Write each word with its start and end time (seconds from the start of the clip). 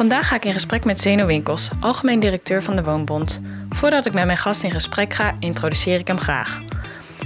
Vandaag 0.00 0.28
ga 0.28 0.36
ik 0.36 0.44
in 0.44 0.52
gesprek 0.52 0.84
met 0.84 1.00
Zeno 1.00 1.26
Winkels, 1.26 1.68
algemeen 1.80 2.20
directeur 2.20 2.62
van 2.62 2.76
de 2.76 2.82
Woonbond. 2.82 3.40
Voordat 3.70 4.06
ik 4.06 4.12
met 4.12 4.24
mijn 4.24 4.38
gast 4.38 4.62
in 4.62 4.70
gesprek 4.70 5.14
ga, 5.14 5.34
introduceer 5.38 5.98
ik 5.98 6.06
hem 6.06 6.18
graag. 6.18 6.60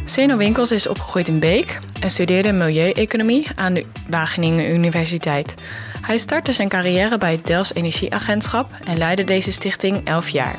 Zeno 0.04 0.36
Winkels 0.36 0.72
is 0.72 0.88
opgegroeid 0.88 1.28
in 1.28 1.40
Beek 1.40 1.78
en 2.00 2.10
studeerde 2.10 2.52
milieueconomie 2.52 3.48
aan 3.54 3.74
de 3.74 3.84
Wageningen 4.08 4.74
Universiteit. 4.74 5.54
Hij 6.00 6.18
startte 6.18 6.52
zijn 6.52 6.68
carrière 6.68 7.18
bij 7.18 7.32
het 7.32 7.46
Delfts 7.46 7.74
Energieagentschap 7.74 8.70
en 8.84 8.98
leidde 8.98 9.24
deze 9.24 9.52
stichting 9.52 10.06
11 10.06 10.28
jaar. 10.28 10.58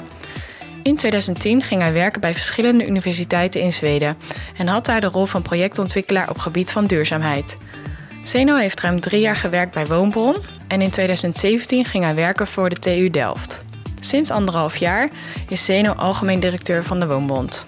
In 0.83 0.95
2010 0.95 1.61
ging 1.61 1.81
hij 1.81 1.93
werken 1.93 2.21
bij 2.21 2.33
verschillende 2.33 2.87
universiteiten 2.87 3.61
in 3.61 3.73
Zweden 3.73 4.17
en 4.57 4.67
had 4.67 4.85
daar 4.85 5.01
de 5.01 5.07
rol 5.07 5.25
van 5.25 5.41
projectontwikkelaar 5.41 6.29
op 6.29 6.37
gebied 6.37 6.71
van 6.71 6.85
duurzaamheid. 6.85 7.57
Zeno 8.25 8.55
heeft 8.55 8.79
ruim 8.79 8.99
drie 8.99 9.21
jaar 9.21 9.35
gewerkt 9.35 9.73
bij 9.73 9.85
Woonbron 9.85 10.35
en 10.67 10.81
in 10.81 10.89
2017 10.89 11.85
ging 11.85 12.03
hij 12.03 12.15
werken 12.15 12.47
voor 12.47 12.69
de 12.69 12.79
TU 12.79 13.09
Delft. 13.09 13.63
Sinds 13.99 14.31
anderhalf 14.31 14.77
jaar 14.77 15.09
is 15.49 15.65
Zeno 15.65 15.91
algemeen 15.91 16.39
directeur 16.39 16.83
van 16.83 16.99
de 16.99 17.07
Woonbond. 17.07 17.67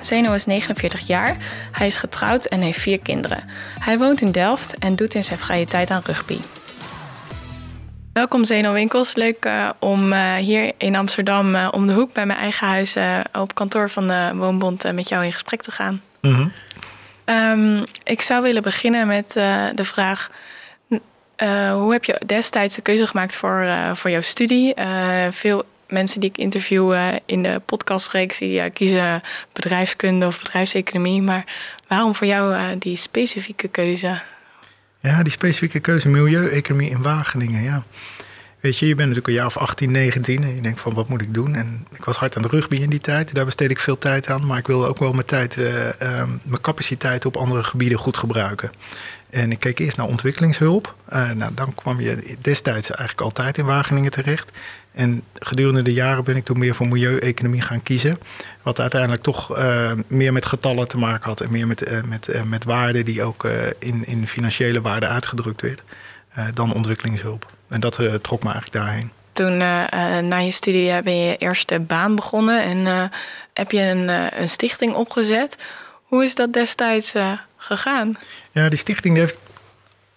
Zeno 0.00 0.32
is 0.32 0.46
49 0.46 1.06
jaar, 1.06 1.36
hij 1.72 1.86
is 1.86 1.96
getrouwd 1.96 2.44
en 2.44 2.60
heeft 2.60 2.80
vier 2.80 3.00
kinderen. 3.00 3.44
Hij 3.78 3.98
woont 3.98 4.20
in 4.20 4.32
Delft 4.32 4.78
en 4.78 4.96
doet 4.96 5.14
in 5.14 5.24
zijn 5.24 5.38
vrije 5.38 5.66
tijd 5.66 5.90
aan 5.90 6.02
rugby. 6.04 6.38
Welkom 8.12 8.44
Zeno 8.44 8.72
Winkels, 8.72 9.14
leuk 9.14 9.44
uh, 9.44 9.70
om 9.78 10.12
uh, 10.12 10.34
hier 10.34 10.72
in 10.78 10.96
Amsterdam 10.96 11.54
uh, 11.54 11.68
om 11.70 11.86
de 11.86 11.92
hoek 11.92 12.12
bij 12.12 12.26
mijn 12.26 12.38
eigen 12.38 12.66
huis 12.66 12.96
op 13.32 13.54
kantoor 13.54 13.90
van 13.90 14.06
de 14.06 14.32
Woonbond 14.34 14.92
met 14.92 15.08
jou 15.08 15.24
in 15.24 15.32
gesprek 15.32 15.62
te 15.62 15.70
gaan. 15.70 16.02
-hmm. 16.34 16.52
Um, 17.26 17.84
ik 18.04 18.22
zou 18.22 18.42
willen 18.42 18.62
beginnen 18.62 19.06
met 19.06 19.32
de 19.74 19.84
vraag, 19.84 20.30
hoe 21.72 21.92
heb 21.92 22.04
je 22.04 22.20
destijds 22.26 22.76
de 22.76 22.82
keuze 22.82 23.06
gemaakt 23.06 23.36
voor, 23.36 23.66
voor 23.94 24.10
jouw 24.10 24.20
studie? 24.20 24.74
veel 25.30 25.64
mensen 25.88 26.20
die 26.20 26.30
ik 26.30 26.38
interview 26.38 26.94
in 27.26 27.42
de 27.42 27.62
podcastreeks, 27.66 28.38
die 28.38 28.70
kiezen 28.70 29.22
bedrijfskunde 29.52 30.26
of 30.26 30.38
bedrijfseconomie. 30.38 31.22
Maar 31.22 31.44
waarom 31.88 32.14
voor 32.14 32.26
jou 32.26 32.78
die 32.78 32.96
specifieke 32.96 33.68
keuze? 33.68 34.20
Ja, 35.00 35.22
die 35.22 35.32
specifieke 35.32 35.80
keuze 35.80 36.08
milieueconomie 36.08 36.90
in 36.90 37.02
Wageningen, 37.02 37.62
ja. 37.62 37.82
Weet 38.66 38.78
je, 38.78 38.86
je 38.86 38.94
bent 38.94 39.08
natuurlijk 39.08 39.26
een 39.26 39.42
jaar 39.42 39.46
of 39.46 39.56
18, 39.56 39.90
19 39.90 40.42
en 40.42 40.54
je 40.54 40.60
denkt 40.60 40.80
van 40.80 40.94
wat 40.94 41.08
moet 41.08 41.22
ik 41.22 41.34
doen? 41.34 41.54
En 41.54 41.86
ik 41.92 42.04
was 42.04 42.16
hard 42.16 42.36
aan 42.36 42.42
de 42.42 42.48
rugby 42.48 42.76
in 42.76 42.90
die 42.90 43.00
tijd, 43.00 43.34
daar 43.34 43.44
besteed 43.44 43.70
ik 43.70 43.78
veel 43.78 43.98
tijd 43.98 44.28
aan. 44.28 44.46
Maar 44.46 44.58
ik 44.58 44.66
wilde 44.66 44.86
ook 44.86 44.98
wel 44.98 45.12
mijn 45.12 45.26
tijd, 45.26 45.56
uh, 45.56 45.66
mijn 46.42 46.60
capaciteit 46.60 47.26
op 47.26 47.36
andere 47.36 47.62
gebieden 47.62 47.98
goed 47.98 48.16
gebruiken. 48.16 48.70
En 49.30 49.50
ik 49.50 49.60
keek 49.60 49.78
eerst 49.78 49.96
naar 49.96 50.06
ontwikkelingshulp. 50.06 50.94
Uh, 51.12 51.30
nou, 51.30 51.54
dan 51.54 51.74
kwam 51.74 52.00
je 52.00 52.36
destijds 52.40 52.90
eigenlijk 52.90 53.20
altijd 53.20 53.58
in 53.58 53.64
Wageningen 53.64 54.10
terecht. 54.10 54.50
En 54.92 55.22
gedurende 55.34 55.82
de 55.82 55.92
jaren 55.92 56.24
ben 56.24 56.36
ik 56.36 56.44
toen 56.44 56.58
meer 56.58 56.74
voor 56.74 56.88
milieueconomie 56.88 57.62
gaan 57.62 57.82
kiezen. 57.82 58.18
Wat 58.62 58.80
uiteindelijk 58.80 59.22
toch 59.22 59.58
uh, 59.58 59.92
meer 60.06 60.32
met 60.32 60.46
getallen 60.46 60.88
te 60.88 60.98
maken 60.98 61.28
had 61.28 61.40
en 61.40 61.50
meer 61.50 61.66
met, 61.66 61.90
uh, 61.90 62.02
met, 62.02 62.42
met 62.44 62.64
waarde 62.64 63.02
die 63.02 63.22
ook 63.22 63.44
in, 63.78 64.06
in 64.06 64.26
financiële 64.26 64.80
waarde 64.80 65.06
uitgedrukt 65.06 65.62
werd, 65.62 65.82
dan 66.54 66.72
ontwikkelingshulp. 66.72 67.55
En 67.68 67.80
dat 67.80 67.94
trok 68.22 68.42
me 68.42 68.50
eigenlijk 68.50 68.84
daarheen. 68.84 69.10
Toen 69.32 69.56
na 70.28 70.38
je 70.38 70.50
studie 70.50 71.02
ben 71.02 71.16
je 71.18 71.36
eerste 71.36 71.80
baan 71.80 72.14
begonnen 72.14 72.62
en 72.62 73.10
heb 73.52 73.70
je 73.70 73.80
een, 73.80 74.08
een 74.40 74.48
stichting 74.48 74.94
opgezet. 74.94 75.56
Hoe 76.02 76.24
is 76.24 76.34
dat 76.34 76.52
destijds 76.52 77.14
gegaan? 77.56 78.18
Ja, 78.52 78.68
die 78.68 78.78
stichting 78.78 79.16
heeft 79.16 79.38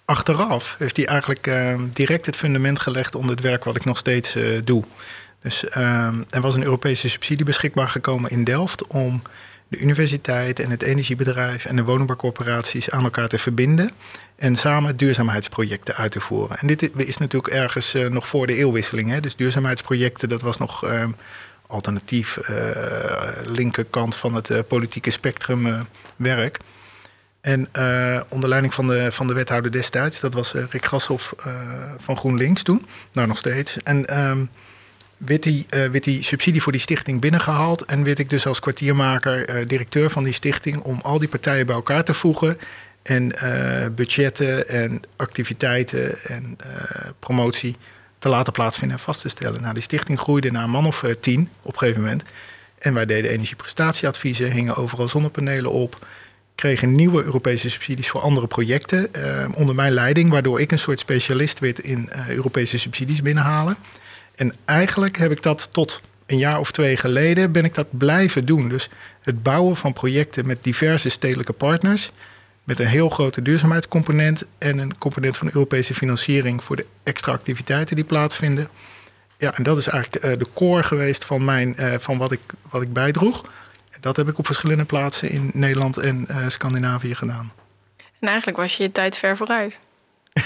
achteraf 0.09 0.75
heeft 0.77 0.97
hij 0.97 1.05
eigenlijk 1.05 1.47
uh, 1.47 1.79
direct 1.93 2.25
het 2.25 2.35
fundament 2.35 2.79
gelegd 2.79 3.15
onder 3.15 3.35
het 3.35 3.43
werk 3.43 3.63
wat 3.63 3.75
ik 3.75 3.85
nog 3.85 3.97
steeds 3.97 4.35
uh, 4.35 4.59
doe. 4.63 4.83
Dus 5.41 5.63
uh, 5.63 6.07
er 6.29 6.41
was 6.41 6.55
een 6.55 6.63
Europese 6.63 7.09
subsidie 7.09 7.45
beschikbaar 7.45 7.87
gekomen 7.87 8.31
in 8.31 8.43
Delft 8.43 8.87
om 8.87 9.21
de 9.69 9.79
universiteit 9.79 10.59
en 10.59 10.69
het 10.69 10.81
energiebedrijf 10.81 11.65
en 11.65 11.75
de 11.75 11.83
woningbouwcorporaties 11.83 12.89
aan 12.89 13.03
elkaar 13.03 13.27
te 13.27 13.37
verbinden 13.37 13.91
en 14.35 14.55
samen 14.55 14.97
duurzaamheidsprojecten 14.97 15.95
uit 15.95 16.11
te 16.11 16.19
voeren. 16.19 16.57
En 16.57 16.67
dit 16.67 16.91
is 16.95 17.17
natuurlijk 17.17 17.53
ergens 17.53 17.95
uh, 17.95 18.07
nog 18.07 18.27
voor 18.27 18.47
de 18.47 18.55
eeuwwisseling. 18.55 19.09
Hè? 19.09 19.19
Dus 19.19 19.35
duurzaamheidsprojecten, 19.35 20.29
dat 20.29 20.41
was 20.41 20.57
nog 20.57 20.85
ehm, 20.85 21.11
alternatief 21.67 22.39
linkerkant 23.45 24.15
van 24.15 24.35
het 24.35 24.67
politieke 24.67 25.09
spectrum 25.09 25.87
werk. 26.15 26.59
En 27.41 27.69
onder 28.29 28.49
leiding 28.49 28.73
van 28.73 28.87
de, 28.87 29.11
van 29.11 29.27
de 29.27 29.33
wethouder 29.33 29.71
destijds, 29.71 30.19
dat 30.19 30.33
was 30.33 30.53
Rick 30.53 30.85
Grashoff 30.85 31.33
van 31.97 32.17
GroenLinks 32.17 32.63
toen, 32.63 32.85
nou 33.13 33.27
nog 33.27 33.37
steeds. 33.37 33.77
En 33.83 34.19
um, 34.19 34.49
werd, 35.19 35.43
die, 35.43 35.65
werd 35.69 36.03
die 36.03 36.23
subsidie 36.23 36.61
voor 36.61 36.71
die 36.71 36.81
stichting 36.81 37.21
binnengehaald 37.21 37.85
en 37.85 38.03
werd 38.03 38.19
ik 38.19 38.29
dus 38.29 38.47
als 38.47 38.59
kwartiermaker 38.59 39.67
directeur 39.67 40.09
van 40.09 40.23
die 40.23 40.33
stichting 40.33 40.77
om 40.77 40.99
al 41.01 41.19
die 41.19 41.27
partijen 41.27 41.65
bij 41.65 41.75
elkaar 41.75 42.03
te 42.03 42.13
voegen 42.13 42.57
en 43.01 43.33
budgetten 43.95 44.67
en 44.69 45.01
activiteiten 45.15 46.23
en 46.23 46.57
promotie 47.19 47.75
te 48.19 48.29
laten 48.29 48.53
plaatsvinden 48.53 48.97
en 48.97 49.03
vast 49.03 49.21
te 49.21 49.29
stellen. 49.29 49.61
Nou, 49.61 49.73
die 49.73 49.83
stichting 49.83 50.19
groeide 50.19 50.51
naar 50.51 50.63
een 50.63 50.69
man 50.69 50.85
of 50.85 51.03
tien 51.19 51.49
op 51.61 51.73
een 51.73 51.79
gegeven 51.79 52.01
moment. 52.01 52.23
En 52.77 52.93
wij 52.93 53.05
deden 53.05 53.31
energieprestatieadviezen, 53.31 54.51
hingen 54.51 54.75
overal 54.75 55.07
zonnepanelen 55.07 55.71
op 55.71 56.07
kregen 56.55 56.95
nieuwe 56.95 57.23
Europese 57.23 57.69
subsidies 57.69 58.09
voor 58.09 58.21
andere 58.21 58.47
projecten 58.47 59.09
onder 59.53 59.75
mijn 59.75 59.93
leiding, 59.93 60.29
waardoor 60.29 60.61
ik 60.61 60.71
een 60.71 60.79
soort 60.79 60.99
specialist 60.99 61.59
werd 61.59 61.79
in 61.79 62.09
Europese 62.27 62.77
subsidies 62.77 63.21
binnenhalen. 63.21 63.77
En 64.39 64.53
eigenlijk 64.65 65.17
heb 65.17 65.31
ik 65.31 65.41
dat 65.41 65.69
tot 65.71 66.01
een 66.25 66.37
jaar 66.37 66.59
of 66.59 66.71
twee 66.71 66.97
geleden 66.97 67.51
ben 67.51 67.65
ik 67.65 67.73
dat 67.73 67.87
blijven 67.89 68.45
doen. 68.45 68.69
Dus 68.69 68.89
het 69.21 69.43
bouwen 69.43 69.75
van 69.75 69.93
projecten 69.93 70.45
met 70.45 70.63
diverse 70.63 71.09
stedelijke 71.09 71.53
partners, 71.53 72.11
met 72.63 72.79
een 72.79 72.87
heel 72.87 73.09
grote 73.09 73.41
duurzaamheidscomponent 73.41 74.47
en 74.57 74.77
een 74.77 74.97
component 74.97 75.37
van 75.37 75.49
Europese 75.53 75.93
financiering 75.93 76.63
voor 76.63 76.75
de 76.75 76.85
extra 77.03 77.31
activiteiten 77.31 77.95
die 77.95 78.05
plaatsvinden. 78.05 78.69
Ja, 79.37 79.55
en 79.55 79.63
dat 79.63 79.77
is 79.77 79.87
eigenlijk 79.87 80.25
uh, 80.25 80.31
de 80.37 80.47
core 80.53 80.83
geweest 80.83 81.25
van, 81.25 81.45
mijn, 81.45 81.75
van 81.99 82.17
wat, 82.17 82.31
ik, 82.31 82.41
wat 82.69 82.81
ik 82.81 82.93
bijdroeg. 82.93 83.45
Dat 83.99 84.15
heb 84.15 84.27
ik 84.27 84.37
op 84.37 84.45
verschillende 84.45 84.85
plaatsen 84.85 85.29
in 85.29 85.51
Nederland 85.53 85.97
en 85.97 86.25
uh, 86.29 86.47
Scandinavië 86.47 87.15
gedaan. 87.15 87.51
En 88.19 88.27
eigenlijk 88.27 88.57
was 88.57 88.77
je 88.77 88.83
je 88.83 88.91
tijd 88.91 89.17
ver 89.17 89.37
vooruit. 89.37 89.79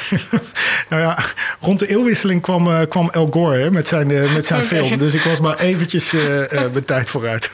nou 0.89 1.01
ja, 1.01 1.23
rond 1.59 1.79
de 1.79 1.87
eeuwwisseling 1.87 2.41
kwam, 2.41 2.67
uh, 2.67 2.81
kwam 2.89 3.09
El 3.09 3.27
Gore 3.31 3.57
hè, 3.57 3.71
met 3.71 3.87
zijn, 3.87 4.09
uh, 4.09 4.33
met 4.33 4.45
zijn 4.45 4.63
okay. 4.63 4.77
film. 4.77 4.97
Dus 4.97 5.13
ik 5.13 5.21
was 5.21 5.39
maar 5.39 5.57
eventjes 5.57 6.11
mijn 6.11 6.85
tijd 6.85 7.09
vooruit. 7.09 7.51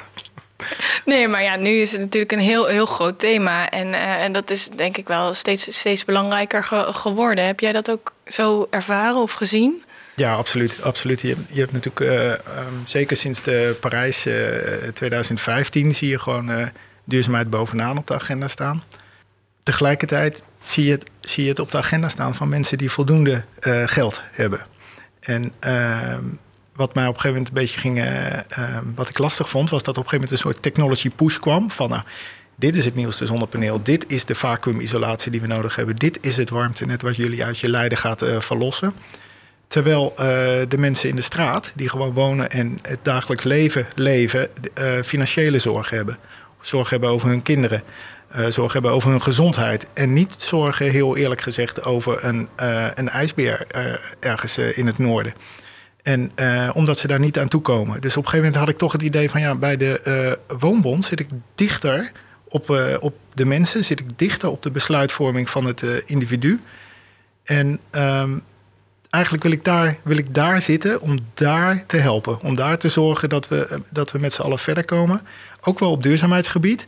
Nee, 1.06 1.28
maar 1.28 1.44
ja, 1.44 1.56
nu 1.56 1.70
is 1.70 1.92
het 1.92 2.02
natuurlijk 2.02 2.32
een 2.32 2.40
heel, 2.40 2.66
heel 2.66 2.86
groot 2.86 3.20
thema. 3.20 3.70
En, 3.70 3.94
en 3.94 4.34
dat 4.34 4.50
is 4.50 4.70
denk 4.76 4.98
ik 4.98 5.08
wel 5.08 5.34
steeds, 5.34 5.78
steeds 5.78 6.06
belangrijker 6.06 6.64
ge 6.64 6.88
geworden. 6.92 7.46
Heb 7.46 7.60
jij 7.60 7.72
dat 7.72 7.92
ook 7.92 8.14
zo 8.28 8.68
ervaren 8.70 9.22
of 9.22 9.32
gezien? 9.32 9.84
Ja, 10.20 10.34
absoluut. 10.34 10.82
absoluut. 10.82 11.22
Je, 11.22 11.36
je 11.52 11.60
hebt 11.60 11.72
natuurlijk, 11.72 12.00
uh, 12.00 12.32
um, 12.32 12.82
zeker 12.86 13.18
sinds 13.18 13.42
de 13.42 13.78
Parijs 13.80 14.26
uh, 14.26 14.34
2015, 14.94 15.96
zie 15.96 16.10
je 16.10 16.20
gewoon 16.20 16.52
uh, 16.52 16.68
duurzaamheid 17.04 17.50
bovenaan 17.50 17.98
op 17.98 18.08
de 18.08 18.14
agenda 18.14 18.48
staan. 18.48 18.84
Tegelijkertijd 19.64 20.44
zie 20.64 20.86
je, 20.86 20.92
het, 20.92 21.06
zie 21.20 21.44
je 21.44 21.50
het 21.50 21.60
op 21.60 21.72
de 21.72 21.78
agenda 21.78 22.10
staan 22.10 22.36
van 22.36 22.50
mensen 22.50 22.78
die 22.78 22.92
voldoende 22.92 23.44
uh, 23.62 23.84
geld 23.86 24.22
hebben. 24.32 24.66
En 25.20 25.54
ehm, 25.60 26.24
wat 26.76 26.94
mij 26.94 27.08
op 27.08 27.16
een 27.16 27.22
gegeven 27.22 27.30
moment 27.30 27.48
een 27.48 27.54
beetje 27.54 27.80
ging, 27.80 28.00
ehm, 28.00 28.86
wat 28.96 29.10
ik 29.10 29.18
lastig 29.18 29.50
vond, 29.50 29.70
was 29.70 29.84
dat 29.84 29.98
op 29.98 30.04
een 30.04 30.10
gegeven 30.10 30.30
moment 30.30 30.32
een 30.32 30.52
soort 30.52 30.62
technology 30.62 31.10
push 31.10 31.38
kwam. 31.38 31.72
Van 31.72 31.90
nou, 31.90 32.02
dit 32.56 32.76
is 32.76 32.86
het 32.86 32.96
nieuwste 32.96 33.26
zonnepaneel, 33.26 33.84
dit 33.84 34.06
is 34.08 34.26
de 34.26 34.36
vacuümisolatie 34.36 35.32
die 35.32 35.42
we 35.42 35.48
nodig 35.48 35.76
hebben, 35.76 35.96
dit 35.96 36.18
is 36.22 36.38
het 36.38 36.50
warmtenet 36.50 37.02
wat 37.02 37.16
jullie 37.16 37.46
uit 37.46 37.60
je 37.60 37.70
lijden 37.70 37.98
gaat 37.98 38.26
verlossen. 38.40 38.94
Terwijl 39.68 40.14
de 40.68 40.78
mensen 40.78 41.10
in 41.10 41.16
de 41.16 41.22
straat, 41.22 41.72
die 41.76 41.90
gewoon 41.90 42.14
wonen 42.14 42.50
en 42.50 42.80
het 42.82 43.00
dagelijks 43.02 43.44
leven 43.44 43.86
leven, 43.96 44.48
financiële 45.04 45.60
zorg 45.60 45.90
hebben. 45.90 46.18
Zorg 46.62 46.90
hebben 46.90 47.10
over 47.10 47.28
hun 47.28 47.42
kinderen. 47.42 47.84
Zorg 48.48 48.74
hebben 48.74 48.92
over 48.92 49.10
hun 49.10 49.22
gezondheid. 49.22 49.88
En 49.94 50.14
niet 50.14 50.36
zorgen, 50.38 50.90
heel 50.90 51.18
eerlijk 51.18 51.42
gezegd, 51.42 51.84
over 51.84 52.24
een, 52.24 52.48
een 52.94 53.10
ijsbeer 53.10 53.68
ergens 54.20 54.58
in 54.58 54.88
het 54.88 54.98
noorden. 54.98 55.34
En 56.04 56.32
omdat 56.74 56.98
ze 56.98 57.08
daar 57.08 57.20
niet 57.20 57.40
aan 57.40 57.48
toe 57.48 57.62
komen. 57.62 58.02
Dus 58.02 58.18
op 58.18 58.24
een 58.24 58.30
gegeven 58.30 58.46
moment 58.46 58.56
had 58.56 58.70
ik 58.70 58.78
toch 58.78 58.92
het 58.92 59.02
idee 59.02 59.30
van 59.30 59.42
ja, 59.42 59.56
bij 59.56 59.78
de 59.78 60.38
woonbond 60.60 61.06
zit 61.06 61.20
ik 61.20 61.28
dichter 61.56 62.12
op, 62.48 62.70
op 63.00 63.16
de 63.34 63.46
mensen, 63.46 63.86
zit 63.86 64.00
ik 64.00 64.20
dichter 64.20 64.50
op 64.50 64.62
de 64.62 64.72
besluitvorming 64.72 65.50
van 65.50 65.66
het 65.66 65.82
individu. 66.06 66.60
En 67.50 67.80
ehm, 67.90 68.38
eigenlijk 69.10 69.44
wil 69.44 69.52
ik, 69.52 69.64
daar, 69.64 69.98
wil 70.04 70.18
ik 70.18 70.34
daar 70.34 70.62
zitten 70.62 71.02
om 71.02 71.20
daar 71.34 71.86
te 71.86 71.98
helpen. 71.98 72.42
Om 72.42 72.56
daar 72.56 72.78
te 72.78 72.90
zorgen 72.90 73.30
dat 73.30 73.48
we, 73.48 73.82
dat 73.90 74.12
we 74.12 74.20
met 74.20 74.34
z'n 74.34 74.42
allen 74.42 74.60
verder 74.60 74.86
komen. 74.86 75.22
Ook 75.62 75.80
wel 75.80 75.92
op 75.92 76.04
duurzaamheidsgebied. 76.04 76.86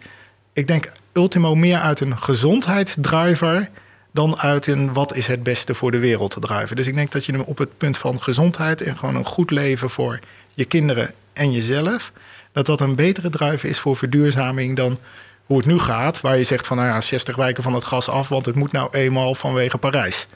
Ik 0.53 0.67
denk 0.67 0.91
ultimo 1.13 1.55
meer 1.55 1.77
uit 1.77 1.99
een 1.99 2.17
gezondheidsdriver 2.17 3.69
dan 4.11 4.39
uit 4.39 4.67
een 4.67 4.93
wat 4.93 5.15
is 5.15 5.27
het 5.27 5.43
beste 5.43 5.73
voor 5.73 5.91
de 5.91 5.99
wereld 5.99 6.31
te 6.31 6.39
driver. 6.39 6.75
Dus 6.75 6.87
ik 6.87 6.95
denk 6.95 7.11
dat 7.11 7.25
je 7.25 7.45
op 7.45 7.57
het 7.57 7.77
punt 7.77 7.97
van 7.97 8.21
gezondheid 8.21 8.81
en 8.81 8.97
gewoon 8.97 9.15
een 9.15 9.25
goed 9.25 9.51
leven 9.51 9.89
voor 9.89 10.19
je 10.53 10.65
kinderen 10.65 11.13
en 11.33 11.51
jezelf, 11.51 12.11
dat 12.51 12.65
dat 12.65 12.81
een 12.81 12.95
betere 12.95 13.29
driver 13.29 13.69
is 13.69 13.79
voor 13.79 13.95
verduurzaming 13.97 14.75
dan 14.75 14.97
hoe 15.45 15.57
het 15.57 15.65
nu 15.65 15.79
gaat, 15.79 16.21
waar 16.21 16.37
je 16.37 16.43
zegt 16.43 16.67
van 16.67 16.77
nou 16.77 16.89
ja, 16.89 17.01
60 17.01 17.35
wijken 17.35 17.63
van 17.63 17.73
het 17.73 17.83
gas 17.83 18.09
af, 18.09 18.27
want 18.27 18.45
het 18.45 18.55
moet 18.55 18.71
nou 18.71 18.89
eenmaal 18.91 19.35
vanwege 19.35 19.77
Parijs. 19.77 20.27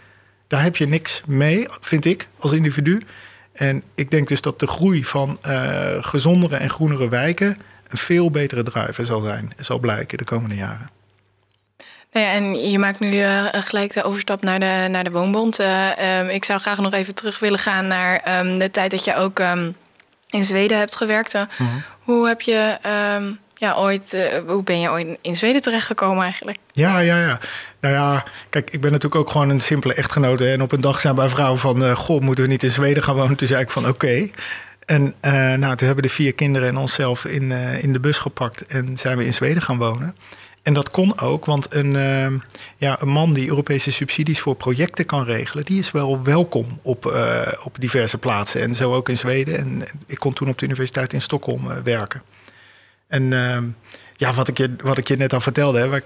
Daar 0.48 0.64
heb 0.64 0.76
je 0.76 0.88
niks 0.88 1.22
mee, 1.26 1.66
vind 1.82 2.06
ik, 2.06 2.28
als 2.38 2.52
individu. 2.52 3.02
En 3.54 3.84
ik 3.96 4.12
denk 4.12 4.28
dus 4.28 4.42
dat 4.42 4.60
de 4.60 4.68
groei 4.68 5.06
van 5.06 5.38
uh, 5.48 6.04
gezondere 6.04 6.56
en 6.56 6.70
groenere 6.70 7.10
wijken 7.10 7.58
een 7.96 8.02
veel 8.02 8.32
betere 8.32 8.64
driver 8.64 9.06
zal 9.06 9.22
zijn, 9.22 9.54
zal 9.56 9.80
blijken 9.80 10.18
de 10.18 10.24
komende 10.24 10.56
jaren. 10.56 10.90
Nou 12.12 12.26
ja, 12.26 12.34
en 12.34 12.70
je 12.72 12.80
maakt 12.80 13.00
nu 13.00 13.12
uh, 13.12 13.46
gelijk 13.52 13.94
de 13.94 14.04
overstap 14.04 14.44
naar 14.44 14.60
de, 14.60 14.88
naar 14.90 15.04
de 15.04 15.12
woonbond. 15.12 15.60
Uh, 15.60 16.20
um, 16.20 16.30
ik 16.30 16.46
zou 16.46 16.60
graag 16.60 16.78
nog 16.78 16.94
even 16.94 17.16
terug 17.16 17.40
willen 17.40 17.60
gaan 17.60 17.88
naar 17.88 18.40
um, 18.40 18.60
de 18.60 18.72
tijd 18.72 18.92
dat 18.92 19.04
je 19.04 19.16
ook 19.16 19.40
um, 19.40 19.76
in 20.30 20.46
Zweden 20.46 20.78
hebt 20.78 20.96
gewerkt. 20.96 21.34
Mm 21.34 21.48
-hmm. 21.58 21.84
Hoe 22.00 22.28
heb 22.28 22.42
je 22.42 22.78
ja, 23.58 23.74
ooit, 23.74 24.14
uh, 24.14 24.24
hoe 24.48 24.64
ben 24.64 24.80
je 24.80 24.90
ooit 24.90 25.08
in 25.22 25.36
Zweden 25.36 25.62
terechtgekomen 25.62 26.24
eigenlijk? 26.24 26.58
Ja, 26.72 27.00
ja, 27.00 27.20
ja. 27.20 27.40
Nou 27.80 27.94
ja, 27.94 28.24
kijk, 28.50 28.70
ik 28.72 28.82
ben 28.82 28.92
natuurlijk 28.92 29.22
ook 29.22 29.30
gewoon 29.30 29.50
een 29.50 29.62
simpele 29.62 29.94
echtgenote. 29.94 30.50
En 30.50 30.62
op 30.62 30.72
een 30.72 30.82
dag 30.82 31.02
zijn 31.02 31.16
bij 31.16 31.30
vrouwen 31.30 31.60
van, 31.60 31.84
uh, 31.84 31.96
goh, 31.96 32.22
moeten 32.22 32.44
we 32.44 32.50
niet 32.50 32.64
in 32.64 32.70
Zweden 32.70 33.04
gaan 33.04 33.16
wonen? 33.16 33.36
Toen 33.36 33.48
zei 33.48 33.62
ik 33.62 33.72
van, 33.72 33.84
oké. 33.88 33.94
Okay. 33.94 34.32
En 34.86 35.14
uh, 35.22 35.32
nou, 35.32 35.76
toen 35.76 35.88
hebben 35.88 36.04
de 36.04 36.10
vier 36.10 36.34
kinderen 36.34 36.68
en 36.68 36.78
onszelf 36.78 37.26
in, 37.26 37.52
in 37.82 37.94
de 37.94 38.00
bus 38.00 38.18
gepakt 38.18 38.66
en 38.66 38.98
zijn 38.98 39.18
we 39.18 39.26
in 39.26 39.34
Zweden 39.34 39.62
gaan 39.62 39.78
wonen. 39.78 40.16
En 40.62 40.74
dat 40.74 40.92
kon 40.92 41.20
ook, 41.20 41.46
want 41.46 41.74
een, 41.74 41.94
uh, 41.94 42.42
ja, 42.78 43.02
een 43.02 43.10
man 43.10 43.34
die 43.34 43.48
Europese 43.48 43.92
subsidies 43.92 44.40
voor 44.40 44.56
projecten 44.56 45.06
kan 45.06 45.24
regelen, 45.24 45.66
die 45.66 45.80
is 45.80 45.92
wel 45.92 46.24
welkom 46.24 46.80
op, 46.82 47.06
op 47.64 47.76
diverse 47.80 48.18
plaatsen. 48.18 48.62
En 48.62 48.76
zo 48.76 48.94
ook 48.94 49.10
in 49.10 49.18
Zweden. 49.18 49.58
En 49.58 49.84
ik 50.06 50.20
kon 50.20 50.34
toen 50.34 50.50
op 50.50 50.58
de 50.58 50.66
Universiteit 50.66 51.14
in 51.14 51.22
Stockholm 51.22 51.84
werken. 51.84 52.22
En 53.08 53.24
uh, 53.32 53.58
ja, 54.16 54.34
wat 54.34 54.48
ik, 54.48 54.58
je, 54.58 54.76
wat 54.84 54.98
ik 54.98 55.08
je 55.08 55.18
net 55.18 55.34
al 55.34 55.42
vertelde, 55.42 55.80
hè, 55.80 56.00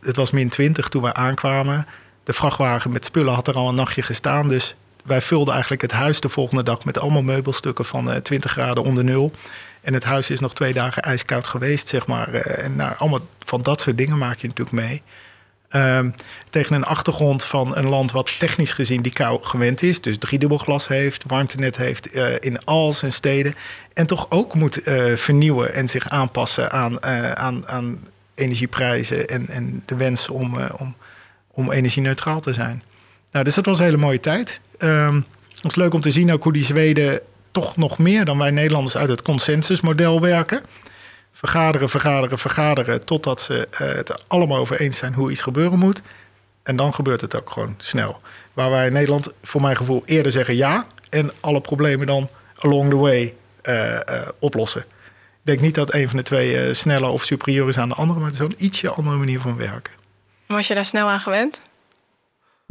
het 0.00 0.16
was 0.16 0.30
min 0.30 0.48
20 0.48 0.88
toen 0.88 1.02
we 1.02 1.14
aankwamen. 1.14 1.86
De 2.24 2.32
vrachtwagen 2.32 2.92
met 2.92 3.04
spullen 3.04 3.34
had 3.34 3.48
er 3.48 3.54
al 3.54 3.68
een 3.68 3.74
nachtje 3.74 4.02
gestaan. 4.02 4.48
Dus 4.48 4.74
wij 5.02 5.20
vulden 5.20 5.52
eigenlijk 5.52 5.82
het 5.82 5.92
huis 5.92 6.20
de 6.20 6.28
volgende 6.28 6.62
dag 6.62 6.84
met 6.84 6.98
allemaal 6.98 7.22
meubelstukken 7.22 7.84
van 7.84 8.10
uh, 8.10 8.16
20 8.16 8.50
graden 8.50 8.84
onder 8.84 9.04
nul. 9.04 9.32
En 9.80 9.94
het 9.94 10.04
huis 10.04 10.30
is 10.30 10.40
nog 10.40 10.54
twee 10.54 10.72
dagen 10.72 11.02
ijskoud 11.02 11.46
geweest, 11.46 11.88
zeg 11.88 12.06
maar. 12.06 12.34
Uh, 12.34 12.64
en 12.64 12.76
nou, 12.76 12.94
allemaal 12.98 13.20
van 13.44 13.62
dat 13.62 13.80
soort 13.80 13.98
dingen 13.98 14.18
maak 14.18 14.38
je 14.38 14.46
natuurlijk 14.46 14.76
mee. 14.76 15.02
Uh, 15.70 16.00
tegen 16.50 16.74
een 16.74 16.84
achtergrond 16.84 17.44
van 17.44 17.76
een 17.76 17.88
land 17.88 18.12
wat 18.12 18.38
technisch 18.38 18.72
gezien 18.72 19.02
die 19.02 19.12
kou 19.12 19.44
gewend 19.44 19.82
is. 19.82 20.00
Dus 20.00 20.18
driedubbel 20.18 20.58
glas 20.58 20.88
heeft, 20.88 21.24
warmtenet 21.26 21.76
heeft 21.76 22.14
uh, 22.14 22.34
in 22.40 22.64
al 22.64 22.92
zijn 22.92 23.12
steden. 23.12 23.54
En 23.94 24.06
toch 24.06 24.26
ook 24.28 24.54
moet 24.54 24.80
vernieuwen 25.14 25.74
en 25.74 25.88
zich 25.88 26.08
aanpassen 26.08 26.70
aan, 26.70 27.02
aan, 27.36 27.68
aan 27.68 28.08
energieprijzen 28.34 29.28
en, 29.28 29.48
en 29.48 29.82
de 29.86 29.96
wens 29.96 30.28
om, 30.28 30.58
om, 30.76 30.96
om 31.50 31.70
energie-neutraal 31.70 32.40
te 32.40 32.52
zijn. 32.52 32.82
Nou, 33.32 33.44
dus 33.44 33.54
dat 33.54 33.66
was 33.66 33.78
een 33.78 33.84
hele 33.84 33.96
mooie 33.96 34.20
tijd. 34.20 34.60
Um, 34.78 35.26
het 35.48 35.62
was 35.62 35.74
leuk 35.74 35.94
om 35.94 36.00
te 36.00 36.10
zien 36.10 36.32
ook 36.32 36.42
hoe 36.42 36.52
die 36.52 36.64
Zweden 36.64 37.20
toch 37.50 37.76
nog 37.76 37.98
meer 37.98 38.24
dan 38.24 38.38
wij 38.38 38.50
Nederlanders 38.50 38.96
uit 38.96 39.08
het 39.08 39.22
consensusmodel 39.22 40.20
werken 40.20 40.62
vergaderen, 41.32 41.88
vergaderen, 41.88 42.38
vergaderen. 42.38 43.04
Totdat 43.04 43.40
ze 43.40 43.68
uh, 43.72 43.78
het 43.78 44.28
allemaal 44.28 44.58
over 44.58 44.80
eens 44.80 44.98
zijn 44.98 45.14
hoe 45.14 45.30
iets 45.30 45.42
gebeuren 45.42 45.78
moet. 45.78 46.02
En 46.62 46.76
dan 46.76 46.94
gebeurt 46.94 47.20
het 47.20 47.36
ook 47.36 47.50
gewoon 47.50 47.74
snel. 47.76 48.20
Waar 48.52 48.70
wij 48.70 48.86
in 48.86 48.92
Nederland, 48.92 49.32
voor 49.42 49.60
mijn 49.60 49.76
gevoel, 49.76 50.02
eerder 50.04 50.32
zeggen 50.32 50.56
ja. 50.56 50.86
En 51.10 51.32
alle 51.40 51.60
problemen 51.60 52.06
dan 52.06 52.28
along 52.58 52.90
the 52.90 52.96
way 52.96 53.34
uh, 53.62 53.92
uh, 53.92 54.28
oplossen. 54.38 54.80
Ik 54.80 55.48
denk 55.48 55.60
niet 55.60 55.74
dat 55.74 55.94
een 55.94 56.08
van 56.08 56.16
de 56.16 56.24
twee 56.24 56.74
sneller 56.74 57.08
of 57.08 57.24
superieur 57.24 57.68
is 57.68 57.78
aan 57.78 57.88
de 57.88 57.94
andere. 57.94 58.18
Maar 58.18 58.30
het 58.30 58.40
is 58.40 58.46
een 58.46 58.64
ietsje 58.64 58.90
andere 58.90 59.16
manier 59.16 59.40
van 59.40 59.56
werken. 59.56 59.92
Was 60.46 60.66
je 60.66 60.74
daar 60.74 60.86
snel 60.86 61.08
aan 61.08 61.20
gewend? 61.20 61.60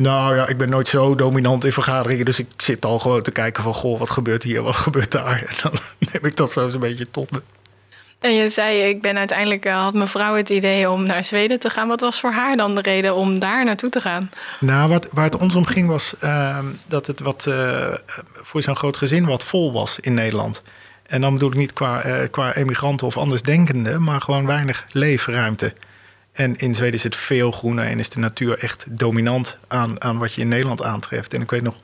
Nou 0.01 0.35
ja, 0.35 0.47
ik 0.47 0.57
ben 0.57 0.69
nooit 0.69 0.87
zo 0.87 1.15
dominant 1.15 1.65
in 1.65 1.71
vergaderingen. 1.71 2.25
Dus 2.25 2.39
ik 2.39 2.47
zit 2.57 2.85
al 2.85 2.99
gewoon 2.99 3.21
te 3.21 3.31
kijken 3.31 3.63
van... 3.63 3.73
goh, 3.73 3.99
wat 3.99 4.09
gebeurt 4.09 4.43
hier, 4.43 4.61
wat 4.61 4.75
gebeurt 4.85 5.11
daar? 5.11 5.43
En 5.47 5.55
dan 5.61 5.71
neem 6.11 6.25
ik 6.25 6.35
dat 6.35 6.51
zo 6.51 6.63
eens 6.63 6.73
een 6.73 6.79
beetje 6.79 7.07
tot 7.07 7.31
me. 7.31 7.41
En 8.19 8.33
je 8.33 8.49
zei, 8.49 8.81
ik 8.81 9.01
ben 9.01 9.17
uiteindelijk, 9.17 9.65
uh, 9.65 9.81
had 9.81 9.93
mijn 9.93 10.07
vrouw 10.07 10.35
het 10.35 10.49
idee 10.49 10.89
om 10.89 11.05
naar 11.05 11.25
Zweden 11.25 11.59
te 11.59 11.69
gaan. 11.69 11.87
Wat 11.87 12.01
was 12.01 12.19
voor 12.19 12.31
haar 12.31 12.57
dan 12.57 12.75
de 12.75 12.81
reden 12.81 13.15
om 13.15 13.39
daar 13.39 13.65
naartoe 13.65 13.89
te 13.89 14.01
gaan? 14.01 14.31
Nou, 14.59 14.89
wat, 14.89 15.07
waar 15.11 15.23
het 15.23 15.37
ons 15.37 15.55
om 15.55 15.65
ging 15.65 15.87
was 15.87 16.13
uh, 16.23 16.57
dat 16.87 17.07
het 17.07 17.19
wat, 17.19 17.45
uh, 17.47 17.93
voor 18.33 18.61
zo'n 18.61 18.75
groot 18.75 18.97
gezin 18.97 19.25
wat 19.25 19.43
vol 19.43 19.73
was 19.73 19.99
in 19.99 20.13
Nederland. 20.13 20.61
En 21.03 21.21
dan 21.21 21.33
bedoel 21.33 21.49
ik 21.49 21.57
niet 21.57 21.73
qua, 21.73 22.05
uh, 22.05 22.27
qua 22.31 22.55
emigranten 22.55 23.07
of 23.07 23.17
andersdenkenden, 23.17 24.03
maar 24.03 24.21
gewoon 24.21 24.45
weinig 24.45 24.85
leefruimte. 24.91 25.73
En 26.31 26.55
in 26.55 26.75
Zweden 26.75 26.93
is 26.93 27.03
het 27.03 27.15
veel 27.15 27.51
groener 27.51 27.85
en 27.85 27.99
is 27.99 28.09
de 28.09 28.19
natuur 28.19 28.57
echt 28.57 28.85
dominant 28.89 29.57
aan, 29.67 30.01
aan 30.01 30.17
wat 30.17 30.33
je 30.33 30.41
in 30.41 30.47
Nederland 30.47 30.83
aantreft. 30.83 31.33
En 31.33 31.41
ik 31.41 31.49
weet 31.49 31.63
nog, 31.63 31.75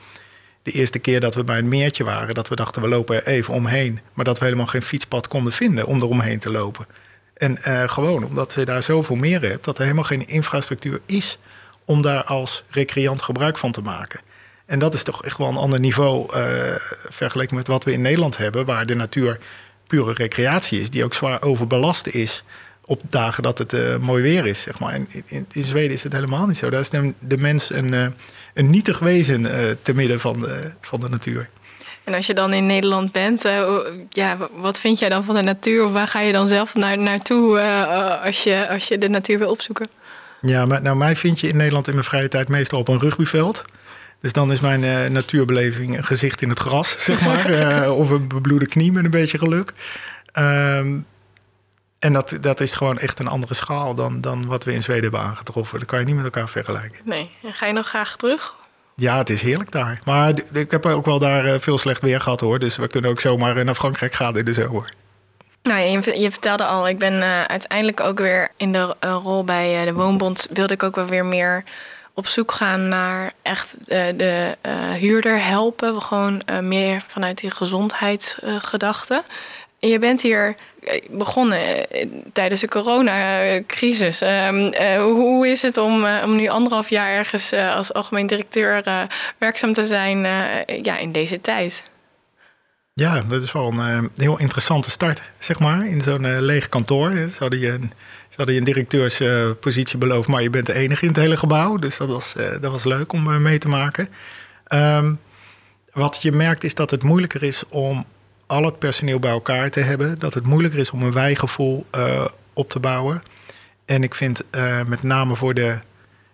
de 0.63 0.71
eerste 0.71 0.99
keer 0.99 1.19
dat 1.19 1.35
we 1.35 1.43
bij 1.43 1.57
een 1.57 1.67
meertje 1.67 2.03
waren, 2.03 2.35
dat 2.35 2.47
we 2.47 2.55
dachten 2.55 2.81
we 2.81 2.87
lopen 2.87 3.15
er 3.15 3.27
even 3.27 3.53
omheen. 3.53 3.99
Maar 4.13 4.25
dat 4.25 4.39
we 4.39 4.45
helemaal 4.45 4.65
geen 4.65 4.81
fietspad 4.81 5.27
konden 5.27 5.53
vinden 5.53 5.85
om 5.85 6.01
er 6.01 6.07
omheen 6.07 6.39
te 6.39 6.49
lopen. 6.49 6.87
En 7.33 7.57
uh, 7.67 7.89
gewoon 7.89 8.23
omdat 8.23 8.53
je 8.53 8.65
daar 8.65 8.83
zoveel 8.83 9.15
meer 9.15 9.41
hebt, 9.41 9.63
dat 9.63 9.77
er 9.77 9.83
helemaal 9.83 10.03
geen 10.03 10.27
infrastructuur 10.27 10.99
is 11.05 11.37
om 11.85 12.01
daar 12.01 12.23
als 12.23 12.63
recreant 12.69 13.21
gebruik 13.21 13.57
van 13.57 13.71
te 13.71 13.81
maken. 13.81 14.19
En 14.65 14.79
dat 14.79 14.93
is 14.93 15.03
toch 15.03 15.23
echt 15.23 15.37
wel 15.37 15.47
een 15.47 15.57
ander 15.57 15.79
niveau 15.79 16.37
uh, 16.37 16.75
vergeleken 17.09 17.55
met 17.55 17.67
wat 17.67 17.83
we 17.83 17.91
in 17.91 18.01
Nederland 18.01 18.37
hebben, 18.37 18.65
waar 18.65 18.85
de 18.85 18.95
natuur 18.95 19.39
pure 19.87 20.13
recreatie 20.13 20.79
is, 20.79 20.89
die 20.89 21.03
ook 21.03 21.13
zwaar 21.13 21.41
overbelast 21.41 22.07
is 22.07 22.43
op 22.87 23.01
dagen 23.09 23.43
dat 23.43 23.57
het 23.57 23.73
uh, 23.73 23.97
mooi 23.97 24.23
weer 24.23 24.45
is. 24.45 24.61
Zeg 24.61 24.79
maar. 24.79 24.93
En 24.93 25.07
in, 25.25 25.45
in, 25.51 25.63
Zweden 25.63 25.91
is 25.91 26.03
het 26.03 26.13
helemaal 26.13 26.47
niet 26.47 26.57
zo. 26.57 26.69
Daar 26.69 26.79
is 26.79 26.89
de, 26.89 27.13
de 27.19 27.37
mens 27.37 27.73
een, 27.73 27.93
uh, 27.93 28.07
een 28.53 28.69
nietig 28.69 28.99
wezen 28.99 29.41
uh, 29.41 29.51
te 29.81 29.93
midden 29.93 30.19
van 30.19 30.39
de, 30.39 30.71
van 30.81 30.99
de 30.99 31.09
natuur. 31.09 31.49
En 32.03 32.13
als 32.13 32.25
je 32.25 32.33
dan 32.33 32.53
in 32.53 32.65
Nederland 32.65 33.11
bent, 33.11 33.41
ja, 34.09 34.37
wat 34.53 34.79
vind 34.79 34.99
jij 34.99 35.09
dan 35.09 35.23
van 35.23 35.35
de 35.35 35.41
natuur? 35.41 35.85
Of 35.85 35.91
waar 35.91 36.07
ga 36.07 36.19
je 36.19 36.33
dan 36.33 36.47
zelf 36.47 36.75
naar, 36.75 36.97
naartoe 36.97 37.59
als, 38.23 38.43
je, 38.43 38.69
als 38.69 38.87
je 38.87 38.97
de 38.97 39.09
natuur 39.09 39.39
wil 39.39 39.49
opzoeken? 39.49 39.87
Ja, 40.41 40.65
maar 40.65 40.81
nou, 40.81 40.97
mij 40.97 41.15
vind 41.15 41.39
je 41.39 41.47
in 41.47 41.57
Nederland 41.57 41.87
in 41.87 41.93
mijn 41.93 42.05
vrije 42.05 42.27
tijd 42.27 42.47
meestal 42.47 42.79
op 42.79 42.87
een 42.87 42.99
rugbyveld. 42.99 43.61
Dus 44.21 44.33
dan 44.33 44.51
is 44.51 44.59
mijn 44.59 45.11
natuurbeleving 45.11 45.97
een 45.97 46.03
gezicht 46.03 46.41
in 46.41 46.49
het 46.49 46.59
gras, 46.59 46.95
zeg 46.99 47.21
maar. 47.21 47.91
of 48.01 48.09
een 48.09 48.27
bebloede 48.27 48.67
knie 48.67 48.91
met 48.91 49.03
een 49.03 49.11
beetje 49.11 49.37
geluk. 49.37 49.73
Um, 50.33 51.05
en 51.99 52.13
dat, 52.13 52.37
dat 52.41 52.59
is 52.59 52.73
gewoon 52.73 52.99
echt 52.99 53.19
een 53.19 53.27
andere 53.27 53.53
schaal 53.53 53.95
dan, 53.95 54.21
dan 54.21 54.45
wat 54.45 54.63
we 54.63 54.73
in 54.73 54.83
Zweden 54.83 55.03
hebben 55.03 55.21
aangetroffen. 55.21 55.79
Dat 55.79 55.87
kan 55.87 55.99
je 55.99 56.05
niet 56.05 56.15
met 56.15 56.23
elkaar 56.23 56.49
vergelijken. 56.49 57.01
Nee, 57.03 57.31
en 57.43 57.53
ga 57.53 57.65
je 57.65 57.73
nog 57.73 57.87
graag 57.87 58.15
terug? 58.15 58.55
Ja, 58.95 59.17
het 59.17 59.29
is 59.29 59.41
heerlijk 59.41 59.71
daar. 59.71 59.99
Maar 60.05 60.33
ik 60.53 60.71
heb 60.71 60.85
ook 60.85 61.05
wel 61.05 61.19
daar 61.19 61.45
eh, 61.45 61.59
veel 61.59 61.77
slecht 61.77 62.01
weer 62.01 62.21
gehad 62.21 62.39
hoor. 62.39 62.59
Dus 62.59 62.75
we 62.75 62.87
kunnen 62.87 63.11
ook 63.11 63.19
zomaar 63.19 63.65
naar 63.65 63.75
Frankrijk 63.75 64.13
gaan 64.13 64.37
in 64.37 64.45
de 64.45 64.53
zomer. 64.53 64.93
Nou, 65.63 65.79
je, 65.79 66.19
je 66.19 66.31
vertelde 66.31 66.65
al, 66.65 66.87
ik 66.87 66.99
ben 66.99 67.13
uh, 67.13 67.43
uiteindelijk 67.43 67.99
ook 67.99 68.17
weer 68.17 68.49
in 68.57 68.71
de 68.71 68.95
uh, 69.03 69.19
rol 69.23 69.43
bij 69.43 69.79
uh, 69.79 69.85
de 69.85 69.93
Woonbond... 69.93 70.47
wilde 70.53 70.73
ik 70.73 70.83
ook 70.83 70.95
wel 70.95 71.05
weer 71.05 71.25
meer 71.25 71.63
op 72.13 72.27
zoek 72.27 72.51
gaan 72.51 72.87
naar 72.87 73.33
echt 73.41 73.75
de 73.87 74.55
huurder 74.99 75.43
helpen. 75.43 76.01
Gewoon 76.01 76.41
meer 76.61 77.03
vanuit 77.07 77.37
die 77.37 77.51
gezondheidsgedachte. 77.51 79.23
Je 79.79 79.99
bent 79.99 80.21
hier 80.21 80.55
eh, 80.83 81.01
begonnen 81.09 81.89
eh, 81.89 82.07
tijdens 82.33 82.61
de 82.61 82.67
coronacrisis. 82.67 84.21
Um, 84.21 84.57
uh, 84.57 84.97
hoe 84.97 85.47
is 85.47 85.61
het 85.61 85.77
om, 85.77 86.05
om 86.05 86.35
nu 86.35 86.47
anderhalf 86.47 86.89
jaar 86.89 87.09
ergens 87.09 87.53
als 87.53 87.93
algemeen 87.93 88.27
directeur 88.27 88.83
werkzaam 89.37 89.73
te 89.73 89.85
zijn 89.85 90.19
ja, 90.83 90.97
in 90.97 91.11
deze 91.11 91.41
tijd? 91.41 91.83
Ja, 92.93 93.21
dat 93.21 93.43
is 93.43 93.51
wel 93.51 93.71
een 93.71 94.11
heel 94.15 94.39
interessante 94.39 94.89
start, 94.89 95.21
zeg 95.39 95.59
maar, 95.59 95.87
in 95.87 96.01
zo'n 96.01 96.41
leeg 96.41 96.69
kantoor. 96.69 97.11
Ze 97.11 97.35
hadden 97.37 97.59
je 97.59 98.59
een 98.59 98.63
directeurspositie 98.63 99.97
beloofd, 99.97 100.27
maar 100.27 100.41
je 100.41 100.49
bent 100.49 100.65
de 100.65 100.73
enige 100.73 101.01
in 101.01 101.11
het 101.11 101.17
hele 101.17 101.37
gebouw. 101.37 101.77
Dus 101.77 101.97
dat 101.97 102.07
was, 102.07 102.33
dat 102.33 102.71
was 102.71 102.83
leuk 102.83 103.13
om 103.13 103.41
mee 103.41 103.57
te 103.57 103.67
maken. 103.67 104.09
Ehm, 104.63 105.13
wat 105.91 106.21
je 106.21 106.31
merkt 106.31 106.63
is 106.63 106.75
dat 106.75 106.91
het 106.91 107.03
moeilijker 107.03 107.43
is 107.43 107.63
om 107.69 108.05
al 108.47 108.63
het 108.63 108.79
personeel 108.79 109.19
bij 109.19 109.31
elkaar 109.31 109.69
te 109.69 109.79
hebben. 109.79 110.19
Dat 110.19 110.33
het 110.33 110.45
moeilijker 110.45 110.79
is 110.79 110.91
om 110.91 111.03
een 111.03 111.13
wijgevoel 111.13 111.85
op 112.53 112.69
te 112.69 112.79
bouwen. 112.79 113.23
En 113.85 114.03
ik 114.03 114.15
vind 114.15 114.43
met 114.85 115.03
name 115.03 115.35
voor 115.35 115.53
de 115.53 115.79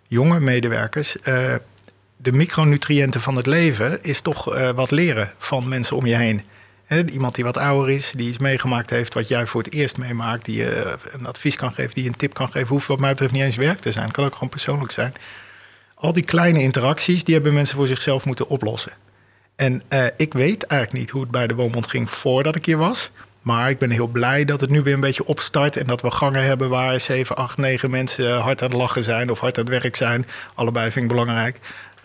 jonge 0.08 0.40
medewerkers 0.40 1.16
de 2.24 2.32
micronutriënten 2.32 3.22
van 3.22 3.36
het 3.36 3.46
leven 3.46 4.04
is 4.04 4.22
toch 4.22 4.56
uh, 4.56 4.70
wat 4.70 4.92
leren 4.92 5.32
van 5.38 5.68
mensen 5.68 5.98
om 5.98 6.06
je 6.06 6.16
heen. 6.16 6.42
iemand 7.12 7.36
die 7.36 7.44
wat 7.44 7.58
ouder 7.58 7.96
is, 7.96 8.14
die 8.16 8.28
iets 8.28 8.38
meegemaakt 8.38 8.90
heeft 8.90 9.14
wat 9.14 9.28
jij 9.28 9.46
voor 9.46 9.64
het 9.64 9.74
eerst 9.74 9.98
meemaakt, 9.98 10.46
die 10.46 10.58
je 10.58 10.84
uh, 10.86 10.92
een 11.12 11.26
advies 11.26 11.56
kan 11.56 11.74
geven, 11.74 11.94
die 11.94 12.08
een 12.08 12.16
tip 12.16 12.34
kan 12.34 12.52
geven, 12.52 12.68
hoeft 12.68 12.88
wat 12.88 13.00
mij 13.00 13.10
betreft 13.10 13.32
niet 13.32 13.42
eens 13.42 13.56
werk 13.56 13.80
te 13.80 13.92
zijn. 13.92 14.12
Kan 14.12 14.26
ook 14.26 14.34
gewoon 14.34 14.50
persoonlijk 14.50 14.92
zijn. 14.92 15.14
Al 15.96 16.14
die 16.14 16.24
kleine 16.24 16.62
interacties, 16.62 17.24
die 17.24 17.34
hebben 17.34 17.54
mensen 17.54 17.76
voor 17.76 17.88
zichzelf 17.88 18.26
moeten 18.26 18.48
oplossen. 18.48 18.92
En 19.56 19.84
uh, 19.90 20.06
ik 20.18 20.34
weet 20.34 20.64
eigenlijk 20.64 21.02
niet 21.02 21.12
hoe 21.12 21.22
het 21.22 21.32
bij 21.32 21.48
de 21.48 21.56
Woonbond 21.56 21.88
ging 21.88 22.10
voordat 22.10 22.56
ik 22.56 22.66
hier 22.66 22.78
was. 22.78 23.12
Maar 23.42 23.70
ik 23.70 23.78
ben 23.78 23.90
heel 23.90 24.08
blij 24.08 24.46
dat 24.46 24.62
het 24.62 24.70
nu 24.70 24.82
weer 24.82 24.94
een 24.94 25.00
beetje 25.00 25.26
opstart. 25.26 25.78
En 25.78 25.88
dat 25.88 26.02
we 26.02 26.12
gangen 26.12 26.44
hebben 26.44 26.70
waar 26.70 27.00
7, 27.00 27.36
8, 27.36 27.58
9 27.58 27.90
mensen 27.90 28.40
hard 28.40 28.62
aan 28.62 28.70
het 28.70 28.78
lachen 28.78 29.04
zijn 29.04 29.32
of 29.32 29.40
hard 29.40 29.58
aan 29.58 29.64
het 29.64 29.82
werk 29.82 29.96
zijn. 29.96 30.26
Allebei 30.56 30.92
vind 30.92 31.06
ik 31.06 31.12
belangrijk. 31.12 31.60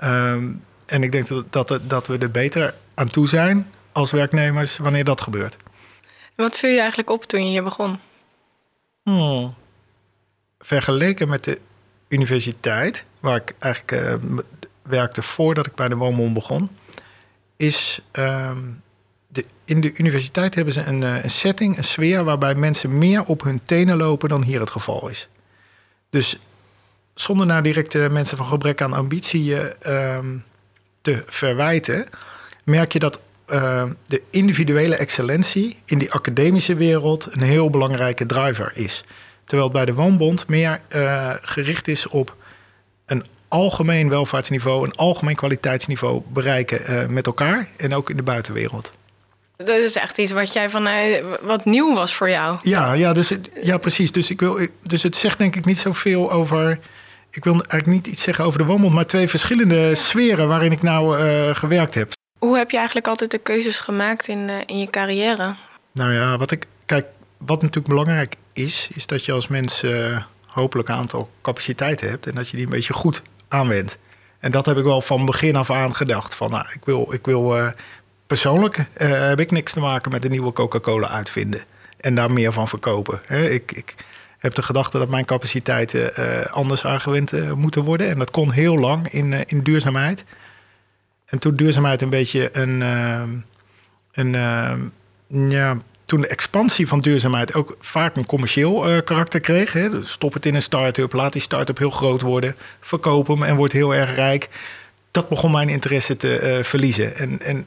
Um, 0.04 0.62
en 0.86 1.02
ik 1.02 1.12
denk 1.12 1.28
dat, 1.50 1.68
dat, 1.68 1.80
dat 1.90 2.06
we 2.06 2.18
er 2.18 2.30
beter 2.30 2.74
aan 2.94 3.08
toe 3.08 3.28
zijn 3.28 3.70
als 3.92 4.10
werknemers 4.10 4.78
wanneer 4.78 5.04
dat 5.04 5.20
gebeurt. 5.20 5.56
Wat 6.34 6.58
viel 6.58 6.70
je 6.70 6.78
eigenlijk 6.78 7.10
op 7.10 7.24
toen 7.24 7.44
je 7.44 7.50
hier 7.50 7.64
begon? 7.64 7.98
Hmm. 9.02 9.54
Vergeleken 10.58 11.28
met 11.28 11.44
de 11.44 11.60
universiteit, 12.08 13.04
waar 13.20 13.36
ik 13.36 13.54
eigenlijk 13.58 14.22
uh, 14.22 14.38
werkte 14.82 15.22
voordat 15.22 15.66
ik 15.66 15.74
bij 15.74 15.88
de 15.88 15.96
Woonbond 15.96 16.34
begon, 16.34 16.70
is 17.58 18.00
um, 18.12 18.82
de, 19.26 19.44
in 19.64 19.80
de 19.80 19.96
universiteit 19.96 20.54
hebben 20.54 20.74
ze 20.74 20.84
een, 20.84 21.02
uh, 21.02 21.22
een 21.22 21.30
setting, 21.30 21.76
een 21.76 21.84
sfeer 21.84 22.24
waarbij 22.24 22.54
mensen 22.54 22.98
meer 22.98 23.24
op 23.24 23.42
hun 23.42 23.60
tenen 23.62 23.96
lopen 23.96 24.28
dan 24.28 24.42
hier 24.42 24.60
het 24.60 24.70
geval 24.70 25.08
is. 25.08 25.28
Dus 26.10 26.38
zonder 27.14 27.46
nou 27.46 27.62
direct 27.62 27.94
uh, 27.94 28.08
mensen 28.08 28.36
van 28.36 28.46
gebrek 28.46 28.82
aan 28.82 28.92
ambitie 28.92 29.50
uh, 29.50 29.68
te 31.00 31.22
verwijten, 31.26 32.08
merk 32.64 32.92
je 32.92 32.98
dat 32.98 33.20
uh, 33.48 33.84
de 34.06 34.22
individuele 34.30 34.96
excellentie 34.96 35.76
in 35.84 35.98
die 35.98 36.12
academische 36.12 36.74
wereld 36.74 37.28
een 37.30 37.42
heel 37.42 37.70
belangrijke 37.70 38.26
driver 38.26 38.70
is. 38.74 39.04
Terwijl 39.44 39.68
het 39.68 39.76
bij 39.76 39.84
de 39.84 39.94
Woonbond 39.94 40.48
meer 40.48 40.80
gericht 41.42 41.88
is 41.88 42.06
op 42.06 42.36
een 43.06 43.24
algemeen 43.48 44.08
welvaartsniveau, 44.08 44.84
een 44.84 44.94
algemeen 44.94 45.36
kwaliteitsniveau 45.36 46.22
bereiken 46.28 47.12
met 47.12 47.26
elkaar 47.26 47.68
en 47.76 47.94
ook 47.94 48.10
in 48.10 48.16
de 48.16 48.22
buitenwereld. 48.22 48.92
Dat 49.56 49.68
is 49.68 49.94
echt 49.94 50.18
iets 50.18 50.32
wat 50.32 50.52
jij 50.52 50.70
van 50.70 50.88
wat 51.42 51.64
nieuw 51.64 51.94
was 51.94 52.14
voor 52.14 52.30
jou. 52.30 52.58
Ja, 52.62 52.92
ja, 52.92 53.12
dus, 53.12 53.32
ja 53.62 53.78
precies. 53.78 54.12
Dus, 54.12 54.30
ik 54.30 54.40
wil, 54.40 54.58
dus 54.82 55.02
het 55.02 55.16
zegt 55.16 55.38
denk 55.38 55.56
ik 55.56 55.64
niet 55.64 55.78
zoveel 55.78 56.32
over 56.32 56.78
ik 57.30 57.44
wil 57.44 57.52
eigenlijk 57.52 57.86
niet 57.86 58.06
iets 58.06 58.22
zeggen 58.22 58.44
over 58.44 58.58
de 58.58 58.64
woonbond, 58.64 58.94
maar 58.94 59.06
twee 59.06 59.28
verschillende 59.28 59.94
sferen 59.94 60.48
waarin 60.48 60.72
ik 60.72 60.82
nou 60.82 61.18
uh, 61.18 61.54
gewerkt 61.54 61.94
heb. 61.94 62.12
Hoe 62.38 62.56
heb 62.56 62.70
je 62.70 62.76
eigenlijk 62.76 63.06
altijd 63.06 63.30
de 63.30 63.38
keuzes 63.38 63.78
gemaakt 63.78 64.28
in, 64.28 64.48
uh, 64.48 64.56
in 64.66 64.78
je 64.78 64.90
carrière? 64.90 65.54
Nou 65.92 66.12
ja, 66.12 66.38
wat 66.38 66.50
ik 66.50 66.66
kijk, 66.86 67.06
wat 67.36 67.62
natuurlijk 67.62 67.88
belangrijk 67.88 68.36
is, 68.52 68.88
is 68.94 69.06
dat 69.06 69.24
je 69.24 69.32
als 69.32 69.48
mens 69.48 69.82
uh, 69.82 70.22
hopelijk 70.46 70.88
een 70.88 70.94
aantal 70.94 71.30
capaciteiten 71.42 72.08
hebt 72.08 72.26
en 72.26 72.34
dat 72.34 72.48
je 72.48 72.56
die 72.56 72.64
een 72.64 72.72
beetje 72.72 72.92
goed 72.92 73.22
aanwendt. 73.48 73.98
En 74.38 74.50
dat 74.50 74.66
heb 74.66 74.76
ik 74.76 74.84
wel 74.84 75.00
van 75.00 75.24
begin 75.24 75.56
af 75.56 75.70
aan 75.70 75.94
gedacht. 75.94 76.34
Van, 76.34 76.50
nou, 76.50 76.66
ik 76.72 76.84
wil, 76.84 77.12
ik 77.12 77.26
wil 77.26 77.72
persoonlijk 78.26 78.84
heb 78.94 79.40
ik 79.40 79.50
niks 79.50 79.72
te 79.72 79.80
maken 79.80 80.10
met 80.10 80.22
de 80.22 80.28
nieuwe 80.28 80.52
Coca-Cola 80.52 81.08
uitvinden 81.08 81.60
en 82.00 82.14
daar 82.14 82.30
meer 82.30 82.52
van 82.52 82.68
verkopen. 82.68 83.20
ik, 83.52 83.72
ik 83.72 83.94
heb 84.38 84.54
de 84.54 84.62
gedachte 84.62 84.98
dat 84.98 85.08
mijn 85.08 85.24
capaciteiten 85.24 86.20
uh, 86.20 86.44
anders 86.46 86.84
aangewend 86.84 87.54
moeten 87.56 87.82
worden. 87.82 88.08
En 88.08 88.18
dat 88.18 88.30
kon 88.30 88.52
heel 88.52 88.76
lang 88.76 89.08
in, 89.08 89.32
in 89.46 89.62
duurzaamheid. 89.62 90.24
En 91.26 91.38
toen 91.38 91.56
duurzaamheid 91.56 92.02
een 92.02 92.10
beetje 92.10 92.48
een. 92.52 92.80
een 94.12 94.36
ja, 95.28 95.76
toen 96.08 96.20
de 96.20 96.26
expansie 96.26 96.88
van 96.88 97.00
duurzaamheid 97.00 97.54
ook 97.54 97.76
vaak 97.80 98.16
een 98.16 98.26
commercieel 98.26 99.02
karakter 99.02 99.40
kreeg. 99.40 99.72
Hè, 99.72 99.90
dus 99.90 100.10
stop 100.10 100.32
het 100.32 100.46
in 100.46 100.54
een 100.54 100.62
start-up, 100.62 101.12
laat 101.12 101.32
die 101.32 101.42
start-up 101.42 101.78
heel 101.78 101.90
groot 101.90 102.20
worden, 102.20 102.56
verkoop 102.80 103.26
hem 103.26 103.42
en 103.42 103.56
wordt 103.56 103.72
heel 103.72 103.94
erg 103.94 104.14
rijk. 104.14 104.48
Dat 105.10 105.28
begon 105.28 105.50
mijn 105.50 105.68
interesse 105.68 106.16
te 106.16 106.60
verliezen. 106.62 107.16
En, 107.16 107.42
en 107.42 107.66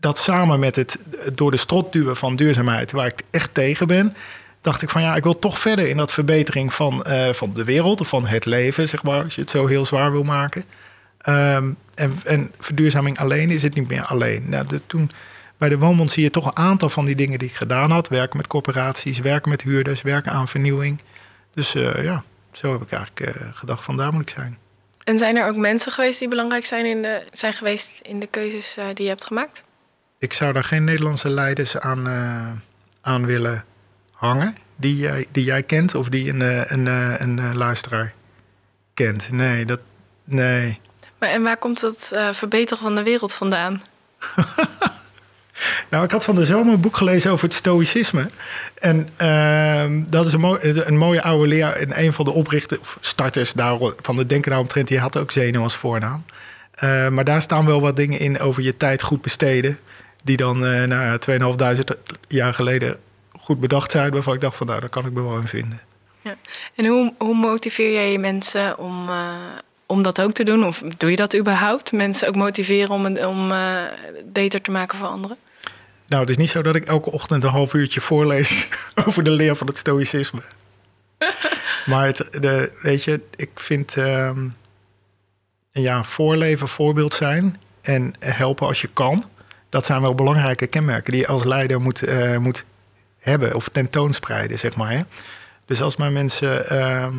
dat 0.00 0.18
samen 0.18 0.58
met 0.58 0.76
het 0.76 0.98
door 1.34 1.50
de 1.50 1.56
strot 1.56 1.92
duwen 1.92 2.16
van 2.16 2.36
duurzaamheid, 2.36 2.92
waar 2.92 3.06
ik 3.06 3.22
echt 3.30 3.54
tegen 3.54 3.86
ben, 3.86 4.16
dacht 4.60 4.82
ik 4.82 4.90
van 4.90 5.02
ja, 5.02 5.16
ik 5.16 5.22
wil 5.22 5.38
toch 5.38 5.58
verder 5.58 5.88
in 5.88 5.96
dat 5.96 6.12
verbetering 6.12 6.74
van, 6.74 7.04
uh, 7.08 7.28
van 7.32 7.52
de 7.54 7.64
wereld 7.64 8.00
of 8.00 8.08
van 8.08 8.26
het 8.26 8.44
leven, 8.44 8.88
zeg 8.88 9.02
maar, 9.02 9.22
als 9.22 9.34
je 9.34 9.40
het 9.40 9.50
zo 9.50 9.66
heel 9.66 9.86
zwaar 9.86 10.12
wil 10.12 10.24
maken. 10.24 10.64
Um, 11.28 11.76
en, 11.94 12.18
en 12.24 12.52
verduurzaming 12.60 13.18
alleen 13.18 13.50
is 13.50 13.62
het 13.62 13.74
niet 13.74 13.88
meer 13.88 14.02
alleen. 14.02 14.48
Nou, 14.48 14.66
toen 14.86 15.10
bij 15.58 15.68
de 15.68 15.78
Woonbond 15.78 16.10
zie 16.10 16.22
je 16.22 16.30
toch 16.30 16.46
een 16.46 16.56
aantal 16.56 16.88
van 16.88 17.04
die 17.04 17.14
dingen 17.14 17.38
die 17.38 17.48
ik 17.48 17.54
gedaan 17.54 17.90
had. 17.90 18.08
Werken 18.08 18.36
met 18.36 18.46
corporaties, 18.46 19.18
werken 19.18 19.50
met 19.50 19.62
huurders, 19.62 20.02
werken 20.02 20.32
aan 20.32 20.48
vernieuwing. 20.48 21.00
Dus 21.54 21.74
uh, 21.74 22.04
ja, 22.04 22.22
zo 22.52 22.72
heb 22.72 22.82
ik 22.82 22.92
eigenlijk 22.92 23.36
uh, 23.36 23.48
gedacht 23.54 23.84
van 23.84 23.96
daar 23.96 24.12
moet 24.12 24.22
ik 24.22 24.30
zijn. 24.30 24.58
En 25.04 25.18
zijn 25.18 25.36
er 25.36 25.48
ook 25.48 25.56
mensen 25.56 25.92
geweest 25.92 26.18
die 26.18 26.28
belangrijk 26.28 26.64
zijn, 26.64 26.86
in 26.86 27.02
de, 27.02 27.22
zijn 27.32 27.52
geweest 27.52 28.00
in 28.02 28.20
de 28.20 28.26
keuzes 28.26 28.76
die 28.94 29.02
je 29.02 29.08
hebt 29.08 29.24
gemaakt? 29.24 29.62
Ik 30.18 30.32
zou 30.32 30.52
daar 30.52 30.64
geen 30.64 30.84
Nederlandse 30.84 31.28
leiders 31.28 31.78
aan, 31.78 32.08
aan 33.00 33.26
willen 33.26 33.64
hangen 34.12 34.54
die 34.76 34.96
jij, 34.96 35.26
die 35.30 35.44
jij 35.44 35.62
kent 35.62 35.94
of 35.94 36.08
die 36.08 36.28
een, 36.30 36.42
eh, 36.42 36.70
een, 36.70 36.86
een, 36.86 37.22
een 37.22 37.38
eh, 37.38 37.54
luisteraar 37.54 38.12
kent? 38.94 39.30
Nee, 39.30 39.64
dat. 39.64 39.80
Nee. 40.24 40.80
Maar 41.18 41.28
en 41.28 41.42
waar 41.42 41.56
komt 41.56 41.80
het 41.80 42.10
uh, 42.12 42.32
verbeteren 42.32 42.82
van 42.82 42.94
de 42.94 43.02
wereld 43.02 43.34
vandaan? 43.34 43.82
nou, 45.88 46.04
ik 46.04 46.10
had 46.10 46.24
van 46.24 46.34
de 46.34 46.44
zomer 46.44 46.74
een 46.74 46.80
boek 46.80 46.96
gelezen 46.96 47.30
over 47.30 47.44
het 47.44 47.54
stoïcisme. 47.54 48.30
En 48.74 49.08
uh, 49.22 50.06
dat 50.10 50.26
is 50.26 50.32
een, 50.32 50.40
mooi, 50.40 50.58
een 50.62 50.98
mooie 50.98 51.22
oude 51.22 51.46
leer. 51.46 51.66
En 51.66 52.00
een 52.00 52.12
van 52.12 52.24
de 52.24 52.30
oprichters, 52.30 52.80
of 52.80 52.98
starters 53.00 53.52
daar, 53.52 53.78
van 54.02 54.16
de 54.16 54.26
Denken 54.26 54.58
omtrent, 54.58 54.88
die 54.88 54.98
had 54.98 55.18
ook 55.18 55.30
Zeno 55.30 55.62
als 55.62 55.76
voornaam. 55.76 56.24
Uh, 56.84 57.08
maar 57.08 57.24
daar 57.24 57.42
staan 57.42 57.66
wel 57.66 57.80
wat 57.80 57.96
dingen 57.96 58.18
in 58.18 58.38
over 58.38 58.62
je 58.62 58.76
tijd 58.76 59.02
goed 59.02 59.22
besteden. 59.22 59.78
Die 60.22 60.36
dan, 60.36 60.56
uh, 60.56 60.82
nou 60.82 61.18
ja, 61.26 61.76
2.500 61.76 61.82
jaar 62.28 62.54
geleden 62.54 62.98
goed 63.40 63.60
bedacht 63.60 63.90
zijn 63.90 64.12
waarvan 64.12 64.34
ik 64.34 64.40
dacht 64.40 64.56
van 64.56 64.66
nou, 64.66 64.80
daar 64.80 64.88
kan 64.88 65.06
ik 65.06 65.12
me 65.12 65.22
wel 65.22 65.36
in 65.36 65.46
vinden. 65.46 65.80
Ja. 66.20 66.36
En 66.74 66.86
hoe, 66.86 67.14
hoe 67.18 67.34
motiveer 67.34 67.92
jij 67.92 68.12
je 68.12 68.18
mensen 68.18 68.78
om, 68.78 69.08
uh, 69.08 69.34
om 69.86 70.02
dat 70.02 70.20
ook 70.20 70.32
te 70.32 70.44
doen? 70.44 70.64
Of 70.64 70.82
doe 70.96 71.10
je 71.10 71.16
dat 71.16 71.36
überhaupt? 71.36 71.92
Mensen 71.92 72.28
ook 72.28 72.34
motiveren 72.34 72.90
om, 72.90 73.06
om 73.16 73.50
uh, 73.50 73.82
beter 74.24 74.60
te 74.60 74.70
maken 74.70 74.98
voor 74.98 75.06
anderen? 75.06 75.36
Nou, 76.06 76.20
het 76.20 76.30
is 76.30 76.36
niet 76.36 76.50
zo 76.50 76.62
dat 76.62 76.74
ik 76.74 76.84
elke 76.84 77.10
ochtend 77.10 77.44
een 77.44 77.50
half 77.50 77.74
uurtje 77.74 78.00
voorlees 78.00 78.68
over 79.06 79.24
de 79.24 79.30
leer 79.30 79.56
van 79.56 79.66
het 79.66 79.78
stoïcisme. 79.78 80.42
maar 81.86 82.06
het, 82.06 82.28
de, 82.30 82.72
weet 82.82 83.04
je, 83.04 83.20
ik 83.36 83.50
vind 83.54 83.96
um, 83.96 84.56
ja, 85.70 86.04
voorleven, 86.04 86.68
voorbeeld 86.68 87.14
zijn 87.14 87.60
en 87.82 88.14
helpen 88.18 88.66
als 88.66 88.80
je 88.80 88.88
kan. 88.92 89.24
Dat 89.68 89.86
zijn 89.86 90.00
wel 90.00 90.14
belangrijke 90.14 90.66
kenmerken 90.66 91.12
die 91.12 91.20
je 91.20 91.26
als 91.26 91.44
leider 91.44 91.80
moet, 91.80 92.08
uh, 92.08 92.36
moet 92.36 92.64
hebben 93.18 93.54
of 93.54 93.68
tentoonspreiden, 93.68 94.58
zeg 94.58 94.76
maar. 94.76 94.90
Hè? 94.90 95.02
Dus 95.66 95.82
als 95.82 95.96
mijn 95.96 96.12
mensen 96.12 96.68
ehm, 96.68 97.14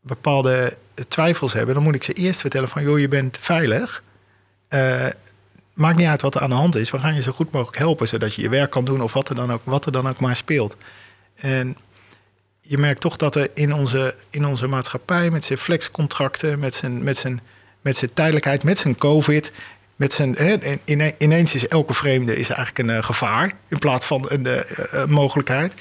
bepaalde 0.00 0.76
twijfels 1.08 1.52
hebben, 1.52 1.74
dan 1.74 1.82
moet 1.82 1.94
ik 1.94 2.02
ze 2.02 2.12
eerst 2.12 2.40
vertellen 2.40 2.68
van, 2.68 2.82
joh, 2.82 2.98
je 2.98 3.08
bent 3.08 3.38
veilig. 3.40 4.02
Uh, 4.70 5.06
maakt 5.78 5.96
niet 5.96 6.06
uit 6.06 6.22
wat 6.22 6.34
er 6.34 6.40
aan 6.40 6.48
de 6.48 6.56
hand 6.56 6.76
is. 6.76 6.90
We 6.90 6.98
gaan 6.98 7.14
je 7.14 7.22
zo 7.22 7.32
goed 7.32 7.50
mogelijk 7.50 7.78
helpen, 7.78 8.08
zodat 8.08 8.34
je 8.34 8.42
je 8.42 8.48
werk 8.48 8.70
kan 8.70 8.84
doen 8.84 9.02
of 9.02 9.12
wat 9.12 9.28
er 9.28 9.34
dan 9.34 9.52
ook, 9.52 9.60
wat 9.64 9.86
er 9.86 9.92
dan 9.92 10.08
ook 10.08 10.20
maar 10.20 10.36
speelt. 10.36 10.76
En 11.34 11.76
je 12.60 12.78
merkt 12.78 13.00
toch 13.00 13.16
dat 13.16 13.34
er 13.34 13.48
in 13.54 13.74
onze, 13.74 14.14
in 14.30 14.46
onze 14.46 14.66
maatschappij 14.66 15.30
met 15.30 15.44
zijn 15.44 15.58
flexcontracten, 15.58 16.58
met 16.58 16.74
zijn, 16.74 17.02
met, 17.02 17.16
zijn, 17.16 17.40
met 17.80 17.96
zijn 17.96 18.12
tijdelijkheid, 18.14 18.62
met 18.62 18.78
zijn 18.78 18.98
COVID, 18.98 19.52
met 19.96 20.12
zijn, 20.12 20.36
ineens 21.18 21.54
is 21.54 21.68
elke 21.68 21.94
vreemde 21.94 22.36
is 22.36 22.48
eigenlijk 22.48 22.78
een 22.88 22.96
uh, 22.96 23.02
gevaar 23.02 23.52
in 23.68 23.78
plaats 23.78 24.06
van 24.06 24.24
een 24.28 24.46
uh, 24.46 25.04
mogelijkheid. 25.04 25.72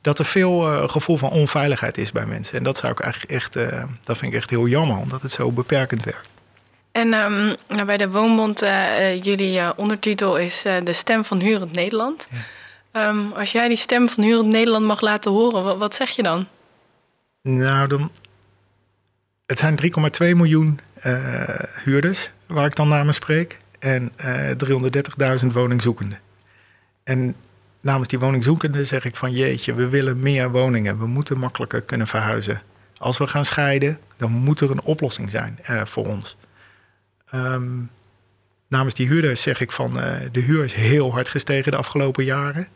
Dat 0.00 0.18
er 0.18 0.24
veel 0.24 0.88
gevoel 0.88 1.16
van 1.16 1.30
onveiligheid 1.30 1.98
is 1.98 2.12
bij 2.12 2.26
mensen. 2.26 2.58
En 2.58 2.62
dat 2.62 2.78
zou 2.78 2.92
ik 2.92 3.00
eigenlijk 3.00 3.32
echt, 3.32 3.54
dat 4.04 4.18
vind 4.18 4.32
ik 4.32 4.38
echt 4.38 4.50
heel 4.50 4.66
jammer, 4.66 4.96
omdat 4.96 5.22
het 5.22 5.32
zo 5.32 5.52
beperkend 5.52 6.04
werkt. 6.04 6.28
En 6.96 7.12
ehm, 7.12 7.54
nou, 7.68 7.84
bij 7.84 7.96
de 7.96 8.10
Woonbond, 8.10 8.62
uh, 8.62 9.22
jullie 9.22 9.76
ondertitel 9.76 10.38
is 10.38 10.62
De 10.62 10.92
Stem 10.92 11.24
van 11.24 11.40
Hurend 11.40 11.72
Nederland. 11.72 12.28
Ehm, 12.92 13.32
als 13.32 13.52
jij 13.52 13.68
die 13.68 13.76
stem 13.76 14.08
van 14.08 14.24
Hurend 14.24 14.52
Nederland 14.52 14.86
mag 14.86 15.00
laten 15.00 15.30
horen, 15.30 15.62
wat, 15.62 15.78
wat 15.78 15.94
zeg 15.94 16.10
je 16.10 16.22
dan? 16.22 16.46
Nou, 17.42 17.88
dan, 17.88 18.10
het 19.46 19.58
zijn 19.58 19.76
3,2 19.76 20.36
miljoen 20.36 20.80
huurders 21.84 22.30
waar 22.46 22.66
ik 22.66 22.76
dan 22.76 22.88
namens 22.88 23.16
spreek 23.16 23.58
en 23.78 24.12
330.000 25.40 25.46
woningzoekenden. 25.52 26.20
En 27.04 27.36
namens 27.80 28.08
die 28.08 28.18
woningzoekenden 28.18 28.86
zeg 28.86 29.04
ik 29.04 29.16
van 29.16 29.30
jeetje, 29.30 29.74
we 29.74 29.88
willen 29.88 30.18
meer 30.20 30.50
woningen. 30.50 30.98
We 30.98 31.06
moeten 31.06 31.38
makkelijker 31.38 31.82
kunnen 31.82 32.06
verhuizen. 32.06 32.62
Als 32.98 33.18
we 33.18 33.26
gaan 33.26 33.44
scheiden, 33.44 33.98
dan 34.16 34.30
moet 34.30 34.60
er 34.60 34.70
een 34.70 34.82
oplossing 34.82 35.30
zijn 35.30 35.58
voor 35.84 36.06
ons. 36.06 36.36
Um, 37.34 37.90
namens 38.68 38.94
die 38.94 39.06
huurders 39.06 39.42
zeg 39.42 39.60
ik 39.60 39.72
van 39.72 39.98
uh, 39.98 40.16
de 40.32 40.40
huur 40.40 40.64
is 40.64 40.72
heel 40.72 41.12
hard 41.12 41.28
gestegen 41.28 41.70
de 41.70 41.78
afgelopen 41.78 42.24
jaren. 42.24 42.68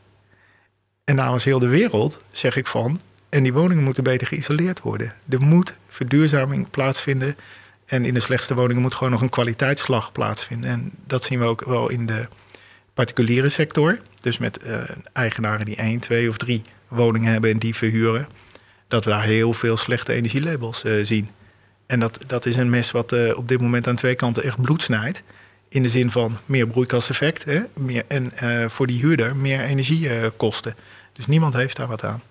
En 1.04 1.14
namens 1.14 1.45
heel 1.45 1.59
de 1.59 1.69
wereld 1.69 2.23
zeg 2.33 2.57
ik 2.57 2.66
van, 2.66 3.00
en 3.28 3.42
die 3.42 3.52
woningen 3.52 3.85
moeten 3.85 4.04
beter 4.04 4.26
geïsoleerd 4.26 4.80
worden. 4.80 5.14
Er 5.28 5.40
moet 5.40 5.75
verduurzaming 5.88 6.71
plaatsvinden. 6.71 7.37
En 7.87 8.04
in 8.04 8.14
de 8.14 8.21
slechtste 8.21 8.54
woningen 8.54 8.83
moet 8.83 8.95
gewoon 8.95 9.12
nog 9.12 9.21
een 9.21 9.28
kwaliteitsslag 9.28 10.12
plaatsvinden. 10.12 10.71
En 10.71 10.90
dat 11.07 11.25
zien 11.25 11.38
we 11.38 11.45
ook 11.45 11.64
wel 11.64 11.88
in 11.88 12.07
de 12.07 12.28
particuliere 12.95 13.49
sector. 13.49 13.99
Dus 14.21 14.38
met 14.38 14.64
uh, 14.64 14.83
eigenaren 15.12 15.64
die 15.64 15.76
één, 15.76 16.00
twee 16.00 16.28
of 16.28 16.37
drie 16.37 16.62
woningen 16.88 17.33
hebben 17.33 17.50
en 17.50 17.59
die 17.59 17.75
verhuren. 17.75 18.28
Dat 18.88 19.04
we 19.04 19.11
daar 19.11 19.25
heel 19.25 19.52
veel 19.52 19.76
slechte 19.76 20.12
energielabels 20.12 20.85
uh, 20.85 21.04
zien. 21.04 21.30
En 21.90 22.00
dat, 22.00 22.18
dat 22.26 22.47
is 22.47 22.56
een 22.56 22.70
mes 22.70 22.90
wat 22.90 23.12
uh, 23.12 23.37
op 23.37 23.49
dit 23.49 23.61
moment 23.61 23.87
aan 23.87 23.97
twee 23.97 24.14
kanten 24.14 24.42
echt 24.42 24.62
bloed 24.62 24.82
snijdt. 24.82 25.23
In 25.68 25.82
de 25.82 25.88
zin 25.88 26.11
van 26.11 26.38
meer 26.47 26.66
broeikaseffect 26.66 27.44
hè? 27.44 27.62
Meer, 27.75 28.04
en 28.09 28.32
voor 28.70 28.87
die 28.87 29.00
huurder 29.00 29.37
meer 29.37 29.61
energiekosten. 29.61 30.76
dus 31.12 31.26
niemand 31.26 31.54
heeft 31.54 31.76
daar 31.76 31.87
wat 31.87 32.04
aan. 32.04 32.23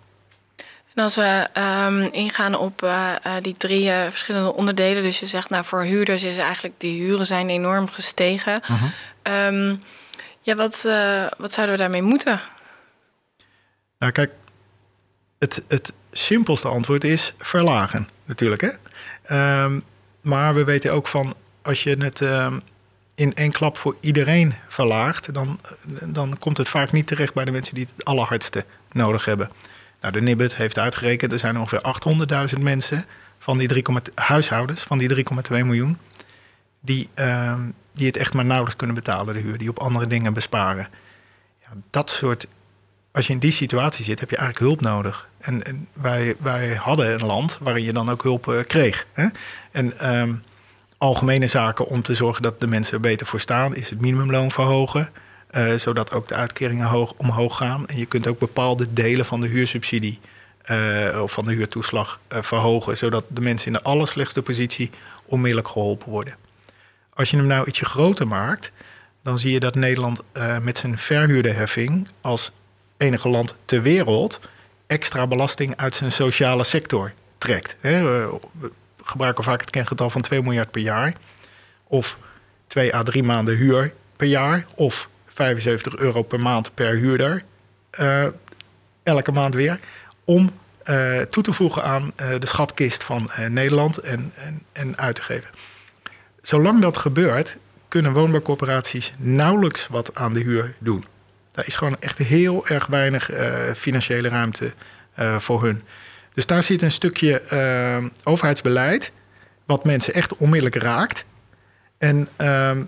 En 0.93 1.03
als 1.03 1.15
we 1.15 1.47
um, 1.87 2.01
ingaan 2.11 2.55
op 2.55 2.81
uh, 2.83 3.15
die 3.41 3.55
drie 3.57 3.89
verschillende 3.89 4.53
onderdelen, 4.53 5.03
dus 5.03 5.19
je 5.19 5.25
zegt 5.25 5.49
nou 5.49 5.63
voor 5.63 5.83
huurders 5.83 6.23
is 6.23 6.37
eigenlijk 6.37 6.75
die 6.77 7.01
huren 7.01 7.25
zijn 7.25 7.49
enorm 7.49 7.89
gestegen. 7.89 8.61
-huh. 8.63 9.45
um, 9.47 9.83
ja, 10.41 10.55
wat, 10.55 10.83
wat 11.37 11.53
zouden 11.53 11.75
we 11.75 11.81
daarmee 11.81 12.01
moeten? 12.01 12.39
Nou, 13.99 14.11
kijk, 14.11 14.31
het, 15.39 15.65
het 15.67 15.93
simpelste 16.11 16.67
antwoord 16.67 17.03
is 17.03 17.33
verlagen, 17.37 18.07
natuurlijk. 18.25 18.61
Hè? 18.61 19.63
Um, 19.63 19.83
maar 20.21 20.53
we 20.53 20.63
weten 20.63 20.93
ook 20.93 21.07
van 21.07 21.33
als 21.61 21.83
je 21.83 21.95
het 21.97 22.21
um, 22.21 22.61
in 23.15 23.35
één 23.35 23.51
klap 23.51 23.77
voor 23.77 23.95
iedereen 23.99 24.53
verlaagt, 24.67 25.33
dan, 25.33 25.59
dan 26.05 26.37
komt 26.39 26.57
het 26.57 26.69
vaak 26.69 26.91
niet 26.91 27.07
terecht 27.07 27.33
bij 27.33 27.45
de 27.45 27.51
mensen 27.51 27.75
die 27.75 27.87
het 27.95 28.05
allerhardste 28.05 28.65
nodig 28.91 29.25
hebben. 29.25 29.49
Nou, 30.01 30.13
de 30.13 30.21
Nibud 30.21 30.55
heeft 30.55 30.77
uitgerekend, 30.77 31.31
er 31.31 31.39
zijn 31.39 31.59
ongeveer 31.59 31.81
800.000 32.55 32.59
mensen 32.59 33.05
van 33.39 33.57
die 33.57 33.67
3, 33.67 33.83
huishoudens 34.15 34.81
van 34.81 34.97
die 34.97 35.25
3,2 35.25 35.25
miljoen 35.49 35.97
die, 36.79 37.09
um, 37.15 37.73
die 37.93 38.07
het 38.07 38.17
echt 38.17 38.33
maar 38.33 38.45
nauwelijks 38.45 38.77
kunnen 38.77 38.95
betalen, 38.95 39.33
de 39.33 39.39
huur, 39.39 39.57
die 39.57 39.69
op 39.69 39.79
andere 39.79 40.07
dingen 40.07 40.33
besparen. 40.33 40.89
Ja, 41.61 41.67
dat 41.89 42.09
soort, 42.09 42.47
als 43.11 43.27
je 43.27 43.33
in 43.33 43.39
die 43.39 43.51
situatie 43.51 44.05
zit, 44.05 44.19
heb 44.19 44.29
je 44.29 44.37
eigenlijk 44.37 44.65
hulp 44.65 44.81
nodig. 44.81 45.28
En, 45.39 45.63
en 45.63 45.87
wij, 45.93 46.35
wij 46.39 46.75
hadden 46.75 47.13
een 47.13 47.25
land 47.25 47.57
waarin 47.61 47.83
je 47.83 47.93
dan 47.93 48.09
ook 48.09 48.23
hulp 48.23 48.47
uh, 48.47 48.59
kreeg. 48.67 49.05
Hè? 49.13 49.27
En 49.71 50.19
um, 50.19 50.43
algemene 50.97 51.47
zaken 51.47 51.87
om 51.87 52.01
te 52.01 52.15
zorgen 52.15 52.41
dat 52.41 52.59
de 52.59 52.67
mensen 52.67 52.93
er 52.93 52.99
beter 52.99 53.27
voor 53.27 53.39
staan, 53.39 53.75
is 53.75 53.89
het 53.89 54.01
minimumloon 54.01 54.51
verhogen. 54.51 55.09
Uh, 55.51 55.73
zodat 55.73 56.13
ook 56.13 56.27
de 56.27 56.35
uitkeringen 56.35 56.87
hoog, 56.87 57.13
omhoog 57.17 57.57
gaan. 57.57 57.87
En 57.87 57.97
je 57.97 58.05
kunt 58.05 58.27
ook 58.27 58.39
bepaalde 58.39 58.93
delen 58.93 59.25
van 59.25 59.41
de 59.41 59.47
huursubsidie 59.47 60.19
uh, 60.71 61.21
of 61.21 61.31
van 61.31 61.45
de 61.45 61.53
huurtoeslag 61.53 62.19
verhogen. 62.29 62.97
Zodat 62.97 63.23
de 63.27 63.41
mensen 63.41 63.67
in 63.67 63.73
de 63.73 63.81
allerslechtste 63.81 64.41
positie 64.41 64.91
onmiddellijk 65.25 65.67
geholpen 65.67 66.09
worden. 66.09 66.35
Als 67.13 67.29
je 67.29 67.37
hem 67.37 67.47
nou 67.47 67.67
ietsje 67.67 67.85
groter 67.85 68.27
maakt, 68.27 68.71
dan 69.23 69.39
zie 69.39 69.51
je 69.51 69.59
dat 69.59 69.75
Nederland 69.75 70.23
met 70.61 70.77
zijn 70.77 70.97
verhuurderheffing 70.97 72.07
als 72.21 72.51
enige 72.97 73.29
land 73.29 73.55
ter 73.65 73.81
wereld 73.81 74.39
extra 74.89 75.27
belasting 75.27 75.75
uit 75.75 75.95
zijn 75.95 76.11
sociale 76.11 76.63
sector 76.63 77.11
trekt. 77.37 77.75
We 77.81 78.39
gebruiken 79.03 79.43
vaak 79.43 79.61
het 79.61 79.69
kengetal 79.69 80.09
van 80.09 80.21
2 80.21 80.41
miljard 80.41 80.71
per 80.71 80.81
jaar. 80.81 81.13
Of 81.87 82.17
2 82.67 82.95
à 82.95 83.03
3 83.03 83.23
maanden 83.23 83.55
huur 83.55 83.93
per 84.15 84.27
jaar. 84.27 84.65
Of 84.75 85.09
75 85.25 85.95
euro 85.95 86.21
per 86.21 86.39
maand 86.39 86.73
per 86.73 86.95
huurder. 86.95 87.43
Uh, 87.99 88.25
elke 89.03 89.31
maand 89.31 89.53
weer. 89.53 89.79
Om 90.23 90.49
uh, 90.85 91.21
toe 91.21 91.43
te 91.43 91.53
voegen 91.53 91.83
aan 91.83 92.13
de 92.15 92.45
schatkist 92.45 93.03
van 93.03 93.29
Nederland 93.47 93.97
en, 93.97 94.31
en, 94.35 94.63
en 94.71 94.97
uit 94.97 95.15
te 95.15 95.21
geven. 95.21 95.49
Zolang 96.41 96.81
dat 96.81 96.97
gebeurt, 96.97 97.57
kunnen 97.87 98.13
woonbouwcorporaties 98.13 99.13
nauwelijks 99.17 99.87
wat 99.87 100.15
aan 100.15 100.33
de 100.33 100.39
huur 100.39 100.75
doen. 100.79 101.05
Daar 101.59 101.67
is 101.67 101.75
gewoon 101.75 101.97
echt 101.99 102.17
heel 102.17 102.67
erg 102.67 102.85
weinig 102.87 103.31
uh, 103.31 103.71
financiële 103.71 104.27
ruimte 104.27 104.73
uh, 105.19 105.39
voor 105.39 105.63
hun. 105.63 105.83
Dus 106.33 106.45
daar 106.45 106.63
zit 106.63 106.81
een 106.81 106.91
stukje 106.91 107.41
uh, 107.53 108.09
overheidsbeleid 108.23 109.11
wat 109.65 109.83
mensen 109.85 110.13
echt 110.13 110.37
onmiddellijk 110.37 110.83
raakt. 110.83 111.25
En 111.97 112.27
ehm, 112.35 112.83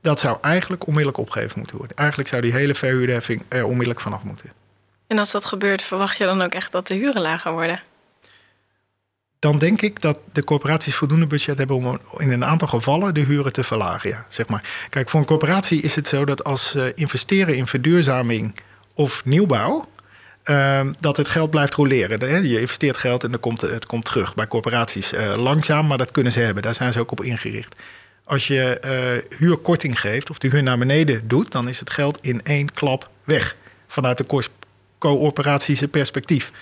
dat 0.00 0.20
zou 0.20 0.38
eigenlijk 0.40 0.86
onmiddellijk 0.86 1.18
opgegeven 1.18 1.58
moeten 1.58 1.76
worden. 1.76 1.96
Eigenlijk 1.96 2.28
zou 2.28 2.42
die 2.42 2.52
hele 2.52 2.74
verhuurderheffing 2.74 3.42
er 3.48 3.64
onmiddellijk 3.64 4.00
vanaf 4.00 4.22
moeten. 4.22 4.52
En 5.06 5.18
als 5.18 5.30
dat 5.30 5.44
gebeurt, 5.44 5.82
verwacht 5.82 6.16
je 6.16 6.24
dan 6.24 6.42
ook 6.42 6.52
echt 6.52 6.72
dat 6.72 6.86
de 6.86 6.94
huren 6.94 7.22
lager 7.22 7.52
worden? 7.52 7.82
Dan 9.38 9.58
denk 9.58 9.82
ik 9.82 10.00
dat 10.00 10.18
de 10.32 10.44
corporaties 10.44 10.94
voldoende 10.94 11.26
budget 11.26 11.58
hebben 11.58 11.76
om 11.76 12.00
in 12.16 12.30
een 12.30 12.44
aantal 12.44 12.68
gevallen 12.68 13.14
de 13.14 13.20
huren 13.20 13.52
te 13.52 13.64
verlagen. 13.64 14.10
Ja, 14.10 14.26
zeg 14.28 14.48
maar. 14.48 14.86
Kijk, 14.90 15.08
voor 15.08 15.20
een 15.20 15.26
corporatie 15.26 15.82
is 15.82 15.94
het 15.94 16.08
zo 16.08 16.24
dat 16.24 16.44
als 16.44 16.68
ze 16.68 16.92
investeren 16.94 17.56
in 17.56 17.66
verduurzaming 17.66 18.54
of 18.94 19.24
nieuwbouw, 19.24 19.88
uh, 20.44 20.80
dat 21.00 21.16
het 21.16 21.28
geld 21.28 21.50
blijft 21.50 21.74
roleren. 21.74 22.48
Je 22.48 22.60
investeert 22.60 22.96
geld 22.96 23.24
en 23.24 23.30
dan 23.30 23.40
komt 23.40 23.60
het 23.60 23.86
komt 23.86 24.04
terug. 24.04 24.34
Bij 24.34 24.46
corporaties 24.46 25.12
uh, 25.12 25.34
langzaam, 25.34 25.86
maar 25.86 25.98
dat 25.98 26.10
kunnen 26.10 26.32
ze 26.32 26.40
hebben. 26.40 26.62
Daar 26.62 26.74
zijn 26.74 26.92
ze 26.92 27.00
ook 27.00 27.10
op 27.10 27.24
ingericht. 27.24 27.74
Als 28.24 28.46
je 28.46 28.80
uh, 28.84 29.38
huurkorting 29.38 30.00
geeft 30.00 30.30
of 30.30 30.38
de 30.38 30.48
huur 30.48 30.62
naar 30.62 30.78
beneden 30.78 31.28
doet, 31.28 31.52
dan 31.52 31.68
is 31.68 31.80
het 31.80 31.90
geld 31.90 32.18
in 32.20 32.40
één 32.42 32.72
klap 32.72 33.10
weg. 33.24 33.56
Vanuit 33.86 34.18
de 34.18 34.48
coöperatische 34.98 35.88
perspectief 35.88 36.52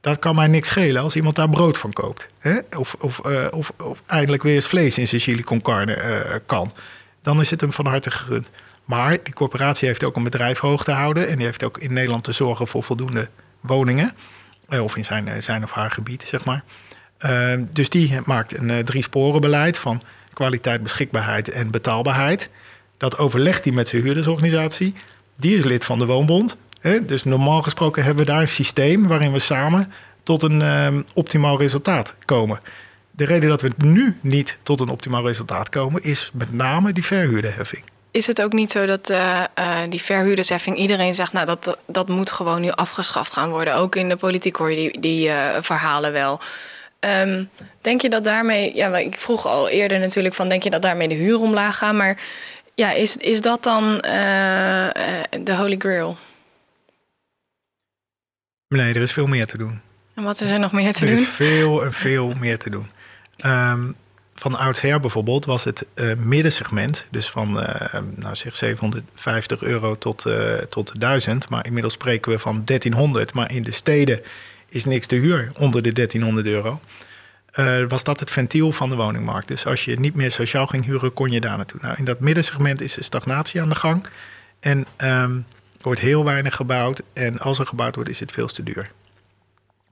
dat 0.00 0.18
kan 0.18 0.34
mij 0.34 0.46
niks 0.46 0.68
schelen 0.68 1.02
als 1.02 1.16
iemand 1.16 1.36
daar 1.36 1.48
brood 1.48 1.78
van 1.78 1.92
koopt. 1.92 2.28
Hè? 2.38 2.58
Of, 2.76 2.96
of, 2.98 3.20
uh, 3.26 3.46
of, 3.50 3.72
of, 3.82 4.02
eindelijk 4.06 4.42
weer 4.42 4.54
eens 4.54 4.66
vlees 4.66 4.98
in 4.98 5.08
zijn 5.08 5.20
chili 5.20 5.44
carne 5.62 5.96
uh, 5.96 6.34
kan. 6.46 6.72
Dan 7.22 7.40
is 7.40 7.50
het 7.50 7.60
hem 7.60 7.72
van 7.72 7.86
harte 7.86 8.10
gegund. 8.10 8.50
Maar 8.84 9.18
die 9.22 9.34
corporatie 9.34 9.88
heeft 9.88 10.04
ook 10.04 10.16
een 10.16 10.22
bedrijf 10.22 10.58
hoog 10.58 10.84
te 10.84 10.92
houden. 10.92 11.28
En 11.28 11.36
die 11.36 11.46
heeft 11.46 11.64
ook 11.64 11.78
in 11.78 11.92
Nederland 11.92 12.24
te 12.24 12.32
zorgen 12.32 12.68
voor 12.68 12.82
voldoende 12.82 13.28
woningen. 13.60 14.12
Uh, 14.68 14.82
of 14.82 14.96
in 14.96 15.04
zijn, 15.04 15.42
zijn 15.42 15.62
of 15.62 15.70
haar 15.70 15.90
gebied, 15.90 16.22
zeg 16.22 16.44
maar. 16.44 16.64
Ehm, 17.18 17.64
dus 17.72 17.88
die 17.88 18.20
maakt 18.24 18.58
een 18.58 18.84
drie 18.84 19.02
sporen 19.02 19.40
beleid 19.40 19.78
van 19.78 20.02
kwaliteit, 20.32 20.82
beschikbaarheid 20.82 21.50
en 21.50 21.70
betaalbaarheid. 21.70 22.50
Dat 22.96 23.18
overlegt 23.18 23.64
hij 23.64 23.72
met 23.72 23.88
zijn 23.88 24.02
huurdersorganisatie. 24.02 24.94
Die 25.36 25.56
is 25.56 25.64
lid 25.64 25.84
van 25.84 25.98
de 25.98 26.06
Woonbond. 26.06 26.56
Dus 27.06 27.24
normaal 27.24 27.62
gesproken 27.62 28.04
hebben 28.04 28.24
we 28.24 28.30
daar 28.30 28.40
een 28.40 28.48
systeem 28.48 29.06
waarin 29.06 29.32
we 29.32 29.38
samen 29.38 29.92
tot 30.22 30.42
een 30.42 30.60
um, 30.60 31.04
optimaal 31.14 31.58
resultaat 31.58 32.14
komen. 32.24 32.60
De 33.10 33.24
reden 33.24 33.48
dat 33.48 33.62
we 33.62 33.72
nu 33.76 34.18
niet 34.20 34.56
tot 34.62 34.80
een 34.80 34.88
optimaal 34.88 35.26
resultaat 35.26 35.68
komen, 35.68 36.02
is 36.02 36.30
met 36.32 36.52
name 36.52 36.92
die 36.92 37.04
verhuurderheffing. 37.04 37.82
Is 38.10 38.26
het 38.26 38.42
ook 38.42 38.52
niet 38.52 38.70
zo 38.70 38.86
dat 38.86 39.10
uh, 39.10 39.44
uh, 39.58 39.78
die 39.88 40.02
verhuurdersheffing 40.02 40.76
iedereen 40.76 41.14
zegt, 41.14 41.32
nou 41.32 41.46
dat, 41.46 41.78
dat 41.86 42.08
moet 42.08 42.30
gewoon 42.30 42.60
nu 42.60 42.70
afgeschaft 42.70 43.32
gaan 43.32 43.50
worden? 43.50 43.74
Ook 43.74 43.96
in 43.96 44.08
de 44.08 44.16
politiek 44.16 44.56
hoor 44.56 44.70
je 44.70 44.76
die, 44.76 45.00
die 45.00 45.28
uh, 45.28 45.56
verhalen 45.60 46.12
wel. 46.12 46.40
Um, 47.00 47.50
denk 47.80 48.02
je 48.02 48.08
dat 48.08 48.24
daarmee, 48.24 48.76
ja, 48.76 48.96
ik 48.96 49.18
vroeg 49.18 49.46
al 49.46 49.68
eerder 49.68 49.98
natuurlijk 49.98 50.34
van, 50.34 50.48
denk 50.48 50.62
je 50.62 50.70
dat 50.70 50.82
daarmee 50.82 51.08
de 51.08 51.14
huur 51.14 51.40
omlaag 51.40 51.76
gaat? 51.76 51.94
Maar 51.94 52.20
ja, 52.74 52.92
is, 52.92 53.16
is 53.16 53.40
dat 53.40 53.62
dan 53.62 53.98
de 55.40 55.54
holy 55.56 55.76
grail? 55.78 56.16
Nee, 58.68 58.94
er 58.94 59.02
is 59.02 59.12
veel 59.12 59.26
meer 59.26 59.46
te 59.46 59.58
doen. 59.58 59.80
En 60.14 60.22
wat 60.22 60.40
is 60.40 60.50
er 60.50 60.58
nog 60.58 60.72
meer 60.72 60.92
te 60.92 61.00
er 61.00 61.06
doen? 61.06 61.16
Er 61.16 61.22
is 61.22 61.28
veel 61.28 61.84
en 61.84 61.92
veel 61.92 62.34
meer 62.34 62.58
te 62.58 62.70
doen. 62.70 62.86
Um, 63.44 63.96
van 64.34 64.54
oudsher 64.54 65.00
bijvoorbeeld 65.00 65.44
was 65.44 65.64
het 65.64 65.86
uh, 65.94 66.14
middensegment, 66.14 67.06
dus 67.10 67.30
van 67.30 67.60
uh, 67.60 68.00
nou 68.16 68.36
zeg 68.36 68.56
750 68.56 69.62
euro 69.62 69.98
tot, 69.98 70.26
uh, 70.26 70.54
tot 70.54 71.00
1000, 71.00 71.48
maar 71.48 71.66
inmiddels 71.66 71.94
spreken 71.94 72.32
we 72.32 72.38
van 72.38 72.62
1300. 72.64 73.34
Maar 73.34 73.52
in 73.52 73.62
de 73.62 73.70
steden 73.70 74.20
is 74.68 74.84
niks 74.84 75.06
te 75.06 75.16
huur 75.16 75.50
onder 75.54 75.82
de 75.82 75.92
1300 75.92 76.46
euro. 76.46 76.80
was 77.88 78.04
dat 78.04 78.20
het 78.20 78.30
ventiel 78.30 78.72
van 78.72 78.90
de 78.90 78.96
woningmarkt. 78.96 79.48
Dus 79.48 79.66
als 79.66 79.84
je 79.84 80.00
niet 80.00 80.14
meer 80.14 80.30
sociaal 80.30 80.66
ging 80.66 80.84
huren, 80.84 81.12
kon 81.12 81.30
je 81.30 81.40
daar 81.40 81.56
naartoe. 81.56 81.80
Nou, 81.82 81.94
in 81.98 82.04
dat 82.04 82.20
middensegment 82.20 82.80
is 82.80 82.96
er 82.96 83.04
stagnatie 83.04 83.60
aan 83.60 83.68
de 83.68 83.74
gang. 83.74 84.06
En 84.60 84.86
um, 84.98 85.46
wordt 85.80 86.00
heel 86.00 86.24
weinig 86.24 86.56
gebouwd. 86.56 87.02
En 87.12 87.38
als 87.38 87.58
er 87.58 87.66
gebouwd 87.66 87.94
wordt, 87.94 88.10
is 88.10 88.20
het 88.20 88.32
veel 88.32 88.46
te 88.46 88.62
duur. 88.62 88.90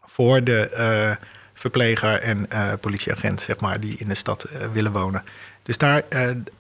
Voor 0.07 0.45
de 0.45 0.71
uh, 0.77 1.27
verpleger 1.55 2.21
en 2.21 2.47
uh, 2.53 2.73
politieagent, 2.81 3.41
zeg 3.41 3.61
maar, 3.61 3.81
die 3.81 3.99
in 3.99 4.09
de 4.09 4.15
stad 4.15 4.49
willen 4.73 4.93
wonen. 4.93 5.25
Dus 5.63 5.79
daar, 5.79 6.03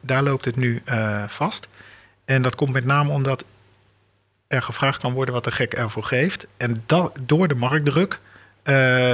daar 0.00 0.22
loopt 0.22 0.44
het 0.44 0.56
nu 0.56 0.82
vast. 1.26 1.68
En 2.24 2.42
dat 2.42 2.54
komt 2.54 2.72
met 2.72 2.84
name 2.84 3.12
omdat 3.12 3.44
er 4.46 4.62
gevraagd 4.62 4.98
kan 4.98 5.12
worden 5.12 5.34
wat 5.34 5.44
de 5.44 5.50
gek 5.50 5.74
ervoor 5.74 6.04
geeft. 6.04 6.46
En 6.56 6.82
dat, 6.86 7.18
door 7.22 7.48
de 7.48 7.54
marktdruk 7.54 8.20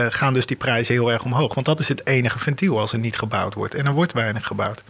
gaan 0.08 0.32
dus 0.32 0.46
die 0.46 0.56
prijzen 0.56 0.94
heel 0.94 1.12
erg 1.12 1.24
omhoog. 1.24 1.54
Want 1.54 1.66
dat 1.66 1.80
is 1.80 1.88
het 1.88 2.06
enige 2.06 2.38
ventiel 2.38 2.78
als 2.78 2.92
er 2.92 2.98
niet 2.98 3.18
gebouwd 3.18 3.54
wordt. 3.54 3.74
En 3.74 3.86
er 3.86 3.92
wordt 3.92 4.12
weinig 4.12 4.46
gebouwd. 4.46 4.84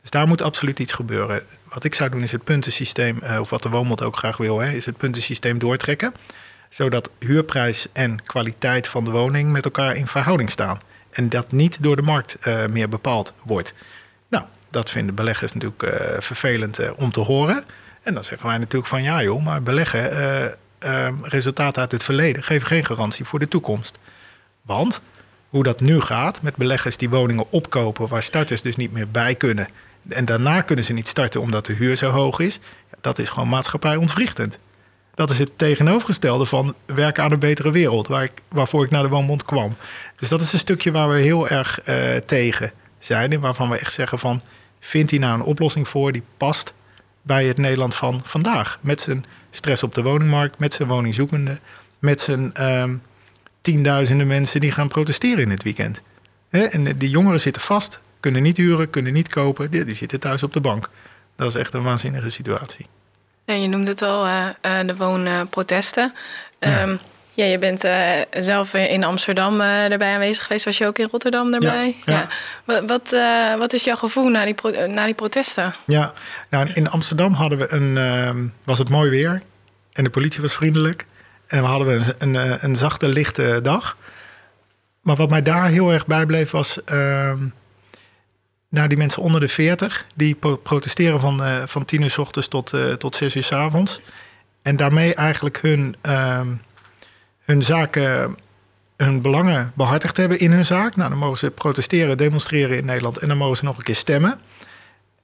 Dus 0.00 0.10
daar 0.10 0.26
moet 0.26 0.42
absoluut 0.42 0.78
iets 0.78 0.92
gebeuren. 0.92 1.42
Wat 1.68 1.84
ik 1.84 1.94
zou 1.94 2.10
doen 2.10 2.22
is 2.22 2.32
het 2.32 2.44
puntensysteem, 2.44 3.20
uh, 3.22 3.40
of 3.40 3.50
wat 3.50 3.62
de 3.62 3.68
Woonbond 3.68 4.02
ook 4.02 4.16
graag 4.16 4.36
wil, 4.36 4.58
hè, 4.58 4.70
is 4.70 4.86
het 4.86 4.96
puntensysteem 4.96 5.58
doortrekken. 5.58 6.14
Zodat 6.68 7.10
huurprijs 7.18 7.88
en 7.92 8.22
kwaliteit 8.24 8.88
van 8.88 9.04
de 9.04 9.10
woning 9.10 9.52
met 9.52 9.64
elkaar 9.64 9.96
in 9.96 10.06
verhouding 10.06 10.50
staan. 10.50 10.78
En 11.10 11.28
dat 11.28 11.52
niet 11.52 11.82
door 11.82 11.96
de 11.96 12.02
markt 12.02 12.36
uh, 12.46 12.66
meer 12.66 12.88
bepaald 12.88 13.32
wordt. 13.42 13.74
Nou, 14.28 14.44
dat 14.70 14.90
vinden 14.90 15.14
beleggers 15.14 15.52
natuurlijk 15.52 16.22
vervelend 16.22 16.94
om 16.96 17.12
te 17.12 17.20
horen. 17.20 17.64
En 18.02 18.14
dan 18.14 18.24
zeggen 18.24 18.48
wij 18.48 18.58
natuurlijk 18.58 18.88
van 18.88 19.02
ja 19.02 19.22
joh, 19.22 19.44
maar 19.44 19.62
beleggen 19.62 20.56
uh, 20.84 21.08
resultaten 21.22 21.82
uit 21.82 21.92
het 21.92 22.02
verleden 22.02 22.42
geven 22.42 22.66
geen 22.66 22.84
garantie 22.84 23.24
voor 23.24 23.38
de 23.38 23.48
toekomst. 23.48 23.98
Want 24.62 25.00
hoe 25.48 25.62
dat 25.62 25.80
nu 25.80 26.00
gaat 26.00 26.42
met 26.42 26.56
beleggers 26.56 26.96
die 26.96 27.08
woningen 27.08 27.50
opkopen 27.50 28.08
waar 28.08 28.22
starters 28.22 28.62
dus 28.62 28.76
niet 28.76 28.92
meer 28.92 29.08
bij 29.08 29.34
kunnen. 29.34 29.68
En 30.08 30.24
daarna 30.24 30.60
kunnen 30.60 30.84
ze 30.84 30.92
niet 30.92 31.08
starten 31.08 31.40
omdat 31.40 31.66
de 31.66 31.72
huur 31.72 31.96
zo 31.96 32.10
hoog 32.10 32.40
is. 32.40 32.58
Dat 33.00 33.18
is 33.18 33.28
gewoon 33.28 33.48
maatschappij 33.48 33.96
ontwrichtend. 33.96 34.58
Dat 35.14 35.30
is 35.30 35.38
het 35.38 35.58
tegenovergestelde 35.58 36.46
van 36.46 36.74
werken 36.86 37.22
aan 37.22 37.32
een 37.32 37.38
betere 37.38 37.70
wereld, 37.70 38.08
waar 38.08 38.22
ik, 38.22 38.32
waarvoor 38.48 38.84
ik 38.84 38.90
naar 38.90 39.02
de 39.02 39.08
Woonbond 39.08 39.44
kwam. 39.44 39.76
Dus 40.16 40.28
dat 40.28 40.40
is 40.40 40.52
een 40.52 40.58
stukje 40.58 40.92
waar 40.92 41.08
we 41.08 41.18
heel 41.18 41.48
erg 41.48 41.88
uh, 41.88 42.16
tegen 42.16 42.72
zijn. 42.98 43.32
En 43.32 43.40
waarvan 43.40 43.68
we 43.68 43.78
echt 43.78 43.92
zeggen 43.92 44.18
van, 44.18 44.40
vindt 44.80 45.10
hij 45.10 45.20
nou 45.20 45.34
een 45.34 45.46
oplossing 45.46 45.88
voor 45.88 46.12
die 46.12 46.22
past 46.36 46.74
bij 47.22 47.44
het 47.44 47.56
Nederland 47.56 47.94
van 47.94 48.20
vandaag. 48.24 48.78
Met 48.80 49.00
zijn 49.00 49.24
stress 49.50 49.82
op 49.82 49.94
de 49.94 50.02
woningmarkt, 50.02 50.58
met 50.58 50.74
zijn 50.74 50.88
woningzoekenden, 50.88 51.60
met 51.98 52.20
zijn 52.20 52.54
ehm, 52.54 52.94
tienduizenden 53.60 54.26
mensen 54.26 54.60
die 54.60 54.72
gaan 54.72 54.88
protesteren 54.88 55.42
in 55.42 55.50
het 55.50 55.62
weekend. 55.62 56.02
En 56.50 56.98
die 56.98 57.10
jongeren 57.10 57.40
zitten 57.40 57.62
vast, 57.62 58.00
kunnen 58.20 58.42
niet 58.42 58.56
huren, 58.56 58.90
kunnen 58.90 59.12
niet 59.12 59.28
kopen, 59.28 59.70
die, 59.70 59.84
die 59.84 59.94
zitten 59.94 60.20
thuis 60.20 60.42
op 60.42 60.52
de 60.52 60.60
bank. 60.60 60.88
Dat 61.36 61.48
is 61.48 61.54
echt 61.54 61.74
een 61.74 61.82
waanzinnige 61.82 62.30
situatie. 62.30 62.86
Ja, 63.44 63.54
je 63.54 63.68
noemde 63.68 63.90
het 63.90 64.02
al, 64.02 64.26
uh, 64.26 64.46
uh, 64.62 64.86
de 64.86 64.96
woonprotesten. 64.96 66.12
Ja. 66.60 66.82
Um, 66.82 66.98
ja, 67.32 67.44
je 67.44 67.58
bent 67.58 67.84
uh, 67.84 68.10
zelf 68.30 68.74
in 68.74 69.04
Amsterdam 69.04 69.60
erbij 69.60 70.12
aanwezig 70.12 70.42
geweest. 70.42 70.64
Was 70.64 70.78
je 70.78 70.86
ook 70.86 70.98
in 70.98 71.08
Rotterdam 71.10 71.52
erbij? 71.54 71.96
Ja. 72.04 72.12
ja. 72.12 72.28
Wat, 72.64 72.82
wat, 72.86 73.20
wat, 73.58 73.72
is 73.72 73.84
jouw 73.84 73.96
gevoel 73.96 74.28
na 74.28 74.44
die, 74.44 74.54
pro 74.54 74.86
na 74.86 75.04
die 75.04 75.14
protesten? 75.14 75.74
Ja, 75.86 76.12
nou, 76.48 76.70
in 76.72 76.90
Amsterdam 76.90 77.32
hadden 77.32 77.58
we 77.58 77.72
een, 77.72 77.96
ehm, 77.96 78.46
was 78.64 78.78
het 78.78 78.88
mooi 78.88 79.10
weer. 79.10 79.42
En 79.92 80.04
de 80.04 80.10
politie 80.10 80.42
was 80.42 80.54
vriendelijk. 80.54 81.06
En 81.46 81.60
we 81.60 81.66
hadden 81.66 82.02
een, 82.18 82.34
een, 82.34 82.64
een 82.64 82.76
zachte, 82.76 83.08
lichte 83.08 83.60
dag. 83.62 83.96
Maar 85.00 85.16
wat 85.16 85.30
mij 85.30 85.42
daar 85.42 85.68
heel 85.68 85.92
erg 85.92 86.06
bijbleef 86.06 86.50
was... 86.50 86.78
Nou, 88.68 88.88
die 88.88 88.98
mensen 88.98 89.22
onder 89.22 89.40
de 89.40 89.48
40... 89.48 90.06
die 90.14 90.36
protesteren 90.62 91.20
van, 91.20 91.68
van 91.68 91.84
tien 91.84 92.02
uur 92.02 92.10
s 92.10 92.18
ochtends 92.18 92.48
tot, 92.48 92.74
tot 92.98 93.16
zes 93.16 93.36
uur 93.36 93.42
s 93.42 93.52
avonds. 93.52 94.00
En 94.62 94.76
daarmee 94.76 95.14
eigenlijk 95.14 95.58
hun... 95.60 95.96
Ehm, 96.00 96.48
hun 97.48 97.62
zaken, 97.62 98.36
hun 98.96 99.22
belangen 99.22 99.72
behartigd 99.74 100.16
hebben 100.16 100.38
in 100.38 100.52
hun 100.52 100.64
zaak. 100.64 100.96
Nou, 100.96 101.08
dan 101.08 101.18
mogen 101.18 101.38
ze 101.38 101.50
protesteren, 101.50 102.16
demonstreren 102.16 102.76
in 102.76 102.84
Nederland 102.84 103.18
en 103.18 103.28
dan 103.28 103.36
mogen 103.36 103.56
ze 103.56 103.64
nog 103.64 103.76
een 103.76 103.82
keer 103.82 103.94
stemmen. 103.94 104.40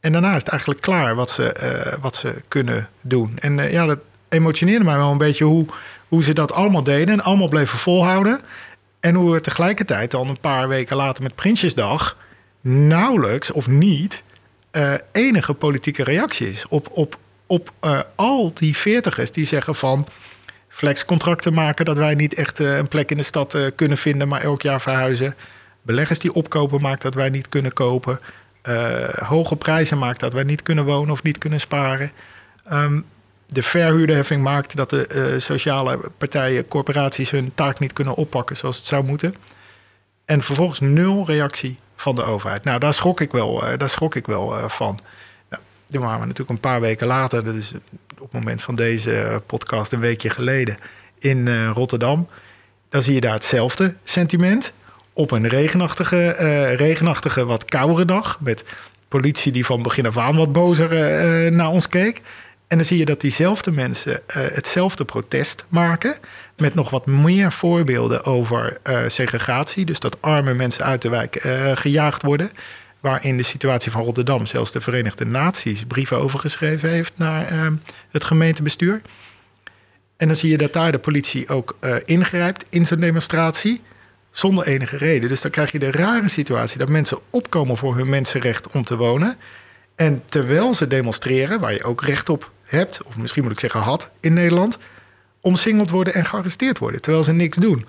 En 0.00 0.12
daarna 0.12 0.30
is 0.30 0.42
het 0.42 0.48
eigenlijk 0.48 0.80
klaar 0.80 1.14
wat 1.14 1.30
ze, 1.30 1.56
uh, 1.62 2.02
wat 2.02 2.16
ze 2.16 2.42
kunnen 2.48 2.88
doen. 3.00 3.38
En 3.38 3.58
uh, 3.58 3.72
ja, 3.72 3.86
dat 3.86 3.98
emotioneerde 4.28 4.84
mij 4.84 4.96
wel 4.96 5.10
een 5.10 5.18
beetje 5.18 5.44
hoe, 5.44 5.66
hoe 6.08 6.22
ze 6.22 6.34
dat 6.34 6.52
allemaal 6.52 6.82
deden 6.82 7.14
en 7.14 7.20
allemaal 7.20 7.48
bleven 7.48 7.78
volhouden. 7.78 8.40
En 9.00 9.14
hoe 9.14 9.34
er 9.34 9.42
tegelijkertijd 9.42 10.10
dan 10.10 10.28
een 10.28 10.40
paar 10.40 10.68
weken 10.68 10.96
later 10.96 11.22
met 11.22 11.34
Prinsjesdag 11.34 12.16
nauwelijks 12.66 13.52
of 13.52 13.66
niet 13.68 14.22
uh, 14.72 14.94
enige 15.12 15.54
politieke 15.54 16.04
reactie 16.04 16.50
is 16.50 16.68
op, 16.68 16.88
op, 16.92 17.18
op 17.46 17.72
al 18.14 18.54
die 18.54 18.76
veertigers 18.76 19.30
die 19.30 19.44
zeggen 19.44 19.74
van 19.74 20.06
flexcontracten 20.68 21.52
maken, 21.52 21.84
dat 21.84 21.96
wij 21.96 22.14
niet 22.14 22.34
echt 22.34 22.60
uh, 22.60 22.76
een 22.76 22.88
plek 22.88 23.10
in 23.10 23.16
de 23.16 23.22
stad 23.22 23.58
kunnen 23.74 23.98
vinden, 23.98 24.28
maar 24.28 24.40
elk 24.40 24.62
jaar 24.62 24.80
verhuizen. 24.80 25.34
Beleggers 25.82 26.18
die 26.18 26.34
opkopen 26.34 26.80
maakt 26.80 27.02
dat 27.02 27.14
wij 27.14 27.28
niet 27.28 27.48
kunnen 27.48 27.72
kopen. 27.72 28.18
Hoge 29.14 29.56
prijzen 29.56 29.98
maakt 29.98 30.20
dat 30.20 30.32
wij 30.32 30.42
niet 30.42 30.62
kunnen 30.62 30.84
wonen 30.84 31.12
of 31.12 31.22
niet 31.22 31.38
kunnen 31.38 31.60
sparen. 31.60 32.10
Um, 32.72 33.04
de 33.46 33.62
verhuurderheffing 33.62 34.42
maakt 34.42 34.76
dat 34.76 34.90
de 34.90 35.36
sociale 35.38 35.98
partijen, 36.18 36.68
corporaties 36.68 37.30
hun 37.30 37.52
taak 37.54 37.78
niet 37.78 37.92
kunnen 37.92 38.14
oppakken 38.14 38.56
zoals 38.56 38.76
het 38.76 38.86
zou 38.86 39.04
moeten. 39.04 39.34
En 40.24 40.42
vervolgens 40.42 40.80
nul 40.80 41.26
reactie 41.26 41.78
van 42.04 42.14
de 42.14 42.22
overheid. 42.22 42.64
Nou, 42.64 42.78
daar 42.78 42.94
schrok 42.94 43.20
ik 43.20 43.32
wel, 43.32 43.64
daar 43.76 43.88
schrok 43.88 44.14
ik 44.14 44.26
wel 44.26 44.68
van. 44.68 44.98
Nou, 45.50 45.62
toen 45.90 46.02
waren 46.02 46.20
we 46.20 46.26
natuurlijk 46.26 46.50
een 46.50 46.70
paar 46.70 46.80
weken 46.80 47.06
later, 47.06 47.44
dat 47.44 47.54
is 47.54 47.72
op 48.18 48.32
het 48.32 48.32
moment 48.32 48.62
van 48.62 48.74
deze 48.74 49.42
podcast 49.46 49.92
een 49.92 50.00
weekje 50.00 50.30
geleden 50.30 50.76
in 51.18 51.66
Rotterdam. 51.66 52.28
Dan 52.88 53.02
zie 53.02 53.14
je 53.14 53.20
daar 53.20 53.32
hetzelfde 53.32 53.94
sentiment. 54.04 54.72
Op 55.12 55.30
een 55.30 55.48
regenachtige, 55.48 56.30
regenachtige 56.76 57.44
wat 57.44 57.64
koudere 57.64 58.04
dag. 58.04 58.40
Met 58.40 58.64
politie 59.08 59.52
die 59.52 59.66
van 59.66 59.82
begin 59.82 60.06
af 60.06 60.18
aan 60.18 60.36
wat 60.36 60.52
bozer 60.52 61.52
naar 61.52 61.70
ons 61.70 61.88
keek. 61.88 62.22
En 62.66 62.76
dan 62.76 62.86
zie 62.86 62.98
je 62.98 63.04
dat 63.04 63.20
diezelfde 63.20 63.70
mensen 63.72 64.20
hetzelfde 64.32 65.04
protest 65.04 65.64
maken. 65.68 66.16
Met 66.56 66.74
nog 66.74 66.90
wat 66.90 67.06
meer 67.06 67.52
voorbeelden 67.52 68.24
over 68.24 68.80
segregatie. 69.06 69.84
Dus 69.84 70.00
dat 70.00 70.22
arme 70.22 70.54
mensen 70.54 70.84
uit 70.84 71.02
de 71.02 71.08
wijk 71.08 71.38
gejaagd 71.74 72.22
worden 72.22 72.50
waarin 73.00 73.36
de 73.36 73.42
situatie 73.42 73.90
van 73.92 74.02
Rotterdam 74.02 74.46
zelfs 74.46 74.72
de 74.72 74.80
Verenigde 74.80 75.26
Naties 75.26 75.84
brieven 75.84 76.18
over 76.18 76.38
geschreven 76.38 76.88
heeft 76.88 77.12
naar 77.16 77.72
het 78.10 78.24
gemeentebestuur. 78.24 79.02
En 80.16 80.26
dan 80.26 80.36
zie 80.36 80.50
je 80.50 80.58
dat 80.58 80.72
daar 80.72 80.92
de 80.92 80.98
politie 80.98 81.48
ook 81.48 81.78
ingrijpt 82.04 82.64
in 82.68 82.86
zo'n 82.86 83.00
demonstratie 83.00 83.82
zonder 84.30 84.66
enige 84.66 84.96
reden. 84.96 85.28
Dus 85.28 85.40
dan 85.40 85.50
krijg 85.50 85.72
je 85.72 85.78
de 85.78 85.90
rare 85.90 86.28
situatie 86.28 86.78
dat 86.78 86.88
mensen 86.88 87.18
opkomen 87.30 87.76
voor 87.76 87.96
hun 87.96 88.08
mensenrecht 88.08 88.68
om 88.68 88.84
te 88.84 88.96
wonen. 88.96 89.36
En 89.94 90.22
terwijl 90.28 90.74
ze 90.74 90.86
demonstreren, 90.86 91.60
waar 91.60 91.72
je 91.72 91.84
ook 91.84 92.02
recht 92.02 92.28
op 92.28 92.52
hebt, 92.64 93.02
of 93.02 93.16
misschien 93.16 93.42
moet 93.42 93.52
ik 93.52 93.60
zeggen 93.60 93.80
had 93.80 94.10
in 94.20 94.32
Nederland, 94.32 94.78
omsingeld 95.40 95.90
worden 95.90 96.14
en 96.14 96.24
gearresteerd 96.24 96.78
worden, 96.78 97.00
terwijl 97.00 97.24
ze 97.24 97.32
niks 97.32 97.56
doen. 97.56 97.86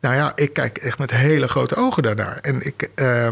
Nou 0.00 0.14
ja, 0.14 0.32
ik 0.34 0.52
kijk 0.52 0.78
echt 0.78 0.98
met 0.98 1.10
hele 1.10 1.48
grote 1.48 1.76
ogen 1.76 2.02
daarnaar. 2.02 2.38
En 2.38 2.66
ik, 2.66 2.90
uh, 2.94 3.28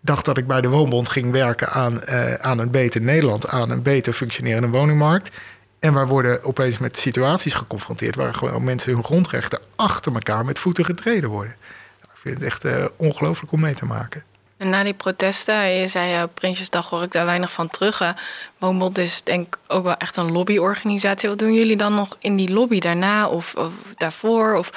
dacht 0.00 0.24
dat 0.24 0.38
ik 0.38 0.46
bij 0.46 0.60
de 0.60 0.68
Woonbond 0.68 1.08
ging 1.08 1.32
werken 1.32 1.68
aan, 1.68 2.00
uh, 2.08 2.34
aan 2.34 2.58
een 2.58 2.70
beter 2.70 3.00
Nederland, 3.00 3.48
aan 3.48 3.70
een 3.70 3.82
beter 3.82 4.12
functionerende 4.12 4.68
woningmarkt. 4.68 5.36
En 5.78 5.94
wij 5.94 6.06
worden 6.06 6.42
opeens 6.42 6.78
met 6.78 6.98
situaties 6.98 7.54
geconfronteerd 7.54 8.14
waar 8.14 8.34
gewoon 8.34 8.64
mensen 8.64 8.92
hun 8.92 9.04
grondrechten 9.04 9.60
achter 9.76 10.12
elkaar 10.12 10.44
met 10.44 10.58
voeten 10.58 10.84
getreden 10.84 11.30
worden. 11.30 11.54
Ik 12.02 12.08
vind 12.14 12.34
het 12.34 12.44
echt 12.44 12.64
uh, 12.64 12.84
ongelooflijk 12.96 13.52
om 13.52 13.60
mee 13.60 13.74
te 13.74 13.84
maken. 13.84 14.22
En 14.58 14.68
na 14.68 14.84
die 14.84 14.94
protesten, 14.94 15.68
je 15.68 15.86
zei 15.86 16.16
uh, 16.16 16.22
Prinsjesdag 16.34 16.90
hoor 16.90 17.02
ik 17.02 17.12
daar 17.12 17.26
weinig 17.26 17.52
van 17.52 17.68
terug. 17.68 18.14
Woonbond 18.58 18.98
is 18.98 19.22
denk 19.22 19.46
ik 19.46 19.58
ook 19.66 19.84
wel 19.84 19.96
echt 19.96 20.16
een 20.16 20.32
lobbyorganisatie. 20.32 21.28
Wat 21.28 21.38
doen 21.38 21.54
jullie 21.54 21.76
dan 21.76 21.94
nog 21.94 22.16
in 22.20 22.36
die 22.36 22.52
lobby 22.52 22.80
daarna 22.80 23.28
of, 23.28 23.54
of 23.54 23.72
daarvoor? 23.96 24.54
Of 24.54 24.70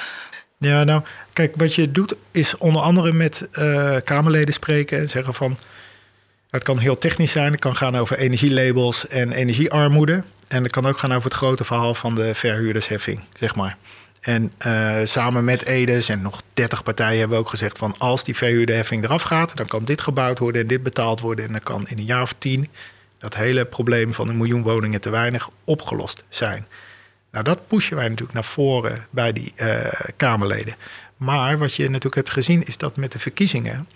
ja, 0.58 0.84
nou, 0.84 1.02
kijk, 1.32 1.54
wat 1.56 1.74
je 1.74 1.92
doet 1.92 2.14
is 2.30 2.56
onder 2.56 2.82
andere 2.82 3.12
met 3.12 3.48
uh, 3.58 3.96
Kamerleden 4.04 4.54
spreken 4.54 4.98
en 4.98 5.08
zeggen 5.08 5.34
van. 5.34 5.56
Het 6.50 6.62
kan 6.62 6.78
heel 6.78 6.98
technisch 6.98 7.30
zijn, 7.30 7.52
het 7.52 7.60
kan 7.60 7.76
gaan 7.76 7.96
over 7.96 8.18
energielabels 8.18 9.08
en 9.08 9.32
energiearmoede. 9.32 10.22
En 10.48 10.62
het 10.62 10.72
kan 10.72 10.86
ook 10.86 10.98
gaan 10.98 11.12
over 11.12 11.24
het 11.24 11.38
grote 11.38 11.64
verhaal 11.64 11.94
van 11.94 12.14
de 12.14 12.34
verhuurdersheffing, 12.34 13.20
zeg 13.34 13.54
maar. 13.54 13.76
En 14.22 14.52
uh, 14.66 15.00
samen 15.04 15.44
met 15.44 15.64
Edes 15.64 16.08
en 16.08 16.22
nog 16.22 16.42
30 16.54 16.82
partijen 16.82 17.18
hebben 17.18 17.36
we 17.36 17.42
ook 17.42 17.50
gezegd 17.50 17.78
van 17.78 17.94
als 17.98 18.24
die 18.24 18.36
verhuurderheffing 18.36 19.04
eraf 19.04 19.22
gaat, 19.22 19.56
dan 19.56 19.66
kan 19.66 19.84
dit 19.84 20.00
gebouwd 20.00 20.38
worden 20.38 20.62
en 20.62 20.66
dit 20.66 20.82
betaald 20.82 21.20
worden. 21.20 21.44
En 21.44 21.52
dan 21.52 21.60
kan 21.60 21.88
in 21.88 21.98
een 21.98 22.04
jaar 22.04 22.22
of 22.22 22.34
tien 22.38 22.68
dat 23.18 23.34
hele 23.34 23.64
probleem 23.64 24.14
van 24.14 24.28
een 24.28 24.36
miljoen 24.36 24.62
woningen 24.62 25.00
te 25.00 25.10
weinig 25.10 25.50
opgelost 25.64 26.24
zijn. 26.28 26.66
Nou, 27.30 27.44
dat 27.44 27.66
pushen 27.66 27.96
wij 27.96 28.04
natuurlijk 28.08 28.34
naar 28.34 28.44
voren 28.44 29.06
bij 29.10 29.32
die 29.32 29.52
uh, 29.56 29.92
Kamerleden. 30.16 30.74
Maar 31.16 31.58
wat 31.58 31.74
je 31.74 31.84
natuurlijk 31.84 32.14
hebt 32.14 32.30
gezien 32.30 32.64
is 32.64 32.76
dat 32.76 32.96
met 32.96 33.12
de 33.12 33.18
verkiezingen 33.18 33.88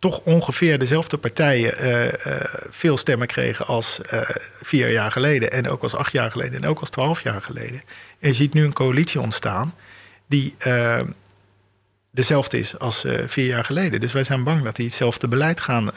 toch 0.00 0.20
ongeveer 0.24 0.78
dezelfde 0.78 1.16
partijen 1.16 1.74
veel 2.70 2.96
stemmen 2.96 3.26
kregen 3.26 3.66
als 3.66 4.00
vier 4.62 4.90
jaar 4.90 5.12
geleden 5.12 5.52
en 5.52 5.68
ook 5.68 5.82
als 5.82 5.94
acht 5.94 6.12
jaar 6.12 6.30
geleden 6.30 6.62
en 6.62 6.68
ook 6.68 6.80
als 6.80 6.90
twaalf 6.90 7.20
jaar 7.20 7.42
geleden. 7.42 7.82
En 8.18 8.28
je 8.28 8.34
ziet 8.34 8.54
nu 8.54 8.64
een 8.64 8.72
coalitie 8.72 9.20
ontstaan 9.20 9.74
die 10.26 10.56
dezelfde 12.10 12.58
is 12.58 12.78
als 12.78 13.04
vier 13.26 13.46
jaar 13.46 13.64
geleden. 13.64 14.00
Dus 14.00 14.12
wij 14.12 14.24
zijn 14.24 14.44
bang 14.44 14.62
dat 14.62 14.76
die 14.76 14.86
hetzelfde 14.86 15.28
beleid 15.28 15.60
gaan, 15.60 15.88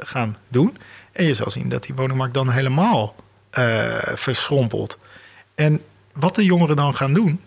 gaan 0.00 0.36
doen. 0.48 0.76
En 1.12 1.24
je 1.24 1.34
zal 1.34 1.50
zien 1.50 1.68
dat 1.68 1.82
die 1.82 1.94
woningmarkt 1.94 2.34
dan 2.34 2.50
helemaal 2.50 3.14
verschrompelt. 4.14 4.98
En 5.54 5.82
wat 6.12 6.34
de 6.34 6.44
jongeren 6.44 6.76
dan 6.76 6.94
gaan 6.94 7.14
doen 7.14 7.40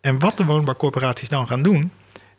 en 0.00 0.18
wat 0.18 0.36
de 0.36 0.44
woonbouwcorporaties 0.44 1.28
dan 1.28 1.46
gaan 1.46 1.62
doen, 1.62 1.92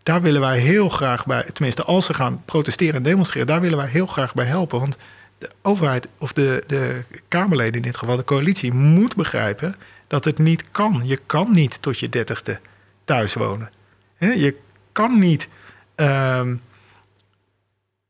daar 0.07 0.21
willen 0.21 0.41
wij 0.41 0.59
heel 0.59 0.89
graag 0.89 1.25
bij, 1.25 1.43
tenminste 1.43 1.83
als 1.83 2.05
ze 2.05 2.13
gaan 2.13 2.41
protesteren 2.45 2.95
en 2.95 3.03
demonstreren, 3.03 3.47
daar 3.47 3.61
willen 3.61 3.77
wij 3.77 3.87
heel 3.87 4.05
graag 4.05 4.33
bij 4.33 4.45
helpen. 4.45 4.79
Want 4.79 4.97
de 5.37 5.49
overheid 5.61 6.07
of 6.17 6.33
de, 6.33 6.63
de 6.67 7.03
Kamerleden 7.27 7.73
in 7.73 7.81
dit 7.81 7.97
geval, 7.97 8.17
de 8.17 8.23
coalitie, 8.23 8.73
moet 8.73 9.15
begrijpen 9.15 9.75
dat 10.07 10.25
het 10.25 10.37
niet 10.37 10.71
kan. 10.71 11.01
Je 11.03 11.19
kan 11.25 11.51
niet 11.51 11.81
tot 11.81 11.99
je 11.99 12.09
dertigste 12.09 12.59
thuis 13.03 13.33
wonen. 13.33 13.71
Je 14.19 14.55
kan 14.91 15.19
niet 15.19 15.47
um, 15.95 16.61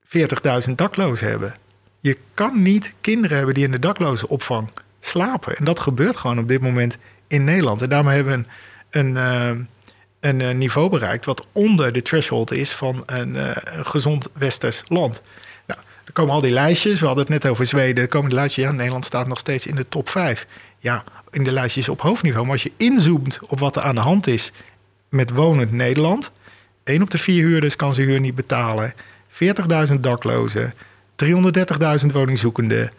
ehm, 0.08 0.68
40.000 0.68 0.72
daklozen 0.76 1.28
hebben. 1.28 1.56
Je 2.00 2.18
kan 2.34 2.62
niet 2.62 2.94
kinderen 3.02 3.38
hebben 3.38 3.56
die 3.56 3.66
in 3.66 3.72
de 3.72 3.80
daklozenopvang 3.80 4.70
slapen. 5.00 5.58
En 5.58 5.66
dat 5.66 5.80
gebeurt 5.80 6.18
gewoon 6.18 6.40
op 6.40 6.48
dit 6.48 6.62
moment 6.62 6.98
in 7.28 7.44
Nederland. 7.44 7.82
En 7.82 7.90
daarmee 7.90 8.16
hebben 8.16 8.34
we 8.34 8.46
een, 9.00 9.16
een, 9.16 9.18
eh, 9.18 9.66
een 10.28 10.42
eh, 10.42 10.56
niveau 10.56 10.90
bereikt 10.90 11.26
wat 11.26 11.48
onder 11.52 11.94
de 11.94 12.02
threshold 12.02 12.52
is 12.52 12.72
van 12.72 13.04
een, 13.06 13.36
uh, 13.36 13.52
gezond 13.82 14.30
westers 14.34 14.84
land. 14.88 15.22
Nou, 15.66 15.80
er 16.06 16.14
komen 16.14 16.34
al 16.34 16.42
die 16.42 16.52
lijstjes, 16.52 17.00
we 17.00 17.06
hadden 17.06 17.24
het 17.24 17.34
net 17.34 17.52
over 17.52 17.66
Zweden, 17.66 18.04
er 18.04 18.10
komen 18.10 18.30
de 18.30 18.36
lijstjes, 18.36 18.66
ja, 18.66 18.72
Nederland 18.72 19.06
staat 19.06 19.28
nog 19.28 19.40
steeds 19.40 19.68
in 19.68 19.76
de 19.76 19.86
top 19.90 20.10
5. 20.10 20.48
Ja, 20.80 21.04
in 21.32 21.44
de 21.44 21.52
lijstjes 21.52 21.90
op 21.90 22.02
hoofdniveau. 22.02 22.44
Maar 22.44 22.54
als 22.54 22.64
je 22.64 22.72
inzoomt 22.78 23.40
op 23.48 23.60
wat 23.60 23.76
er 23.76 23.82
aan 23.82 23.96
de 23.96 24.02
hand 24.02 24.28
is 24.28 24.52
met 25.10 25.32
wonend 25.32 25.72
Nederland, 25.72 26.32
één 26.84 27.02
op 27.02 27.10
de 27.10 27.18
vier 27.18 27.44
huurders 27.44 27.76
kan 27.76 27.94
zijn 27.94 28.08
huur 28.08 28.20
niet 28.20 28.36
betalen, 28.36 28.94
40.000 29.90 30.00
daklozen, 30.00 30.74
330.000 31.26 32.06
woningzoekenden. 32.12 32.92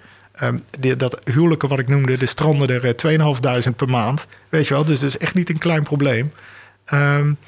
Die, 0.78 0.96
dat 0.96 1.18
huwelijken 1.32 1.68
wat 1.68 1.78
ik 1.78 1.88
noemde, 1.88 2.16
de 2.16 2.26
stranden 2.26 2.82
er 2.82 2.94
2.500 3.68 3.76
per 3.76 3.88
maand. 3.88 4.26
Weet 4.48 4.68
je 4.68 4.74
wel, 4.74 4.84
dus 4.84 5.00
dat 5.00 5.08
is 5.08 5.18
echt 5.18 5.34
niet 5.34 5.48
een 5.50 5.58
klein 5.58 5.82
probleem. 5.82 6.32
Um, 6.92 7.38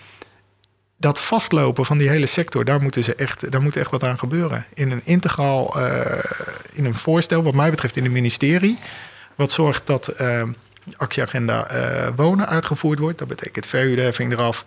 dat 1.00 1.20
vastlopen 1.20 1.85
van 1.85 1.98
die 1.98 2.09
hele 2.09 2.26
sector, 2.26 2.64
daar, 2.64 2.83
moeten 2.83 3.03
ze 3.03 3.14
echt, 3.14 3.50
daar 3.50 3.62
moet 3.62 3.76
echt 3.76 3.90
wat 3.90 4.05
aan 4.05 4.18
gebeuren. 4.18 4.64
In 4.74 4.90
een 4.90 5.00
integraal, 5.05 5.79
uh, 5.79 6.18
in 6.72 6.85
een 6.85 6.94
voorstel, 6.94 7.42
wat 7.42 7.55
mij 7.55 7.70
betreft 7.70 7.96
in 7.96 8.03
het 8.03 8.12
ministerie, 8.12 8.79
wat 9.35 9.53
zorgt 9.53 9.87
dat 9.87 10.20
uh, 10.20 10.42
actieagenda 10.96 11.72
uh, 11.72 12.09
wonen 12.16 12.48
uitgevoerd 12.48 12.98
wordt. 12.98 13.18
Dat 13.18 13.29
betekent 13.29 13.66
verhuurderheffing 13.66 14.33
eraf, 14.33 14.64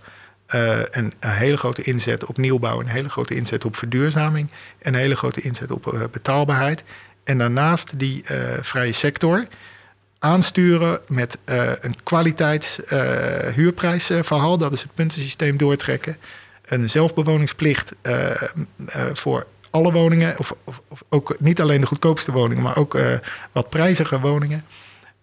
een, 0.48 0.88
een, 0.92 1.14
hele 1.20 1.58
grote 1.58 1.82
inzet 1.82 2.26
op 2.26 2.38
nieuwbouw, 2.38 2.80
een 2.80 2.88
hele 2.88 3.10
grote 3.10 3.36
inzet 3.36 3.66
op 3.66 3.76
verduurzaming, 3.76 4.50
en 4.80 4.94
een 4.94 5.00
hele 5.00 5.16
grote 5.16 5.42
inzet 5.42 5.72
op 5.72 6.10
betaalbaarheid. 6.12 6.84
En 7.24 7.38
daarnaast 7.38 8.00
die 8.00 8.24
vrije 8.62 8.92
sector 8.92 9.48
aansturen 10.24 11.00
met 11.08 11.40
uh, 11.46 11.72
een 11.82 11.96
kwaliteitshuurprijsverhaal. 12.04 14.54
Uh, 14.54 14.60
dat 14.60 14.74
is 14.74 14.82
het 14.82 14.94
puntensysteem 14.94 15.58
doortrekken. 15.58 16.18
Een 16.66 16.90
zelfbewoningsplicht 16.90 17.94
uh, 18.04 18.32
voor 19.14 19.48
alle 19.70 19.92
woningen. 19.92 20.40
Of, 20.40 20.56
of, 20.64 20.82
of, 20.88 21.04
ook 21.10 21.36
niet 21.40 21.62
alleen 21.62 21.82
de 21.82 21.88
goedkoopste 21.88 22.32
woningen, 22.32 22.64
maar 22.64 22.78
ook 22.78 22.98
wat 23.52 23.70
prijzige 23.70 24.20
woningen. 24.20 24.66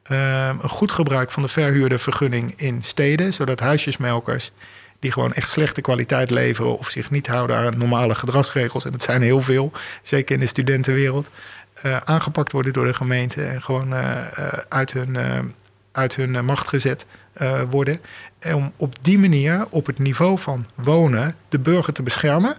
een 0.03 0.69
goed 0.69 0.91
gebruik 0.91 1.31
van 1.31 1.43
de 1.43 1.49
verhuurde 1.49 1.99
vergunning 1.99 2.53
in 2.57 2.83
steden, 2.83 3.33
zodat 3.33 3.61
huisjesmelkers 3.61 4.51
die 4.99 5.13
gewoon 5.13 5.33
echt 5.33 5.49
slechte 5.49 5.81
kwaliteit 5.81 6.31
leveren 6.31 6.79
of 6.79 6.89
zich 6.89 7.11
niet 7.11 7.27
houden 7.27 7.57
aan 7.57 7.79
normale 7.79 8.15
gedragsregels, 8.15 8.85
en 8.85 8.93
dat 8.93 9.03
zijn 9.03 9.23
heel 9.23 9.41
veel, 9.41 9.73
zeker 10.03 10.35
in 10.35 10.41
de 10.41 10.47
studentenwereld, 10.47 11.29
uh, 11.83 11.97
aangepakt 11.97 12.53
worden 12.53 12.73
door 12.73 12.85
de 12.85 12.95
gemeente 12.95 13.45
en 13.45 13.63
gewoon 13.63 13.93
uh, 13.93 14.27
uit 14.69 14.93
hun, 14.93 15.17
uit 15.93 16.15
hun 16.15 16.45
macht 16.45 16.69
gezet 16.69 17.07
worden. 17.71 18.01
En 18.39 18.55
om 18.55 18.73
op 18.77 19.05
die 19.05 19.19
manier 19.19 19.67
op 19.71 19.87
het 19.87 19.99
niveau 19.99 20.39
van 20.39 20.67
wonen 20.75 21.37
de 21.49 21.59
burger 21.59 21.93
te 21.93 22.03
beschermen. 22.03 22.57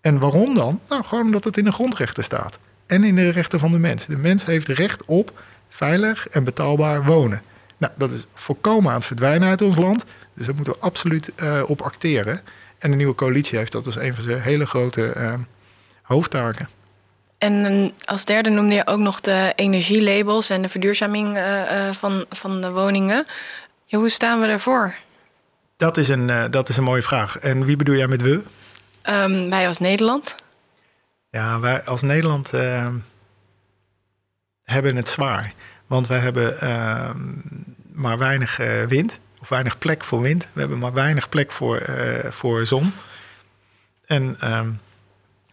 En 0.00 0.18
waarom 0.18 0.54
dan? 0.54 0.80
Nou, 0.88 1.04
gewoon 1.04 1.24
omdat 1.24 1.44
het 1.44 1.56
in 1.56 1.64
de 1.64 1.72
grondrechten 1.72 2.24
staat. 2.24 2.58
En 2.86 3.04
in 3.04 3.14
de 3.14 3.28
rechten 3.28 3.58
van 3.58 3.72
de 3.72 3.78
mens. 3.78 4.06
De 4.06 4.16
mens 4.16 4.44
heeft 4.44 4.68
recht 4.68 5.04
op 5.04 5.46
veilig 5.68 6.28
en 6.28 6.44
betaalbaar 6.44 7.04
wonen. 7.04 7.42
Nou, 7.76 7.92
dat 7.96 8.10
is 8.10 8.26
volkomen 8.34 8.90
aan 8.90 8.96
het 8.96 9.06
verdwijnen 9.06 9.48
uit 9.48 9.62
ons 9.62 9.76
land. 9.76 10.04
Dus 10.34 10.46
daar 10.46 10.54
moeten 10.54 10.72
we 10.72 10.78
absoluut 10.78 11.32
op 11.66 11.82
acteren. 11.82 12.40
En 12.78 12.90
de 12.90 12.96
nieuwe 12.96 13.14
coalitie 13.14 13.58
heeft 13.58 13.72
dat 13.72 13.86
als 13.86 13.96
een 13.96 14.14
van 14.14 14.24
zijn 14.24 14.40
hele 14.40 14.66
grote 14.66 15.38
hoofdtaken. 16.02 16.68
En 17.40 17.92
als 18.04 18.24
derde 18.24 18.50
noemde 18.50 18.74
je 18.74 18.86
ook 18.86 18.98
nog 18.98 19.20
de 19.20 19.52
energielabels 19.56 20.50
en 20.50 20.62
de 20.62 20.68
verduurzaming 20.68 21.36
uh, 21.36 21.42
uh, 21.42 21.92
van, 21.92 22.24
van 22.30 22.60
de 22.60 22.70
woningen. 22.70 23.26
Ja, 23.84 23.98
hoe 23.98 24.08
staan 24.08 24.40
we 24.40 24.46
daarvoor? 24.46 24.94
Dat 25.76 25.96
is, 25.96 26.08
een, 26.08 26.28
uh, 26.28 26.44
dat 26.50 26.68
is 26.68 26.76
een 26.76 26.82
mooie 26.82 27.02
vraag. 27.02 27.38
En 27.38 27.64
wie 27.64 27.76
bedoel 27.76 27.94
jij 27.94 28.06
met 28.06 28.22
we? 28.22 28.42
Um, 29.02 29.50
wij 29.50 29.66
als 29.66 29.78
Nederland. 29.78 30.34
Ja, 31.30 31.60
wij 31.60 31.84
als 31.84 32.02
Nederland 32.02 32.52
ehm, 32.52 32.94
hebben 34.62 34.96
het 34.96 35.08
zwaar. 35.08 35.52
Want 35.86 36.06
wij 36.06 36.18
hebben 36.18 36.60
ehm, 36.60 37.18
maar 37.92 38.18
weinig 38.18 38.56
wind, 38.88 39.18
of 39.40 39.48
weinig 39.48 39.78
plek 39.78 40.04
voor 40.04 40.20
wind. 40.20 40.46
We 40.52 40.60
hebben 40.60 40.78
maar 40.78 40.92
weinig 40.92 41.28
plek 41.28 41.52
voor, 41.52 41.82
voor 42.30 42.66
zon. 42.66 42.92
En 44.06 44.36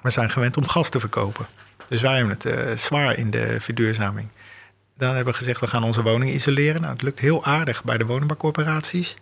we 0.01 0.09
zijn 0.09 0.29
gewend 0.29 0.57
om 0.57 0.67
gas 0.67 0.89
te 0.89 0.99
verkopen. 0.99 1.47
Dus 1.87 2.01
wij 2.01 2.15
hebben 2.15 2.33
het 2.33 2.45
uh, 2.45 2.77
zwaar 2.77 3.17
in 3.17 3.31
de 3.31 3.61
verduurzaming. 3.61 4.29
Dan 4.97 5.15
hebben 5.15 5.33
we 5.33 5.39
gezegd, 5.39 5.59
we 5.59 5.67
gaan 5.67 5.83
onze 5.83 6.01
woningen 6.01 6.35
isoleren. 6.35 6.81
Nou, 6.81 6.93
het 6.93 7.01
lukt 7.01 7.19
heel 7.19 7.45
aardig 7.45 7.83
bij 7.83 7.97
de 7.97 8.05
woningbouwcorporaties. 8.05 9.15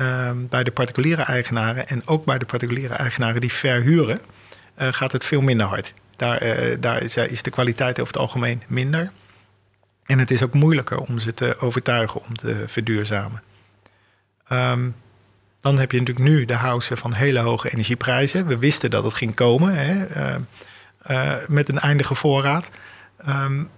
Uh, 0.00 0.30
bij 0.34 0.64
de 0.64 0.70
particuliere 0.70 1.22
eigenaren 1.22 1.88
en 1.88 2.06
ook 2.06 2.24
bij 2.24 2.38
de 2.38 2.44
particuliere 2.44 2.94
eigenaren 2.94 3.40
die 3.40 3.52
verhuren, 3.52 4.20
uh, 4.78 4.92
gaat 4.92 5.12
het 5.12 5.24
veel 5.24 5.40
minder 5.40 5.66
hard. 5.66 5.92
Daar, 6.16 6.42
uh, 6.42 6.76
daar 6.80 7.02
is, 7.02 7.16
is, 7.16 7.42
de 7.42 7.50
kwaliteit 7.50 8.00
over 8.00 8.12
het 8.12 8.22
algemeen 8.22 8.62
minder. 8.66 9.10
En 10.04 10.18
het 10.18 10.30
is 10.30 10.42
ook 10.42 10.54
moeilijker 10.54 10.98
om 10.98 11.18
ze 11.18 11.34
te 11.34 11.56
overtuigen 11.60 12.24
om 12.24 12.36
te 12.36 12.64
verduurzamen. 12.66 13.42
Um, 14.52 14.94
dan 15.60 15.78
heb 15.78 15.92
je 15.92 15.98
natuurlijk 15.98 16.28
nu 16.28 16.44
de 16.44 16.54
house 16.54 16.96
van 16.96 17.12
hele 17.12 17.38
hoge 17.38 17.70
energieprijzen. 17.70 18.46
We 18.46 18.58
wisten 18.58 18.90
dat 18.90 19.04
het 19.04 19.14
ging 19.14 19.34
komen. 19.34 19.74
Hè. 19.74 20.06
Uh, 21.10 21.34
met 21.48 21.68
een 21.68 21.78
eindige 21.78 22.14
voorraad. 22.14 22.68
Um, 23.28 23.70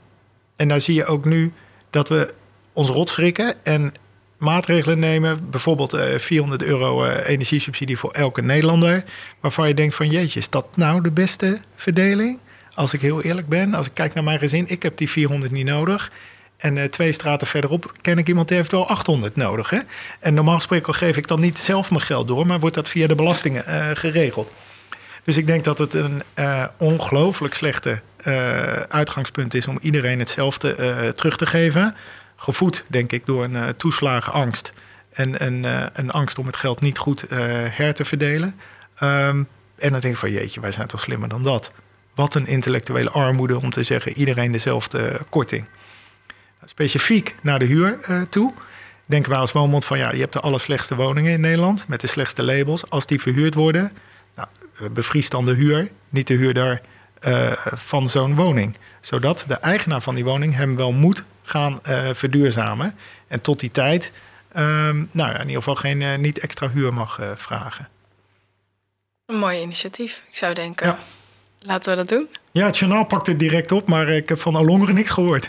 en 0.57 0.69
daar 0.69 0.81
zie 0.81 0.95
je 0.95 1.05
ook 1.05 1.25
nu 1.25 1.53
dat 1.91 2.09
we 2.09 2.35
ons 2.73 2.89
rotschrikken 2.89 3.55
en 3.63 3.95
maatregelen 4.39 4.99
nemen. 4.99 5.51
Bijvoorbeeld 5.51 5.95
uh, 5.95 6.03
400 6.15 6.63
euro 6.63 7.05
uh, 7.05 7.29
energiesubsidie 7.29 7.99
voor 7.99 8.11
elke 8.11 8.43
Nederlander. 8.43 9.05
Waarvan 9.41 9.69
je 9.69 9.75
denkt 9.75 9.95
van 9.95 10.11
jeetje, 10.11 10.39
is 10.39 10.51
dat 10.51 10.77
nou 10.77 11.03
de 11.03 11.13
beste 11.13 11.59
verdeling? 11.77 12.39
Als 12.75 12.93
ik 12.93 13.01
heel 13.01 13.23
eerlijk 13.23 13.49
ben, 13.49 13.75
als 13.75 13.87
ik 13.87 13.95
kijk 13.95 14.15
naar 14.15 14.25
mijn 14.25 14.39
gezin, 14.39 14.69
ik 14.69 14.83
heb 14.83 14.97
die 14.97 15.11
400 15.11 15.53
niet 15.53 15.67
nodig. 15.67 16.13
En 16.57 16.91
twee 16.91 17.13
straten 17.13 17.47
verderop 17.47 17.93
ken 18.01 18.19
ik 18.19 18.29
iemand 18.29 18.49
die 18.49 18.57
heeft 18.57 18.71
wel 18.71 18.89
800 18.89 19.37
nodig. 19.37 19.71
Hè? 19.71 19.79
En 20.21 20.35
normaal 20.35 20.57
gesproken 20.57 20.95
geef 20.95 21.17
ik 21.17 21.27
dan 21.27 21.41
niet 21.41 21.59
zelf 21.59 21.91
mijn 21.91 22.03
geld 22.03 22.29
door, 22.29 22.47
maar 22.47 22.61
wordt 22.61 22.75
dat 22.75 22.89
via 22.89 23.07
de 23.07 23.15
belastingen 23.15 23.97
geregeld. 23.97 24.53
Dus 25.29 25.37
ik 25.37 25.47
denk 25.47 25.65
dat 25.65 25.79
het 25.79 25.95
een 25.95 26.23
uh, 26.39 26.65
ongelooflijk 26.77 27.55
slechte 27.55 28.01
uh, 28.27 28.73
uitgangspunt 28.73 29.55
is 29.55 29.67
om 29.67 29.79
iedereen 29.81 30.19
hetzelfde 30.19 30.77
uh, 30.79 31.09
terug 31.09 31.37
te 31.37 31.47
geven. 31.47 31.95
Gevoed, 32.37 32.85
denk 32.87 33.13
ik, 33.13 33.27
door 33.27 33.45
een 33.45 33.77
toeslagenangst 33.77 34.73
en 35.13 35.45
een, 35.45 35.65
een 35.93 36.11
angst 36.11 36.39
om 36.39 36.47
het 36.47 36.57
geld 36.57 36.81
niet 36.81 36.99
goed 36.99 37.25
her 37.29 37.95
te 37.95 38.05
verdelen. 38.05 38.55
Um, 39.03 39.49
en 39.79 39.91
dan 39.93 40.01
denk 40.01 40.05
ik 40.05 40.17
van 40.17 40.31
jeetje, 40.31 40.61
wij 40.61 40.73
zijn 40.73 40.87
toch 40.87 41.01
slimmer 41.01 41.29
dan 41.29 41.43
dat. 41.43 41.71
Wat 42.15 42.35
een 42.35 42.47
intellectuele 42.47 43.11
armoede 43.11 43.61
om 43.61 43.71
te 43.71 43.83
zeggen 43.83 44.19
iedereen 44.19 44.53
dezelfde 44.53 45.21
korting. 45.29 45.65
Specifiek 46.65 47.35
naar 47.43 47.59
de 47.59 47.65
huur 47.65 47.99
toe 48.29 48.53
denken 49.07 49.31
wij 49.31 49.41
als 49.41 49.53
Woonbond 49.53 49.85
van 49.85 49.99
ja, 49.99 50.13
je 50.13 50.21
hebt 50.21 50.33
de 50.33 50.41
allerslechtste 50.41 50.95
woningen 50.95 51.33
in 51.33 51.41
Nederland 51.41 51.89
met 51.89 52.01
de 52.01 52.07
slechtste 52.07 52.43
labels. 52.43 52.91
Als 52.91 53.07
die 53.07 53.21
verhuurd 53.21 53.55
worden, 53.55 53.93
eh, 54.81 54.89
bevriest 54.91 55.31
dan 55.31 55.45
de 55.45 55.55
huur, 55.55 55.91
niet 56.09 56.27
de 56.27 56.35
huurder 56.35 56.81
uh, 57.27 57.53
van 57.65 58.09
zo'n 58.09 58.35
woning. 58.35 58.77
Zodat 59.01 59.45
de 59.49 59.55
eigenaar 59.55 60.03
van 60.03 60.15
die 60.15 60.25
woning 60.25 60.55
hem 60.55 60.77
wel 60.77 60.93
moet 60.93 61.25
gaan 61.43 61.81
uh, 61.89 62.09
verduurzamen. 62.15 62.95
En 63.29 63.41
tot 63.41 63.61
die 63.61 63.71
tijd, 63.71 64.13
um, 64.57 65.09
nou 65.13 65.31
ja, 65.31 65.35
in 65.35 65.47
ieder 65.47 65.57
geval 65.57 65.75
geen, 65.75 66.01
uh, 66.01 66.17
niet 66.17 66.39
extra 66.39 66.69
huur 66.69 66.95
mag 66.95 67.21
vragen. 67.37 67.89
Een 69.27 69.39
mooi 69.39 69.61
initiatief, 69.61 70.23
ik 70.31 70.37
zou 70.37 70.55
denken. 70.55 70.87
Ja. 70.87 70.99
Laten 71.61 71.91
we 71.91 71.97
dat 71.97 72.09
doen. 72.09 72.29
Ja, 72.51 72.67
het 72.67 72.79
journaal 72.79 73.05
pakt 73.05 73.27
het 73.27 73.39
direct 73.39 73.73
op, 73.73 73.89
maar 73.89 74.09
ik 74.09 74.29
heb 74.29 74.41
van 74.41 74.57
Alongeren 74.57 74.95
niks 74.95 75.11
gehoord. 75.11 75.49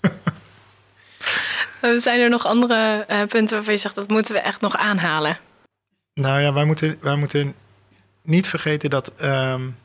Zijn 1.96 2.20
er 2.20 2.30
nog 2.30 2.46
andere 2.46 3.04
punten 3.28 3.56
waarvan 3.56 3.72
je 3.72 3.78
zegt 3.78 3.94
dat 3.94 4.08
moeten 4.08 4.34
we 4.34 4.40
echt 4.40 4.60
nog 4.60 4.76
aanhalen? 4.76 5.38
Nou 6.14 6.40
ja, 6.40 6.52
wij 6.52 6.64
moeten, 6.64 6.98
wij 7.00 7.16
moeten 7.16 7.54
niet 8.28 8.48
vergeten 8.48 8.90
dat, 8.90 9.12
um, 9.22 9.76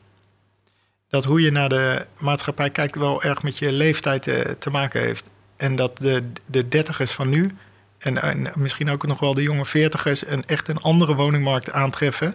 dat 1.08 1.24
hoe 1.24 1.40
je 1.40 1.50
naar 1.50 1.68
de 1.68 2.06
maatschappij 2.18 2.70
kijkt 2.70 2.96
wel 2.96 3.22
erg 3.22 3.42
met 3.42 3.58
je 3.58 3.72
leeftijd 3.72 4.26
uh, 4.26 4.40
te 4.40 4.70
maken 4.70 5.00
heeft. 5.00 5.24
En 5.56 5.76
dat 5.76 5.96
de, 5.96 6.22
de 6.46 6.68
dertigers 6.68 7.10
van 7.10 7.28
nu 7.28 7.56
en, 7.98 8.22
en, 8.22 8.52
misschien 8.54 8.90
ook 8.90 9.06
nog 9.06 9.20
wel 9.20 9.34
de 9.34 9.42
jonge 9.42 9.66
veertigers 9.66 10.26
een 10.26 10.44
echt 10.46 10.68
een 10.68 10.80
andere 10.80 11.14
woningmarkt 11.14 11.72
aantreffen 11.72 12.34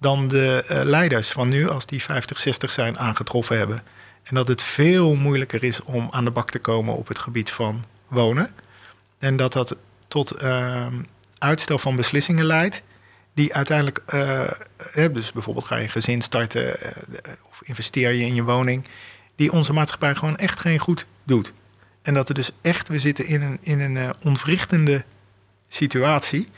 dan 0.00 0.28
de 0.28 0.64
uh, 0.70 0.80
leiders 0.82 1.30
van 1.30 1.48
nu, 1.48 1.68
als 1.68 1.86
die 1.86 2.02
50, 2.02 2.38
60 2.38 2.72
zijn, 2.72 2.98
aangetroffen 2.98 3.58
hebben. 3.58 3.82
En 4.22 4.34
dat 4.34 4.48
het 4.48 4.62
veel 4.62 5.14
moeilijker 5.14 5.64
is 5.64 5.82
om 5.82 6.08
aan 6.10 6.24
de 6.24 6.30
bak 6.30 6.50
te 6.50 6.58
komen 6.58 6.94
op 6.94 7.08
het 7.08 7.18
gebied 7.18 7.50
van 7.50 7.84
wonen. 8.08 8.50
En 9.18 9.36
dat 9.36 9.52
dat 9.52 9.76
tot 10.08 10.42
uh, 10.42 10.86
uitstel 11.38 11.78
van 11.78 11.96
beslissingen 11.96 12.44
leidt, 12.44 12.82
die 13.38 13.54
uiteindelijk, 13.54 14.02
uh, 14.14 15.12
dus 15.12 15.32
bijvoorbeeld 15.32 15.66
ga 15.66 15.76
je 15.76 15.82
een 15.82 15.88
gezin 15.88 16.22
starten 16.22 16.64
uh, 16.64 17.32
of 17.50 17.60
investeer 17.62 18.12
je 18.12 18.24
in 18.24 18.34
je 18.34 18.42
woning, 18.42 18.84
die 19.36 19.52
onze 19.52 19.72
maatschappij 19.72 20.14
gewoon 20.14 20.36
echt 20.36 20.60
geen 20.60 20.78
goed 20.78 21.06
doet. 21.24 21.52
En 22.02 22.14
dat 22.14 22.28
er 22.28 22.34
dus 22.34 22.50
echt, 22.60 22.88
we 22.88 22.98
zitten 22.98 23.26
in 23.26 23.42
een, 23.42 23.58
in 23.60 23.80
een 23.80 23.96
uh, 23.96 24.10
ontwrichtende 24.22 25.04
situatie, 25.68 26.48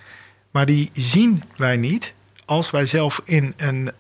maar 0.51 0.67
die 0.67 0.91
zien 0.93 1.43
wij 1.57 1.77
niet 1.77 2.15
als 2.45 2.71
wij 2.71 2.87
zelf 2.87 3.21
in 3.25 3.55
een 3.57 3.93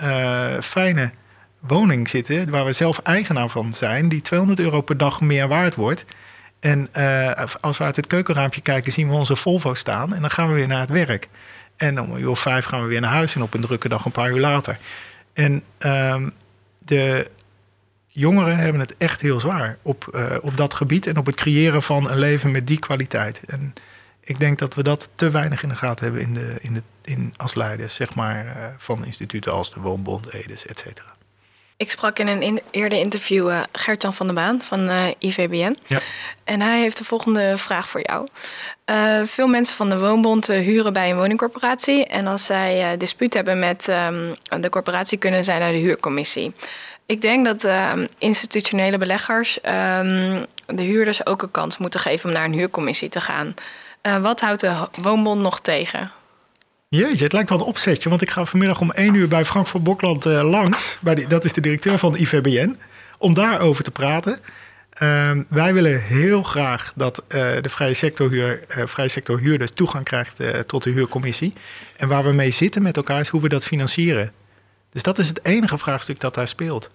fijne 0.62 1.12
woning 1.58 2.08
zitten, 2.08 2.50
waar 2.50 2.64
we 2.64 2.72
zelf 2.72 2.98
eigenaar 2.98 3.48
van 3.48 3.72
zijn, 3.72 4.08
die 4.08 4.22
200 4.22 4.60
euro 4.60 4.80
per 4.80 4.96
dag 4.96 5.20
meer 5.20 5.48
waard 5.48 5.74
wordt. 5.74 6.04
En 6.60 6.88
als 7.60 7.78
we 7.78 7.84
uit 7.84 7.96
het 7.96 8.06
keukenraampje 8.06 8.60
kijken, 8.60 8.92
zien 8.92 9.08
we 9.08 9.14
onze 9.14 9.36
Volvo 9.36 9.74
staan. 9.74 10.14
En 10.14 10.20
dan 10.20 10.30
gaan 10.30 10.48
we 10.48 10.54
weer 10.54 10.68
naar 10.68 10.80
het 10.80 10.90
werk. 10.90 11.28
En 11.80 12.00
om 12.00 12.12
een 12.12 12.20
uur 12.20 12.28
of 12.28 12.40
vijf 12.40 12.64
gaan 12.64 12.82
we 12.82 12.88
weer 12.88 13.00
naar 13.00 13.10
huis. 13.10 13.34
En 13.34 13.42
op 13.42 13.54
een 13.54 13.60
drukke 13.60 13.88
dag 13.88 14.04
een 14.04 14.12
paar 14.12 14.30
uur 14.30 14.40
later. 14.40 14.78
En 15.32 15.62
um, 15.78 16.32
de 16.78 17.30
jongeren 18.06 18.56
hebben 18.56 18.80
het 18.80 18.94
echt 18.98 19.20
heel 19.20 19.40
zwaar 19.40 19.78
op, 19.82 20.10
uh, 20.14 20.36
op 20.42 20.56
dat 20.56 20.74
gebied. 20.74 21.06
En 21.06 21.16
op 21.16 21.26
het 21.26 21.34
creëren 21.34 21.82
van 21.82 22.10
een 22.10 22.18
leven 22.18 22.50
met 22.50 22.66
die 22.66 22.78
kwaliteit. 22.78 23.42
En 23.46 23.74
ik 24.20 24.38
denk 24.38 24.58
dat 24.58 24.74
we 24.74 24.82
dat 24.82 25.08
te 25.14 25.30
weinig 25.30 25.62
in 25.62 25.68
de 25.68 25.74
gaten 25.74 26.04
hebben 26.04 26.22
in 26.22 26.34
de, 26.34 26.56
in 26.60 26.74
de, 26.74 26.82
in, 27.02 27.34
als 27.36 27.54
leiders, 27.54 27.94
zeg 27.94 28.14
maar, 28.14 28.44
uh, 28.44 28.52
van 28.78 29.04
instituten 29.04 29.52
als 29.52 29.72
de 29.72 29.80
Woonbond, 29.80 30.32
Edes, 30.32 30.66
et 30.66 30.78
cetera. 30.78 31.14
Ik 31.80 31.90
sprak 31.90 32.18
in 32.18 32.28
een 32.28 32.42
in, 32.42 32.60
eerder 32.70 32.98
interview 32.98 33.48
uh, 33.48 33.62
Gert-Jan 33.72 34.14
van 34.14 34.26
der 34.26 34.34
Baan 34.34 34.62
van 34.62 34.88
uh, 34.88 35.06
IVBN. 35.18 35.76
Ja. 35.86 35.98
En 36.44 36.60
hij 36.60 36.80
heeft 36.80 36.96
de 36.96 37.04
volgende 37.04 37.56
vraag 37.56 37.88
voor 37.88 38.00
jou. 38.02 38.26
Uh, 38.90 39.26
veel 39.26 39.46
mensen 39.46 39.76
van 39.76 39.88
de 39.90 39.98
Woonbond 39.98 40.46
huren 40.46 40.92
bij 40.92 41.10
een 41.10 41.16
woningcorporatie. 41.16 42.06
En 42.06 42.26
als 42.26 42.44
zij 42.44 42.96
dispuut 42.96 43.34
hebben 43.34 43.58
met 43.58 43.88
um, 43.88 44.36
de 44.60 44.68
corporatie, 44.68 45.18
kunnen 45.18 45.44
zij 45.44 45.58
naar 45.58 45.72
de 45.72 45.78
huurcommissie. 45.78 46.52
Ik 47.06 47.20
denk 47.20 47.46
dat 47.46 47.64
ehm, 47.64 48.06
institutionele 48.18 48.98
beleggers 48.98 49.56
um, 49.56 50.46
de 50.66 50.82
huurders 50.82 51.26
ook 51.26 51.42
een 51.42 51.50
kans 51.50 51.78
moeten 51.78 52.00
geven 52.00 52.28
om 52.28 52.34
naar 52.34 52.44
een 52.44 52.52
huurcommissie 52.52 53.08
te 53.08 53.20
gaan. 53.20 53.54
wat 54.20 54.40
houdt 54.40 54.60
de 54.60 54.88
Woonbond 55.02 55.40
nog 55.40 55.60
tegen? 55.60 56.12
Jeetje, 56.96 57.24
het 57.24 57.33
lijkt 57.33 57.48
wel 57.48 57.59
een 57.59 57.64
opzetje, 57.64 58.09
want 58.09 58.22
ik 58.22 58.31
ga 58.31 58.44
vanmiddag 58.44 58.81
om 58.81 58.90
één 58.90 59.14
uur 59.14 59.29
bij 59.29 59.44
Frank 59.44 59.66
van 59.66 59.83
Bokland 59.83 60.26
uh, 60.26 60.50
langs. 60.50 60.98
Bij 61.00 61.26
dat 61.26 61.44
is 61.44 61.53
de 61.53 61.61
directeur 61.61 61.98
van 61.98 62.12
de 62.12 62.18
IVBN, 62.18 62.76
om 63.18 63.35
daarover 63.35 63.85
te 63.85 63.90
praten. 63.90 64.38
Uh, 65.03 65.31
wij 65.48 65.74
willen 65.74 66.03
heel 66.03 66.42
graag 66.42 66.92
dat 66.94 67.18
uh, 67.18 67.26
de 67.61 67.70
vrije 67.70 67.94
sector, 67.94 68.31
huur, 68.31 68.64
uh, 68.76 68.87
vrije 68.87 69.22
huurders 69.24 69.70
toegang 69.70 70.05
krijgt 70.05 70.38
tot 70.66 70.83
de 70.83 70.90
huurcommissie. 70.90 71.53
En 71.96 72.09
waar 72.09 72.24
we 72.24 72.33
mee 72.33 72.50
zitten 72.50 72.83
met 72.83 72.96
elkaar 72.96 73.20
is 73.20 73.29
hoe 73.29 73.40
we 73.40 73.48
dat 73.48 73.64
financieren. 73.64 74.33
Dus 74.92 75.03
dat 75.03 75.18
is 75.18 75.29
het 75.29 75.44
enige 75.44 75.79
vraagstuk 75.79 76.20
dat 76.20 76.35
daar 76.35 76.48
speelt. 76.48 76.90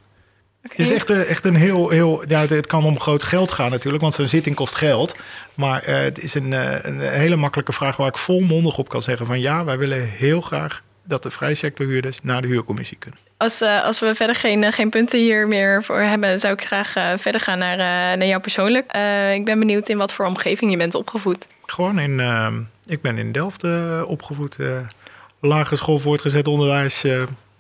Okay. 0.66 0.78
Het 0.78 0.86
is 0.86 0.92
echt, 0.92 1.10
eh, 1.10 1.30
echt 1.30 1.46
een 1.46 1.56
heel, 1.56 1.90
heel 1.90 2.24
ja, 2.28 2.48
het 2.48 2.68
kan 2.68 2.84
om 2.84 3.00
groot 3.00 3.24
geld 3.24 3.52
gaan 3.52 3.70
natuurlijk, 3.70 4.04
want 4.04 4.14
zo'n 4.14 4.28
zitting 4.28 4.56
kost 4.56 4.76
geld. 4.76 5.16
Maar 5.54 5.90
uh, 5.90 5.96
het 5.96 6.24
is 6.24 6.34
een, 6.34 6.52
uh, 6.52 6.78
een, 6.82 7.00
hele 7.00 7.36
makkelijke 7.36 7.74
vraag 7.74 7.98
waar 7.98 8.08
ik 8.08 8.18
volmondig 8.18 8.78
op 8.78 8.90
kan 8.90 9.02
zeggen 9.02 9.26
van 9.26 9.40
ja, 9.40 9.64
wij 9.64 9.78
willen 9.78 10.10
heel 10.10 10.42
graag 10.42 10.84
dat 11.04 11.24
de 11.24 11.32
vrije 11.32 11.56
sectorhuurders 11.56 12.20
naar 12.24 12.42
de 12.42 12.48
huurcommissie 12.48 12.98
kunnen. 12.98 13.20
Als, 13.38 13.62
uh, 13.62 13.84
als 13.84 14.00
we 14.00 14.16
verder 14.16 14.36
geen, 14.36 14.72
geen 14.74 14.90
punten 14.90 15.20
hier 15.20 15.48
meer 15.48 15.84
voor 15.84 16.00
hebben, 16.00 16.40
zou 16.40 16.54
ik 16.54 16.66
graag 16.66 16.92
verder 17.20 17.42
gaan 17.42 17.58
naar, 17.58 17.78
naar 18.18 18.28
jou 18.28 18.42
persoonlijk. 18.42 18.86
ik 19.34 19.46
ben 19.46 19.60
benieuwd 19.60 19.90
in 19.90 19.98
wat 19.98 20.14
voor 20.14 20.26
omgeving 20.26 20.72
je 20.72 20.78
bent 20.78 20.96
opgevoed. 20.96 21.48
Gewoon 21.66 22.00
in, 22.00 22.22
ik 22.86 23.02
ben 23.02 23.18
in 23.18 23.32
Delft 23.32 23.64
opgevoed. 24.06 24.58
lagere 25.40 25.76
school 25.76 26.00
voortgezet 26.00 26.48
onderwijs, 26.48 27.04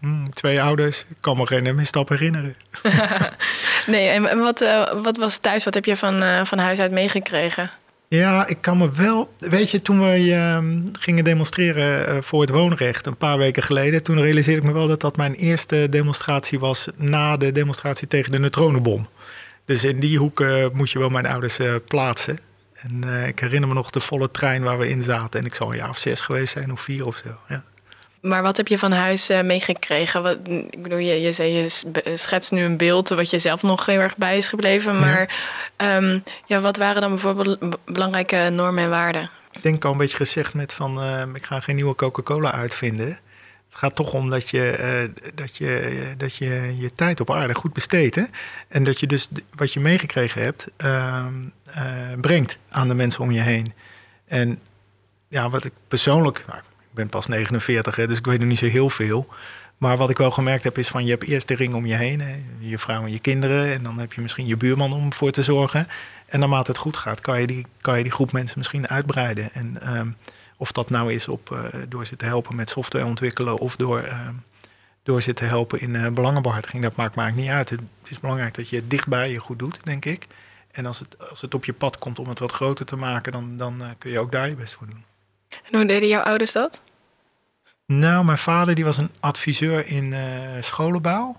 Hmm, 0.05 0.33
twee 0.33 0.61
ouders, 0.61 1.05
ik 1.09 1.15
kan 1.19 1.37
me 1.37 1.47
geen 1.47 1.75
misstap 1.75 2.09
herinneren. 2.09 2.55
nee, 3.93 4.07
en 4.07 4.39
wat, 4.39 4.61
uh, 4.61 5.01
wat 5.03 5.17
was 5.17 5.37
thuis? 5.37 5.63
Wat 5.63 5.73
heb 5.73 5.85
je 5.85 5.95
van, 5.95 6.23
uh, 6.23 6.45
van 6.45 6.57
huis 6.57 6.79
uit 6.79 6.91
meegekregen? 6.91 7.69
Ja, 8.07 8.47
ik 8.47 8.57
kan 8.61 8.77
me 8.77 8.91
wel. 8.91 9.33
Weet 9.37 9.71
je, 9.71 9.81
toen 9.81 9.99
we 9.99 10.19
uh, 10.19 10.57
gingen 10.99 11.23
demonstreren 11.23 12.09
uh, 12.09 12.21
voor 12.21 12.41
het 12.41 12.49
woonrecht 12.49 13.05
een 13.05 13.17
paar 13.17 13.37
weken 13.37 13.63
geleden, 13.63 14.03
toen 14.03 14.21
realiseerde 14.21 14.61
ik 14.61 14.67
me 14.67 14.73
wel 14.73 14.87
dat 14.87 15.01
dat 15.01 15.17
mijn 15.17 15.33
eerste 15.33 15.87
demonstratie 15.89 16.59
was 16.59 16.87
na 16.95 17.37
de 17.37 17.51
demonstratie 17.51 18.07
tegen 18.07 18.31
de 18.31 18.39
neutronenbom. 18.39 19.07
Dus 19.65 19.83
in 19.83 19.99
die 19.99 20.17
hoek 20.17 20.43
moet 20.73 20.91
je 20.91 20.99
wel 20.99 21.09
mijn 21.09 21.25
ouders 21.25 21.59
plaatsen. 21.87 22.39
En 22.73 23.03
ik 23.27 23.39
herinner 23.39 23.67
me 23.67 23.75
nog 23.75 23.89
de 23.89 23.99
volle 23.99 24.31
trein 24.31 24.63
waar 24.63 24.77
we 24.77 24.89
in 24.89 25.03
zaten. 25.03 25.39
En 25.39 25.45
ik 25.45 25.55
zou 25.55 25.71
een 25.71 25.77
jaar 25.77 25.89
of 25.89 25.99
zes 25.99 26.21
geweest 26.21 26.53
zijn, 26.53 26.71
of 26.71 26.81
vier 26.81 27.05
of 27.05 27.17
zo. 27.17 27.29
Ja. 27.49 27.63
Maar 28.25 28.41
wat 28.41 28.57
heb 28.57 28.67
je 28.67 28.77
van 28.77 28.91
huis 28.91 29.29
uh, 29.29 29.41
meegekregen? 29.41 30.23
Wat, 30.23 30.37
ik 30.47 30.83
bedoel, 30.83 30.97
je, 30.97 31.21
je, 31.21 31.31
zei, 31.31 31.51
je 31.51 31.69
schetst 32.15 32.51
nu 32.51 32.63
een 32.63 32.77
beeld 32.77 33.09
wat 33.09 33.29
je 33.29 33.39
zelf 33.39 33.61
nog 33.61 33.85
heel 33.85 33.99
erg 33.99 34.17
bij 34.17 34.37
is 34.37 34.49
gebleven. 34.49 34.99
Maar 34.99 35.35
ja. 35.77 35.95
Um, 35.95 36.23
ja, 36.45 36.59
wat 36.59 36.77
waren 36.77 37.01
dan 37.01 37.09
bijvoorbeeld 37.09 37.57
belangrijke 37.85 38.49
normen 38.51 38.83
en 38.83 38.89
waarden? 38.89 39.29
Ik 39.51 39.63
denk 39.63 39.85
al 39.85 39.91
een 39.91 39.97
beetje 39.97 40.17
gezegd 40.17 40.53
met 40.53 40.73
van, 40.73 40.97
uh, 40.97 41.21
ik 41.33 41.45
ga 41.45 41.59
geen 41.59 41.75
nieuwe 41.75 41.95
Coca-Cola 41.95 42.51
uitvinden. 42.51 43.07
Het 43.07 43.83
gaat 43.83 43.95
toch 43.95 44.13
om 44.13 44.29
dat 44.29 44.49
je, 44.49 44.77
uh, 44.79 45.31
dat, 45.35 45.57
je, 45.57 46.13
dat 46.17 46.35
je 46.35 46.75
je 46.79 46.93
tijd 46.93 47.19
op 47.19 47.31
aarde 47.31 47.55
goed 47.55 47.73
besteedt. 47.73 48.15
Hè? 48.15 48.23
En 48.67 48.83
dat 48.83 48.99
je 48.99 49.07
dus 49.07 49.29
wat 49.55 49.73
je 49.73 49.79
meegekregen 49.79 50.41
hebt, 50.41 50.67
ehm, 50.77 51.33
brengt 52.21 52.57
aan 52.69 52.87
de 52.87 52.95
mensen 52.95 53.21
om 53.21 53.31
je 53.31 53.41
heen. 53.41 53.73
En 54.27 54.59
ja, 55.27 55.49
wat 55.49 55.63
ik 55.63 55.73
persoonlijk... 55.87 56.43
Nou, 56.47 56.59
ben 56.95 57.09
pas 57.09 57.27
49, 57.27 57.95
hè, 57.95 58.07
dus 58.07 58.17
ik 58.17 58.25
weet 58.25 58.39
nog 58.39 58.47
niet 58.47 58.57
zo 58.57 58.65
heel 58.65 58.89
veel. 58.89 59.27
Maar 59.77 59.97
wat 59.97 60.09
ik 60.09 60.17
wel 60.17 60.31
gemerkt 60.31 60.63
heb 60.63 60.77
is 60.77 60.87
van 60.87 61.05
je 61.05 61.09
hebt 61.09 61.23
eerst 61.23 61.47
de 61.47 61.55
ring 61.55 61.73
om 61.73 61.85
je 61.85 61.95
heen. 61.95 62.21
Hè, 62.21 62.35
je 62.59 62.79
vrouw 62.79 63.03
en 63.03 63.11
je 63.11 63.19
kinderen. 63.19 63.73
En 63.73 63.83
dan 63.83 63.99
heb 63.99 64.13
je 64.13 64.21
misschien 64.21 64.47
je 64.47 64.57
buurman 64.57 64.93
om 64.93 65.13
voor 65.13 65.31
te 65.31 65.43
zorgen. 65.43 65.87
En 66.25 66.39
naarmate 66.39 66.71
het 66.71 66.79
goed 66.79 66.97
gaat, 66.97 67.21
kan 67.21 67.41
je 67.41 67.47
die, 67.47 67.65
kan 67.81 67.97
je 67.97 68.03
die 68.03 68.11
groep 68.11 68.31
mensen 68.31 68.57
misschien 68.57 68.87
uitbreiden. 68.87 69.51
En 69.53 69.97
um, 69.97 70.15
of 70.57 70.71
dat 70.71 70.89
nou 70.89 71.13
is 71.13 71.27
op, 71.27 71.49
uh, 71.49 71.59
door 71.89 72.05
ze 72.05 72.15
te 72.15 72.25
helpen 72.25 72.55
met 72.55 72.69
software 72.69 73.05
ontwikkelen 73.05 73.57
of 73.57 73.75
door, 73.75 74.03
uh, 74.03 74.29
door 75.03 75.21
ze 75.21 75.33
te 75.33 75.45
helpen 75.45 75.79
in 75.79 75.93
uh, 75.93 76.07
belangenbehartiging. 76.07 76.83
Dat 76.83 76.95
maakt 76.95 77.15
maar 77.15 77.33
niet 77.33 77.49
uit. 77.49 77.69
Het 77.69 77.81
is 78.03 78.19
belangrijk 78.19 78.55
dat 78.55 78.69
je 78.69 78.75
het 78.75 78.89
dichtbij 78.89 79.31
je 79.31 79.39
goed 79.39 79.59
doet, 79.59 79.79
denk 79.83 80.05
ik. 80.05 80.27
En 80.71 80.85
als 80.85 80.99
het, 80.99 81.29
als 81.29 81.41
het 81.41 81.53
op 81.53 81.65
je 81.65 81.73
pad 81.73 81.97
komt 81.97 82.19
om 82.19 82.29
het 82.29 82.39
wat 82.39 82.51
groter 82.51 82.85
te 82.85 82.95
maken, 82.95 83.31
dan, 83.31 83.57
dan 83.57 83.83
kun 83.97 84.11
je 84.11 84.19
ook 84.19 84.31
daar 84.31 84.49
je 84.49 84.55
best 84.55 84.73
voor 84.73 84.87
doen. 84.87 85.03
En 85.63 85.77
hoe 85.77 85.85
deden 85.85 86.07
jouw 86.07 86.23
ouders 86.23 86.51
dat? 86.51 86.81
Nou, 87.85 88.25
mijn 88.25 88.37
vader 88.37 88.75
die 88.75 88.85
was 88.85 88.97
een 88.97 89.11
adviseur 89.19 89.87
in 89.87 90.11
uh, 90.11 90.21
scholenbouw. 90.61 91.35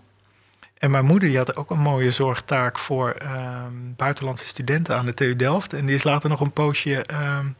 En 0.78 0.90
mijn 0.90 1.04
moeder 1.04 1.28
die 1.28 1.38
had 1.38 1.56
ook 1.56 1.70
een 1.70 1.78
mooie 1.78 2.12
zorgtaak 2.12 2.78
voor 2.78 3.16
um, 3.22 3.94
buitenlandse 3.96 4.46
studenten 4.46 4.96
aan 4.96 5.06
de 5.06 5.14
TU 5.14 5.36
Delft. 5.36 5.72
En 5.72 5.86
die 5.86 5.94
is 5.94 6.04
later 6.04 6.28
nog 6.28 6.40
een 6.40 6.52
poosje 6.52 7.04
um, 7.12 7.56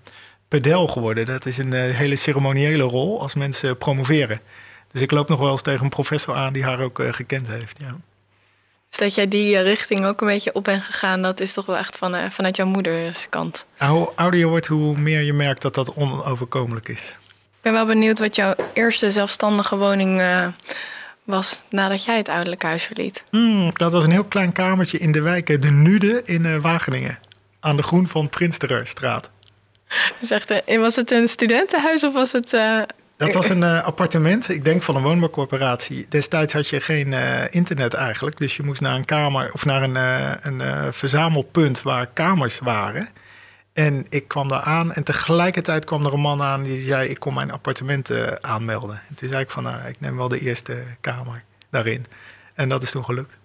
pedel 0.48 0.86
geworden. 0.86 1.26
Dat 1.26 1.46
is 1.46 1.58
een 1.58 1.72
uh, 1.72 1.94
hele 1.94 2.16
ceremoniële 2.16 2.82
rol 2.82 3.20
als 3.20 3.34
mensen 3.34 3.78
promoveren. 3.78 4.40
Dus 4.92 5.02
ik 5.02 5.10
loop 5.10 5.28
nog 5.28 5.38
wel 5.38 5.50
eens 5.50 5.62
tegen 5.62 5.84
een 5.84 5.90
professor 5.90 6.34
aan 6.34 6.52
die 6.52 6.64
haar 6.64 6.80
ook 6.80 6.98
uh, 6.98 7.12
gekend 7.12 7.46
heeft. 7.46 7.80
Ja. 7.80 7.96
Dus 8.88 8.98
dat 8.98 9.14
jij 9.14 9.28
die 9.28 9.58
richting 9.58 10.04
ook 10.04 10.20
een 10.20 10.26
beetje 10.26 10.54
op 10.54 10.64
bent 10.64 10.82
gegaan, 10.82 11.22
dat 11.22 11.40
is 11.40 11.52
toch 11.52 11.66
wel 11.66 11.76
echt 11.76 11.96
van, 11.96 12.32
vanuit 12.32 12.56
jouw 12.56 12.66
moeders 12.66 13.28
kant. 13.28 13.66
Nou, 13.78 13.96
hoe 13.98 14.12
ouder 14.14 14.40
je 14.40 14.46
wordt, 14.46 14.66
hoe 14.66 14.98
meer 14.98 15.20
je 15.20 15.32
merkt 15.32 15.62
dat 15.62 15.74
dat 15.74 15.94
onoverkomelijk 15.94 16.88
is 16.88 17.14
ben 17.66 17.74
wel 17.74 17.86
benieuwd 17.86 18.18
wat 18.18 18.36
jouw 18.36 18.54
eerste 18.72 19.10
zelfstandige 19.10 19.76
woning 19.76 20.20
uh, 20.20 20.46
was 21.24 21.62
nadat 21.70 22.04
jij 22.04 22.16
het 22.16 22.28
ouderlijk 22.28 22.62
huis 22.62 22.82
verliet. 22.82 23.22
Hmm, 23.30 23.70
dat 23.74 23.92
was 23.92 24.04
een 24.04 24.10
heel 24.10 24.24
klein 24.24 24.52
kamertje 24.52 24.98
in 24.98 25.12
de 25.12 25.20
wijk 25.20 25.62
De 25.62 25.70
Nude 25.70 26.22
in 26.24 26.44
uh, 26.44 26.56
Wageningen. 26.56 27.18
Aan 27.60 27.76
de 27.76 27.82
Groen 27.82 28.06
van 28.06 28.28
Prinsterstraat. 28.28 29.30
Dus 30.20 30.30
echt, 30.30 30.62
was 30.66 30.96
het 30.96 31.10
een 31.10 31.28
studentenhuis 31.28 32.04
of 32.04 32.12
was 32.12 32.32
het 32.32 32.52
Dat 33.16 33.34
was 33.34 33.48
een 33.48 33.62
uh, 33.62 33.82
appartement, 33.82 34.48
ik 34.48 34.64
denk 34.64 34.82
van 34.82 34.96
een 34.96 35.02
woonbouwcorporatie. 35.02 36.06
Destijds 36.08 36.52
had 36.52 36.68
je 36.68 36.80
geen 36.80 37.12
uh, 37.12 37.42
internet 37.50 37.94
eigenlijk. 37.94 38.36
Dus 38.36 38.56
je 38.56 38.62
moest 38.62 38.80
naar 38.80 38.94
een 38.94 39.04
kamer 39.04 39.52
of 39.52 39.64
naar 39.64 39.82
een, 39.82 39.94
uh, 39.94 40.32
een 40.40 40.92
verzamelpunt 40.92 41.82
waar 41.82 42.06
kamers 42.06 42.58
waren. 42.58 43.08
En 43.72 44.06
ik 44.08 44.28
kwam 44.28 44.48
daar 44.48 44.60
aan 44.60 44.92
en 44.92 45.02
tegelijkertijd 45.02 45.84
kwam 45.84 46.04
er 46.04 46.12
een 46.12 46.20
man 46.20 46.42
aan 46.42 46.62
die 46.62 46.80
zei: 46.80 47.08
Ik 47.08 47.18
kom 47.18 47.34
mijn 47.34 47.50
appartement 47.50 48.10
aanmelden. 48.40 49.00
En 49.08 49.14
toen 49.14 49.28
zei 49.28 49.42
ik 49.42 49.50
van 49.50 49.62
nou, 49.62 49.88
ik 49.88 50.00
neem 50.00 50.16
wel 50.16 50.28
de 50.28 50.40
eerste 50.40 50.82
kamer 51.00 51.44
daarin. 51.70 52.06
En 52.54 52.68
dat 52.68 52.82
is 52.82 52.90
toen 52.90 53.04
gelukt. 53.04 53.36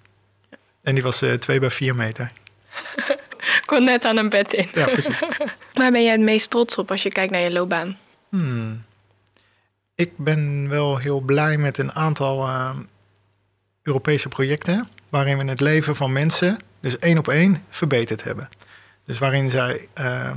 En 0.84 0.94
die 0.94 1.04
was 1.04 1.24
2 1.40 1.60
bij 1.60 1.72
4 1.72 1.96
meter. 1.96 2.32
kon 3.66 3.84
net 3.84 4.06
aan 4.06 4.18
een 4.18 4.30
bed 4.30 4.54
in. 4.54 4.70
Ja, 4.74 4.86
precies. 4.86 5.20
Waar 5.74 5.92
ben 5.92 6.04
je 6.04 6.12
het 6.12 6.22
meest 6.22 6.50
trots 6.50 6.78
op 6.78 6.92
als 6.92 7.04
je 7.04 7.12
kijkt 7.12 7.32
naar 7.32 7.42
je 7.42 7.52
loopbaan? 7.52 7.98
Hmm. 8.30 8.84
Ik 10.02 10.18
ben 10.18 10.70
wel 10.70 10.98
heel 10.98 11.20
blij 11.20 11.58
met 11.58 11.78
een 11.78 11.92
aantal 11.92 12.48
uh, 12.48 12.70
Europese 13.84 14.28
projecten 14.28 14.88
waarin 15.10 15.38
we 15.38 15.46
het 15.46 15.60
leven 15.60 15.96
van 15.96 16.12
mensen, 16.12 16.60
dus 16.80 17.00
één 17.00 17.18
op 17.18 17.28
één, 17.28 17.64
verbeterd 17.70 18.24
hebben. 18.24 18.50
Dus 19.06 19.20
waarin 19.20 19.50
zij 19.50 19.88
uh, 20.00 20.30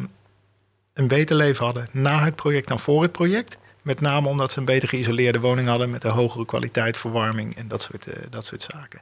een 0.93 1.09
beter 1.09 1.37
leven 1.37 1.65
hadden 1.65 1.89
na 1.91 2.25
het 2.25 2.37
project 2.37 2.69
dan 2.69 2.81
voor 2.81 3.03
het 3.03 3.13
project. 3.13 3.57
Met 3.83 4.01
name 4.01 4.29
omdat 4.29 4.53
ze 4.53 4.59
een 4.59 4.65
beter 4.65 4.89
geïsoleerde 4.89 5.41
woning 5.41 5.69
hadden 5.69 5.91
met 5.91 6.05
een 6.05 6.11
hogere 6.11 6.45
kwaliteit, 6.45 6.97
verwarming 6.97 7.57
en 7.57 7.69
dat 7.69 7.83
soort, 7.83 8.07
uh, 8.07 8.15
dat 8.31 8.47
soort 8.47 8.63
zaken. 8.63 9.01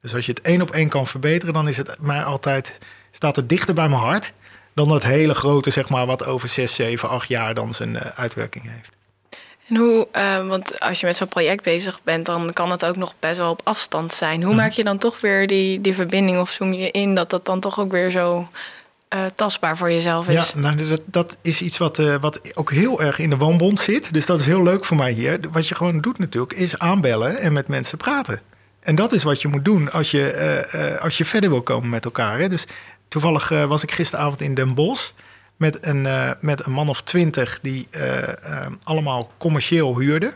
Dus 0.00 0.14
als 0.14 0.26
je 0.26 0.32
het 0.32 0.40
één 0.40 0.62
op 0.62 0.70
één 0.70 0.88
kan 0.88 1.06
verbeteren, 1.06 1.54
dan 1.54 1.68
is 1.68 1.76
het 1.76 1.96
mij 2.00 2.24
altijd, 2.24 2.78
staat 3.10 3.36
het 3.36 3.48
dichter 3.48 3.74
bij 3.74 3.88
mijn 3.88 4.02
hart 4.02 4.32
dan 4.74 4.88
dat 4.88 5.02
hele 5.02 5.34
grote, 5.34 5.70
zeg 5.70 5.88
maar, 5.88 6.06
wat 6.06 6.24
over 6.24 6.48
6, 6.48 6.74
7, 6.74 7.08
8 7.08 7.28
jaar 7.28 7.54
dan 7.54 7.74
zijn 7.74 7.98
uitwerking 7.98 8.70
heeft. 8.70 8.96
En 9.68 9.76
hoe, 9.76 10.08
uh, 10.16 10.46
want 10.46 10.80
als 10.80 11.00
je 11.00 11.06
met 11.06 11.16
zo'n 11.16 11.28
project 11.28 11.62
bezig 11.62 12.00
bent, 12.02 12.26
dan 12.26 12.52
kan 12.52 12.70
het 12.70 12.86
ook 12.86 12.96
nog 12.96 13.14
best 13.18 13.38
wel 13.38 13.50
op 13.50 13.60
afstand 13.64 14.12
zijn. 14.14 14.42
Hoe 14.42 14.54
mhm. 14.54 14.62
maak 14.62 14.72
je 14.72 14.84
dan 14.84 14.98
toch 14.98 15.20
weer 15.20 15.46
die, 15.46 15.80
die 15.80 15.94
verbinding 15.94 16.40
of 16.40 16.50
zoom 16.50 16.72
je 16.72 16.90
in 16.90 17.14
dat 17.14 17.30
dat 17.30 17.46
dan 17.46 17.60
toch 17.60 17.80
ook 17.80 17.90
weer 17.90 18.10
zo 18.10 18.48
uh, 19.14 19.20
tastbaar 19.34 19.76
voor 19.76 19.90
jezelf 19.90 20.28
is? 20.28 20.34
Ja, 20.34 20.58
nou, 20.58 20.88
dat, 20.88 21.00
dat 21.04 21.38
is 21.42 21.62
iets 21.62 21.78
wat, 21.78 21.98
uh, 21.98 22.14
wat 22.20 22.56
ook 22.56 22.72
heel 22.72 23.02
erg 23.02 23.18
in 23.18 23.30
de 23.30 23.36
woonbond 23.36 23.80
zit. 23.80 24.12
Dus 24.12 24.26
dat 24.26 24.38
is 24.38 24.46
heel 24.46 24.62
leuk 24.62 24.84
voor 24.84 24.96
mij 24.96 25.12
hier. 25.12 25.40
Wat 25.52 25.68
je 25.68 25.74
gewoon 25.74 26.00
doet 26.00 26.18
natuurlijk, 26.18 26.52
is 26.52 26.78
aanbellen 26.78 27.38
en 27.38 27.52
met 27.52 27.68
mensen 27.68 27.98
praten. 27.98 28.40
En 28.80 28.94
dat 28.94 29.12
is 29.12 29.22
wat 29.22 29.42
je 29.42 29.48
moet 29.48 29.64
doen 29.64 29.92
als 29.92 30.10
je, 30.10 30.98
als 31.00 31.18
je 31.18 31.24
verder 31.24 31.50
wil 31.50 31.62
komen 31.62 31.88
met 31.88 32.04
elkaar. 32.04 32.38
Hè? 32.38 32.48
Dus 32.48 32.66
toevallig 33.08 33.48
was 33.48 33.82
ik 33.82 33.92
gisteravond 33.92 34.40
in 34.40 34.54
Den 34.54 34.74
Bosch 34.74 35.10
met 35.56 35.86
een, 35.86 36.04
uh, 36.04 36.30
met 36.40 36.66
een 36.66 36.72
man 36.72 36.88
of 36.88 37.02
twintig 37.02 37.58
die 37.62 37.88
uh, 37.90 38.18
uh, 38.18 38.66
allemaal 38.82 39.30
commercieel 39.38 39.98
huurden. 39.98 40.32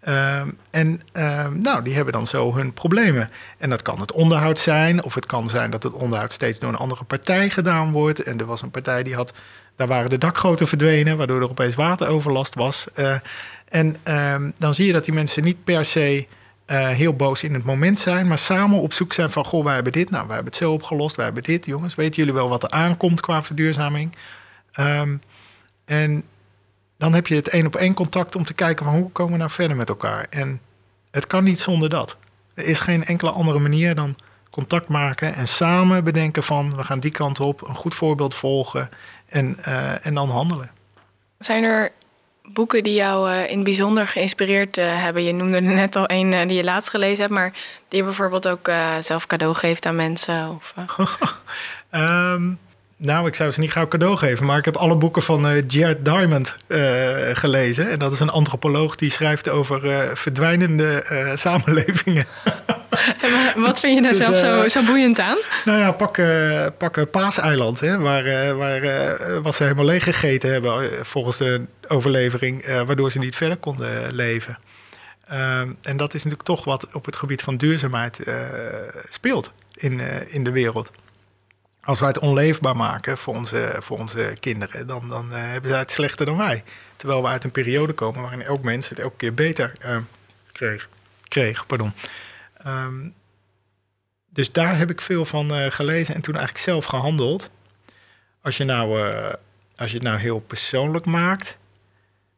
Ehm, 0.00 0.48
en 0.70 1.02
ehm, 1.12 1.58
nou, 1.58 1.82
die 1.82 1.94
hebben 1.94 2.12
dan 2.12 2.26
zo 2.26 2.54
hun 2.54 2.72
problemen. 2.72 3.30
En 3.58 3.70
dat 3.70 3.82
kan 3.82 4.00
het 4.00 4.12
onderhoud 4.12 4.58
zijn, 4.58 5.02
of 5.02 5.14
het 5.14 5.26
kan 5.26 5.48
zijn 5.48 5.70
dat 5.70 5.82
het 5.82 5.92
onderhoud 5.92 6.32
steeds 6.32 6.58
door 6.58 6.68
een 6.68 6.76
andere 6.76 7.04
partij 7.04 7.50
gedaan 7.50 7.92
wordt. 7.92 8.22
En 8.22 8.38
er 8.38 8.46
was 8.46 8.62
een 8.62 8.70
partij 8.70 9.02
die 9.02 9.14
had, 9.14 9.32
daar 9.76 9.86
waren 9.86 10.10
de 10.10 10.18
dakgoten 10.18 10.68
verdwenen, 10.68 11.16
waardoor 11.16 11.40
er 11.40 11.50
opeens 11.50 11.74
wateroverlast 11.74 12.54
was. 12.54 12.86
Eh, 12.94 13.14
en 13.68 13.96
dan 14.58 14.74
zie 14.74 14.86
je 14.86 14.92
dat 14.92 15.04
die 15.04 15.14
mensen 15.14 15.44
niet 15.44 15.64
per 15.64 15.84
se 15.84 16.26
heel 16.72 17.14
boos 17.14 17.42
in 17.42 17.54
het 17.54 17.64
moment 17.64 18.00
zijn, 18.00 18.26
maar 18.26 18.38
samen 18.38 18.80
op 18.80 18.92
zoek 18.92 19.12
zijn 19.12 19.30
van: 19.30 19.44
Goh, 19.44 19.64
wij 19.64 19.74
hebben 19.74 19.92
dit, 19.92 20.10
nou, 20.10 20.26
wij 20.26 20.34
hebben 20.34 20.52
het 20.52 20.62
zo 20.62 20.72
opgelost, 20.72 21.16
wij 21.16 21.24
hebben 21.24 21.42
dit, 21.42 21.66
jongens. 21.66 21.94
Weten 21.94 22.14
jullie 22.14 22.34
wel 22.34 22.48
wat 22.48 22.62
er 22.62 22.70
aankomt 22.70 23.20
qua 23.20 23.42
verduurzaming? 23.42 24.16
Um, 24.80 25.22
en 25.84 26.24
dan 26.98 27.14
heb 27.14 27.26
je 27.26 27.34
het 27.34 27.48
één 27.48 27.66
op 27.66 27.76
één 27.76 27.94
contact 27.94 28.36
om 28.36 28.44
te 28.44 28.54
kijken 28.54 28.84
van 28.84 28.94
hoe 28.94 29.10
komen 29.10 29.32
we 29.32 29.38
nou 29.38 29.50
verder 29.50 29.76
met 29.76 29.88
elkaar. 29.88 30.26
En 30.30 30.60
het 31.10 31.26
kan 31.26 31.44
niet 31.44 31.60
zonder 31.60 31.88
dat. 31.88 32.16
Er 32.54 32.64
is 32.64 32.80
geen 32.80 33.04
enkele 33.04 33.30
andere 33.30 33.58
manier 33.58 33.94
dan 33.94 34.16
contact 34.50 34.88
maken 34.88 35.34
en 35.34 35.48
samen 35.48 36.04
bedenken 36.04 36.42
van 36.42 36.76
we 36.76 36.84
gaan 36.84 37.00
die 37.00 37.10
kant 37.10 37.40
op, 37.40 37.68
een 37.68 37.74
goed 37.74 37.94
voorbeeld 37.94 38.34
volgen 38.34 38.88
en, 39.28 39.56
uh, 39.68 40.06
en 40.06 40.14
dan 40.14 40.30
handelen. 40.30 40.70
Zijn 41.38 41.64
er 41.64 41.92
boeken 42.42 42.82
die 42.82 42.94
jou 42.94 43.30
uh, 43.30 43.50
in 43.50 43.54
het 43.54 43.64
bijzonder 43.64 44.08
geïnspireerd 44.08 44.78
uh, 44.78 45.02
hebben? 45.02 45.24
Je 45.24 45.32
noemde 45.32 45.56
er 45.56 45.62
net 45.62 45.96
al 45.96 46.04
een 46.06 46.48
die 46.48 46.56
je 46.56 46.64
laatst 46.64 46.90
gelezen 46.90 47.20
hebt, 47.20 47.34
maar 47.34 47.52
die 47.88 47.98
je 47.98 48.04
bijvoorbeeld 48.04 48.48
ook 48.48 48.70
zelf 49.00 49.26
cadeau 49.26 49.54
geeft 49.54 49.86
aan 49.86 49.96
mensen? 49.96 50.50
Of, 50.50 50.74
um, 51.90 52.58
Nou, 53.00 53.26
ik 53.26 53.34
zou 53.34 53.50
ze 53.50 53.60
niet 53.60 53.72
gauw 53.72 53.88
cadeau 53.88 54.16
geven, 54.16 54.46
maar 54.46 54.58
ik 54.58 54.64
heb 54.64 54.76
alle 54.76 54.96
boeken 54.96 55.22
van 55.22 55.46
uh, 55.46 55.62
Jared 55.66 56.04
Diamond 56.04 56.54
uh, 56.66 56.78
gelezen. 57.32 57.90
En 57.90 57.98
dat 57.98 58.12
is 58.12 58.20
een 58.20 58.30
antropoloog 58.30 58.96
die 58.96 59.10
schrijft 59.10 59.48
over 59.48 59.84
uh, 59.84 59.98
verdwijnende 60.14 61.04
samenlevingen. 61.34 62.26
wat 63.66 63.80
vind 63.80 63.94
je 63.94 64.02
daar 64.02 64.12
dus, 64.12 64.24
zelf 64.24 64.38
zo, 64.38 64.68
zo, 64.68 64.86
boeiend 64.86 65.18
aan? 65.18 65.38
Nou 65.64 65.78
ja, 65.78 65.92
pak, 65.92 66.20
pak 66.78 67.10
Paaseiland, 67.10 67.80
hè, 67.80 67.98
waar, 67.98 68.56
waar 68.56 68.82
wat 69.42 69.54
ze 69.54 69.62
helemaal 69.62 69.84
leeg 69.84 70.04
gegeten 70.04 70.52
hebben 70.52 70.88
volgens 71.06 71.36
de 71.36 71.64
overlevering, 71.88 72.66
waardoor 72.86 73.10
ze 73.10 73.18
niet 73.18 73.36
verder 73.36 73.56
konden 73.56 74.14
leven. 74.14 74.58
Ehm, 75.28 75.68
en 75.82 75.96
dat 75.96 76.14
is 76.14 76.24
natuurlijk 76.24 76.48
toch 76.48 76.64
wat 76.64 76.88
op 76.92 77.04
het 77.04 77.16
gebied 77.16 77.42
van 77.42 77.56
duurzaamheid 77.56 78.20
speelt 79.08 79.52
in, 79.74 80.00
in 80.28 80.44
de 80.44 80.52
wereld 80.52 80.90
als 81.84 82.00
wij 82.00 82.08
het 82.08 82.18
onleefbaar 82.18 82.76
maken 82.76 83.18
voor 83.18 83.34
onze, 83.34 83.76
voor 83.80 83.98
onze 83.98 84.36
kinderen, 84.40 84.86
dan, 84.86 85.08
dan 85.08 85.32
uh, 85.32 85.36
hebben 85.36 85.70
zij 85.70 85.78
het 85.78 85.90
slechter 85.90 86.26
dan 86.26 86.36
wij. 86.36 86.64
Terwijl 86.96 87.22
we 87.22 87.28
uit 87.28 87.44
een 87.44 87.50
periode 87.50 87.92
komen 87.92 88.20
waarin 88.20 88.42
elk 88.42 88.62
mens 88.62 88.88
het 88.88 88.98
elke 88.98 89.16
keer 89.16 89.34
beter 89.34 89.72
uh, 89.84 89.96
kreeg. 90.52 90.88
kreeg 91.22 91.66
pardon. 91.66 91.92
Um, 92.66 93.14
dus 94.28 94.52
daar 94.52 94.78
heb 94.78 94.90
ik 94.90 95.00
veel 95.00 95.24
van 95.24 95.54
uh, 95.54 95.70
gelezen 95.70 96.14
en 96.14 96.20
toen 96.20 96.34
eigenlijk 96.34 96.64
zelf 96.64 96.84
gehandeld. 96.84 97.50
Als 98.42 98.56
je, 98.56 98.64
nou, 98.64 99.00
als 99.76 99.90
je 99.90 99.94
het 99.94 100.06
nou 100.06 100.18
heel 100.18 100.40
persoonlijk 100.40 101.04
maakt, 101.04 101.56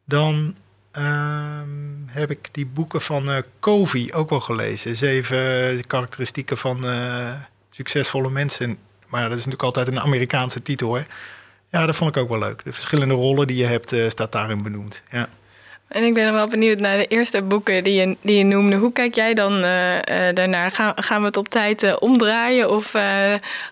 dan 0.05 0.55
um, 0.91 2.05
heb 2.07 2.31
ik 2.31 2.49
die 2.51 2.65
boeken 2.65 3.01
van 3.01 3.43
Covey 3.59 4.13
ook 4.13 4.29
wel 4.29 4.39
gelezen. 4.39 4.95
Zeven 4.95 5.87
karakteristieken 5.87 6.57
van 6.57 6.85
succesvolle 7.69 8.29
mensen 8.29 8.77
maar 9.11 9.21
dat 9.21 9.37
is 9.37 9.45
natuurlijk 9.45 9.63
altijd 9.63 9.87
een 9.87 9.99
Amerikaanse 9.99 10.61
titel. 10.61 10.93
Hè? 10.93 11.01
Ja, 11.69 11.85
dat 11.85 11.95
vond 11.95 12.15
ik 12.15 12.21
ook 12.21 12.29
wel 12.29 12.39
leuk. 12.39 12.63
De 12.63 12.73
verschillende 12.73 13.13
rollen 13.13 13.47
die 13.47 13.57
je 13.57 13.65
hebt, 13.65 13.91
uh, 13.91 14.09
staat 14.09 14.31
daarin 14.31 14.63
benoemd. 14.63 15.01
Ja. 15.11 15.29
En 15.87 16.03
ik 16.03 16.13
ben 16.13 16.25
nog 16.25 16.33
wel 16.33 16.47
benieuwd 16.47 16.79
naar 16.79 16.97
de 16.97 17.07
eerste 17.07 17.41
boeken 17.41 17.83
die 17.83 17.93
je, 17.93 18.17
die 18.21 18.37
je 18.37 18.43
noemde. 18.43 18.75
Hoe 18.75 18.91
kijk 18.91 19.15
jij 19.15 19.33
dan 19.33 19.63
uh, 19.63 19.95
uh, 19.95 20.01
daarnaar? 20.33 20.71
Gaan, 20.71 20.93
gaan 20.95 21.19
we 21.19 21.27
het 21.27 21.37
op 21.37 21.49
tijd 21.49 21.99
omdraaien 21.99 22.69
of 22.69 22.91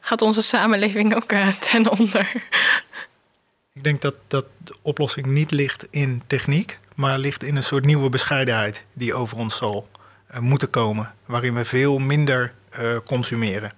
gaat 0.01 0.21
onze 0.21 0.41
samenleving 0.41 1.15
ook 1.15 1.31
ten 1.59 1.89
onder? 1.99 2.31
Ik 3.73 3.83
denk 3.83 4.01
dat, 4.01 4.15
dat 4.27 4.45
de 4.57 4.75
oplossing 4.81 5.25
niet 5.25 5.51
ligt 5.51 5.87
in 5.89 6.21
techniek, 6.27 6.79
maar 6.95 7.17
ligt 7.17 7.43
in 7.43 7.55
een 7.55 7.63
soort 7.63 7.85
nieuwe 7.85 8.09
bescheidenheid 8.09 8.83
die 8.93 9.13
over 9.13 9.37
ons 9.37 9.57
zal 9.57 9.87
moeten 10.39 10.69
komen. 10.69 11.13
Waarin 11.25 11.53
we 11.53 11.65
veel 11.65 11.97
minder 11.97 12.53
consumeren. 13.05 13.71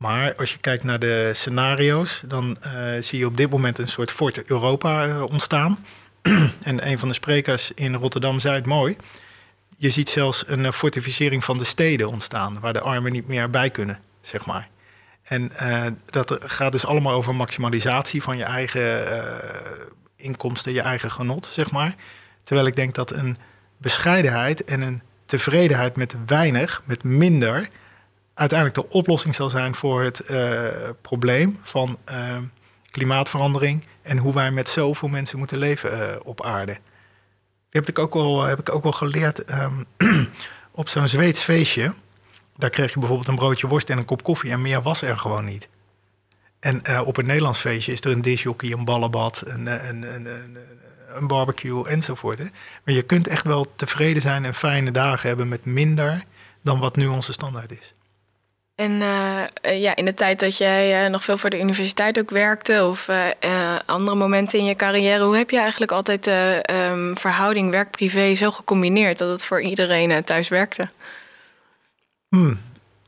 Maar 0.00 0.34
als 0.34 0.52
je 0.52 0.58
kijkt 0.58 0.84
naar 0.84 0.98
de 0.98 1.30
scenario's, 1.34 2.22
dan 2.26 2.56
uh, 2.66 3.02
zie 3.02 3.18
je 3.18 3.26
op 3.26 3.36
dit 3.36 3.50
moment 3.50 3.78
een 3.78 3.88
soort 3.88 4.10
Fort 4.10 4.44
Europa 4.44 5.06
uh, 5.06 5.22
ontstaan. 5.22 5.84
en 6.62 6.88
een 6.88 6.98
van 6.98 7.08
de 7.08 7.14
sprekers 7.14 7.72
in 7.74 7.94
Rotterdam 7.94 8.38
zei 8.38 8.54
het 8.54 8.66
mooi. 8.66 8.96
Je 9.76 9.90
ziet 9.90 10.08
zelfs 10.08 10.44
een 10.46 10.64
uh, 10.64 10.70
fortificering 10.70 11.44
van 11.44 11.58
de 11.58 11.64
steden 11.64 12.08
ontstaan, 12.08 12.60
waar 12.60 12.72
de 12.72 12.80
armen 12.80 13.12
niet 13.12 13.26
meer 13.26 13.50
bij 13.50 13.70
kunnen, 13.70 13.98
zeg 14.20 14.46
maar. 14.46 14.68
En 15.22 15.52
dat 16.06 16.38
gaat 16.40 16.72
dus 16.72 16.86
allemaal 16.86 17.12
over 17.12 17.34
maximalisatie 17.34 18.22
van 18.22 18.36
je 18.36 18.44
eigen 18.44 19.04
inkomsten, 20.16 20.72
je 20.72 20.80
eigen 20.80 21.10
genot, 21.10 21.46
zeg 21.46 21.70
maar. 21.70 21.94
Terwijl 22.44 22.66
ik 22.66 22.76
denk 22.76 22.94
dat 22.94 23.10
een 23.10 23.36
bescheidenheid 23.76 24.64
en 24.64 24.80
een 24.80 25.02
tevredenheid 25.26 25.96
met 25.96 26.16
weinig, 26.26 26.82
met 26.84 27.04
minder, 27.04 27.68
uiteindelijk 28.40 28.78
de 28.88 28.96
oplossing 28.96 29.34
zal 29.34 29.50
zijn 29.50 29.74
voor 29.74 30.02
het 30.02 30.30
uh, 30.30 30.66
probleem 31.00 31.58
van 31.62 31.98
uh, 32.10 32.36
klimaatverandering 32.90 33.84
en 34.02 34.18
hoe 34.18 34.34
wij 34.34 34.50
met 34.50 34.68
zoveel 34.68 35.08
mensen 35.08 35.38
moeten 35.38 35.58
leven 35.58 35.98
uh, 35.98 36.16
op 36.22 36.44
aarde. 36.44 36.72
Dat 36.72 36.82
heb 37.84 37.88
ik 37.88 37.98
ook 37.98 38.14
wel, 38.14 38.42
heb 38.42 38.58
ik 38.58 38.74
ook 38.74 38.82
wel 38.82 38.92
geleerd 38.92 39.52
um, 39.52 39.86
op 40.80 40.88
zo'n 40.88 41.08
Zweeds 41.08 41.42
feestje. 41.42 41.94
Daar 42.56 42.70
kreeg 42.70 42.92
je 42.92 42.98
bijvoorbeeld 42.98 43.28
een 43.28 43.34
broodje 43.34 43.66
worst 43.66 43.90
en 43.90 43.98
een 43.98 44.04
kop 44.04 44.22
koffie 44.22 44.50
en 44.50 44.62
meer 44.62 44.82
was 44.82 45.02
er 45.02 45.18
gewoon 45.18 45.44
niet. 45.44 45.68
En 46.60 47.00
op 47.00 47.16
een 47.16 47.26
Nederlands 47.26 47.58
feestje 47.58 47.92
is 47.92 48.00
er 48.00 48.10
een 48.10 48.22
disjockey, 48.22 48.72
een 48.72 48.84
ballenbad, 48.84 49.42
een, 49.44 49.66
een, 49.66 50.02
een, 50.02 50.26
een, 50.26 50.58
een 51.08 51.26
barbecue 51.26 51.88
enzovoort. 51.88 52.38
Hè. 52.38 52.46
Maar 52.84 52.94
je 52.94 53.02
kunt 53.02 53.26
echt 53.26 53.46
wel 53.46 53.66
tevreden 53.76 54.22
zijn 54.22 54.44
en 54.44 54.54
fijne 54.54 54.90
dagen 54.90 55.28
hebben 55.28 55.48
met 55.48 55.64
minder 55.64 56.24
dan 56.62 56.78
wat 56.78 56.96
nu 56.96 57.06
onze 57.06 57.32
standaard 57.32 57.72
is. 57.72 57.94
En 58.80 58.90
uh, 59.00 59.80
ja, 59.80 59.96
in 59.96 60.04
de 60.04 60.14
tijd 60.14 60.40
dat 60.40 60.56
jij 60.56 61.04
uh, 61.04 61.10
nog 61.10 61.24
veel 61.24 61.36
voor 61.38 61.50
de 61.50 61.60
universiteit 61.60 62.18
ook 62.18 62.30
werkte 62.30 62.84
of 62.84 63.08
andere 63.86 64.16
momenten 64.16 64.58
in 64.58 64.64
je 64.64 64.74
carrière, 64.74 65.24
hoe 65.24 65.36
heb 65.36 65.50
je 65.50 65.58
eigenlijk 65.58 65.92
altijd 65.92 66.24
de 66.24 66.64
um, 66.70 67.18
verhouding 67.18 67.70
werk-privé 67.70 68.34
zo 68.34 68.50
gecombineerd 68.50 69.18
dat 69.18 69.30
het 69.30 69.44
voor 69.44 69.62
iedereen 69.62 70.24
thuis 70.24 70.48
werkte? 70.48 70.88
Hmm. 72.28 72.60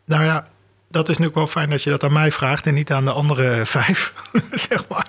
Nou 0.04 0.24
ja, 0.24 0.48
dat 0.88 1.08
is 1.08 1.18
natuurlijk 1.18 1.34
wel 1.34 1.46
fijn 1.46 1.70
dat 1.70 1.82
je 1.82 1.90
dat 1.90 2.04
aan 2.04 2.12
mij 2.12 2.32
vraagt 2.32 2.66
en 2.66 2.74
niet 2.74 2.92
aan 2.92 3.04
de 3.04 3.12
andere 3.12 3.66
vijf, 3.76 4.12
zeg 4.68 4.88
maar. 4.88 5.06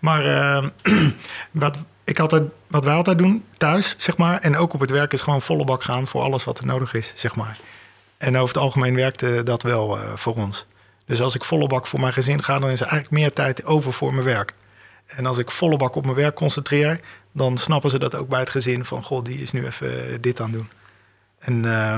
Maar 0.00 0.24
ehm, 0.24 0.68
wat, 1.50 1.78
ik 2.04 2.18
altijd, 2.18 2.42
wat 2.66 2.84
wij 2.84 2.94
altijd 2.94 3.18
doen 3.18 3.44
thuis, 3.56 3.94
zeg 3.98 4.16
maar, 4.16 4.40
en 4.40 4.56
ook 4.56 4.74
op 4.74 4.80
het 4.80 4.90
werk, 4.90 5.12
is 5.12 5.20
gewoon 5.20 5.42
volle 5.42 5.64
bak 5.64 5.82
gaan 5.82 6.06
voor 6.06 6.22
alles 6.22 6.44
wat 6.44 6.58
er 6.58 6.66
nodig 6.66 6.94
is, 6.94 7.12
zeg 7.14 7.36
maar. 7.36 7.58
En 8.18 8.36
over 8.36 8.54
het 8.54 8.62
algemeen 8.62 8.94
werkte 8.94 9.42
dat 9.42 9.62
wel 9.62 9.98
uh, 9.98 10.16
voor 10.16 10.34
ons. 10.34 10.66
Dus 11.04 11.20
als 11.20 11.34
ik 11.34 11.44
volle 11.44 11.66
bak 11.66 11.86
voor 11.86 12.00
mijn 12.00 12.12
gezin 12.12 12.42
ga, 12.42 12.58
dan 12.58 12.70
is 12.70 12.80
er 12.80 12.86
eigenlijk 12.86 13.20
meer 13.20 13.32
tijd 13.32 13.64
over 13.64 13.92
voor 13.92 14.14
mijn 14.14 14.26
werk. 14.26 14.54
En 15.06 15.26
als 15.26 15.38
ik 15.38 15.50
volle 15.50 15.76
bak 15.76 15.94
op 15.94 16.04
mijn 16.04 16.16
werk 16.16 16.34
concentreer, 16.34 17.00
dan 17.32 17.58
snappen 17.58 17.90
ze 17.90 17.98
dat 17.98 18.14
ook 18.14 18.28
bij 18.28 18.40
het 18.40 18.50
gezin 18.50 18.84
van, 18.84 19.02
goh, 19.02 19.24
die 19.24 19.40
is 19.40 19.52
nu 19.52 19.66
even 19.66 20.20
dit 20.20 20.40
aan 20.40 20.52
doen. 20.52 20.68
En 21.38 21.64
uh, 21.64 21.96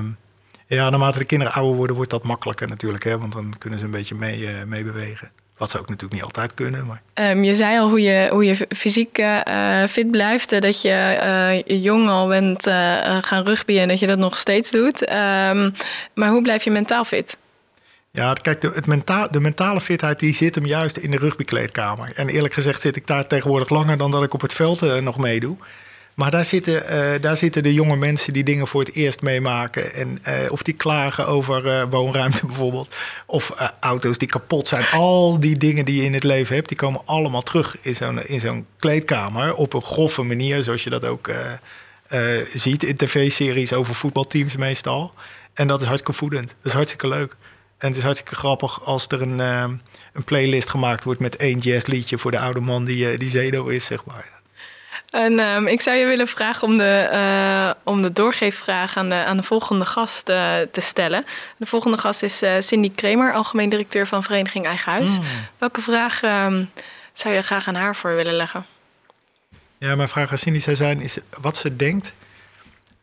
ja, 0.66 0.90
naarmate 0.90 1.18
de 1.18 1.24
kinderen 1.24 1.54
ouder 1.54 1.76
worden, 1.76 1.96
wordt 1.96 2.10
dat 2.10 2.22
makkelijker 2.22 2.68
natuurlijk, 2.68 3.04
hè, 3.04 3.18
want 3.18 3.32
dan 3.32 3.54
kunnen 3.58 3.78
ze 3.78 3.84
een 3.84 3.90
beetje 3.90 4.14
mee, 4.14 4.38
uh. 4.40 5.22
Wat 5.58 5.70
ze 5.70 5.78
ook 5.78 5.88
natuurlijk 5.88 6.12
niet 6.12 6.22
altijd 6.22 6.54
kunnen. 6.54 6.86
Maar... 6.86 7.02
Um, 7.30 7.44
je 7.44 7.54
zei 7.54 7.78
al 7.78 7.88
hoe 7.88 8.02
je, 8.02 8.28
hoe 8.30 8.44
je 8.44 8.66
fysiek 8.76 9.18
uh, 9.18 9.84
fit 9.84 10.10
blijft. 10.10 10.60
Dat 10.60 10.82
je 10.82 11.62
uh, 11.68 11.82
jong 11.82 12.08
al 12.08 12.28
bent 12.28 12.66
uh, 12.66 12.74
gaan 13.20 13.44
rugbyen 13.44 13.82
en 13.82 13.88
dat 13.88 13.98
je 13.98 14.06
dat 14.06 14.18
nog 14.18 14.36
steeds 14.36 14.70
doet. 14.70 15.10
Um, 15.10 15.74
maar 16.14 16.30
hoe 16.30 16.42
blijf 16.42 16.64
je 16.64 16.70
mentaal 16.70 17.04
fit? 17.04 17.36
Ja, 18.10 18.32
kijk, 18.32 18.60
de, 18.60 18.70
het 18.74 18.86
menta 18.86 19.28
de 19.28 19.40
mentale 19.40 19.80
fitheid 19.80 20.18
die 20.18 20.34
zit 20.34 20.54
hem 20.54 20.66
juist 20.66 20.96
in 20.96 21.10
de 21.10 21.16
rugbykleedkamer. 21.16 22.12
En 22.14 22.28
eerlijk 22.28 22.54
gezegd 22.54 22.80
zit 22.80 22.96
ik 22.96 23.06
daar 23.06 23.26
tegenwoordig 23.26 23.68
langer 23.68 23.98
dan 23.98 24.10
dat 24.10 24.22
ik 24.22 24.34
op 24.34 24.40
het 24.40 24.52
veld 24.52 25.00
nog 25.02 25.18
meedoe. 25.18 25.56
Maar 26.18 26.30
daar 26.30 26.44
zitten, 26.44 26.82
uh, 26.90 27.20
daar 27.20 27.36
zitten 27.36 27.62
de 27.62 27.74
jonge 27.74 27.96
mensen 27.96 28.32
die 28.32 28.44
dingen 28.44 28.66
voor 28.66 28.80
het 28.80 28.94
eerst 28.94 29.22
meemaken. 29.22 29.94
En, 29.94 30.18
uh, 30.28 30.52
of 30.52 30.62
die 30.62 30.74
klagen 30.74 31.26
over 31.26 31.66
uh, 31.66 31.82
woonruimte 31.90 32.46
bijvoorbeeld. 32.46 32.94
Of 33.26 33.52
auto's 33.80 34.18
die 34.18 34.28
kapot 34.28 34.68
zijn. 34.68 34.84
Al 34.92 35.40
die 35.40 35.56
dingen 35.56 35.84
die 35.84 35.96
je 35.96 36.02
in 36.02 36.14
het 36.14 36.22
leven 36.22 36.54
hebt, 36.54 36.68
die 36.68 36.76
komen 36.76 37.00
allemaal 37.04 37.42
terug 37.42 37.76
in 37.80 37.94
zo'n, 37.94 38.26
in 38.26 38.40
zo'n 38.40 38.66
kleedkamer. 38.78 39.54
Op 39.54 39.74
een 39.74 39.82
grove 39.82 40.22
manier, 40.22 40.62
zoals 40.62 40.84
je 40.84 40.90
dat 40.90 41.04
ook 41.04 41.30
ziet 42.54 42.84
in 42.84 42.96
tv-series 42.96 43.72
over 43.72 43.94
voetbalteams 43.94 44.56
meestal. 44.56 45.12
En 45.54 45.66
dat 45.66 45.80
is 45.80 45.86
hartstikke 45.86 46.18
voedend. 46.18 46.48
Dat 46.48 46.56
is 46.62 46.72
hartstikke 46.72 47.08
leuk. 47.08 47.36
En 47.78 47.88
het 47.88 47.96
is 47.96 48.02
hartstikke 48.02 48.34
grappig 48.34 48.84
als 48.84 49.06
er 49.08 49.22
een, 49.22 49.38
een 49.38 50.24
playlist 50.24 50.68
gemaakt 50.68 51.04
wordt 51.04 51.20
met 51.20 51.36
één 51.36 51.58
jazzliedje 51.58 52.18
voor 52.18 52.30
de 52.30 52.38
oude 52.38 52.60
man 52.60 52.84
die, 52.84 53.18
die 53.18 53.30
zedo 53.30 53.66
is, 53.66 53.84
zeg 53.84 54.04
maar. 54.04 54.37
En 55.10 55.38
um, 55.38 55.66
ik 55.66 55.80
zou 55.80 55.96
je 55.96 56.06
willen 56.06 56.26
vragen 56.26 56.68
om 56.68 56.78
de, 56.78 57.08
uh, 57.12 57.70
om 57.84 58.02
de 58.02 58.12
doorgeefvraag 58.12 58.96
aan 58.96 59.08
de, 59.08 59.14
aan 59.14 59.36
de 59.36 59.42
volgende 59.42 59.84
gast 59.84 60.28
uh, 60.28 60.56
te 60.72 60.80
stellen. 60.80 61.24
De 61.56 61.66
volgende 61.66 61.98
gast 61.98 62.22
is 62.22 62.42
uh, 62.42 62.54
Cindy 62.58 62.90
Kremer, 62.90 63.32
algemeen 63.32 63.68
directeur 63.68 64.06
van 64.06 64.22
Vereniging 64.22 64.66
Eigen 64.66 64.92
Huis. 64.92 65.18
Mm. 65.18 65.24
Welke 65.58 65.80
vraag 65.80 66.22
um, 66.22 66.70
zou 67.12 67.34
je 67.34 67.42
graag 67.42 67.68
aan 67.68 67.74
haar 67.74 67.96
voor 67.96 68.14
willen 68.14 68.34
leggen? 68.34 68.66
Ja, 69.78 69.96
mijn 69.96 70.08
vraag 70.08 70.30
aan 70.30 70.38
Cindy 70.38 70.58
zou 70.58 70.76
zijn: 70.76 71.00
is 71.00 71.18
wat 71.40 71.56
ze 71.56 71.76
denkt 71.76 72.12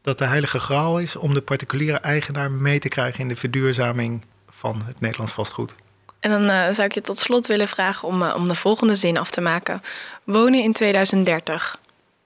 dat 0.01 0.17
de 0.17 0.25
heilige 0.25 0.59
graal 0.59 0.99
is 0.99 1.15
om 1.15 1.33
de 1.33 1.41
particuliere 1.41 1.97
eigenaar 1.97 2.51
mee 2.51 2.79
te 2.79 2.89
krijgen 2.89 3.19
in 3.19 3.27
de 3.27 3.35
verduurzaming 3.35 4.25
van 4.49 4.81
het 4.85 4.99
Nederlands 4.99 5.33
vastgoed. 5.33 5.75
En 6.19 6.31
dan 6.31 6.75
zou 6.75 6.87
ik 6.87 6.93
je 6.93 7.01
tot 7.01 7.17
slot 7.17 7.47
willen 7.47 7.67
vragen 7.67 8.07
om, 8.07 8.23
om 8.23 8.47
de 8.47 8.55
volgende 8.55 8.95
zin 8.95 9.17
af 9.17 9.29
te 9.29 9.41
maken: 9.41 9.81
Wonen 10.23 10.63
in 10.63 10.73
2030 10.73 11.79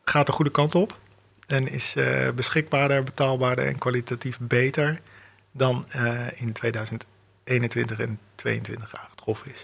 gaat 0.10 0.26
de 0.26 0.32
goede 0.32 0.52
kant 0.52 0.76
op. 0.76 0.98
En 1.48 1.68
is 1.68 1.96
uh, 1.98 2.30
beschikbaarder, 2.36 3.04
betaalbaarder 3.04 3.66
en 3.66 3.78
kwalitatief 3.78 4.38
beter 4.42 5.00
dan 5.52 5.86
uh, 5.96 6.28
in 6.36 6.52
2021 6.54 8.00
en 8.00 8.20
2022 8.36 8.96
aangetroffen 8.96 9.52
is. 9.52 9.64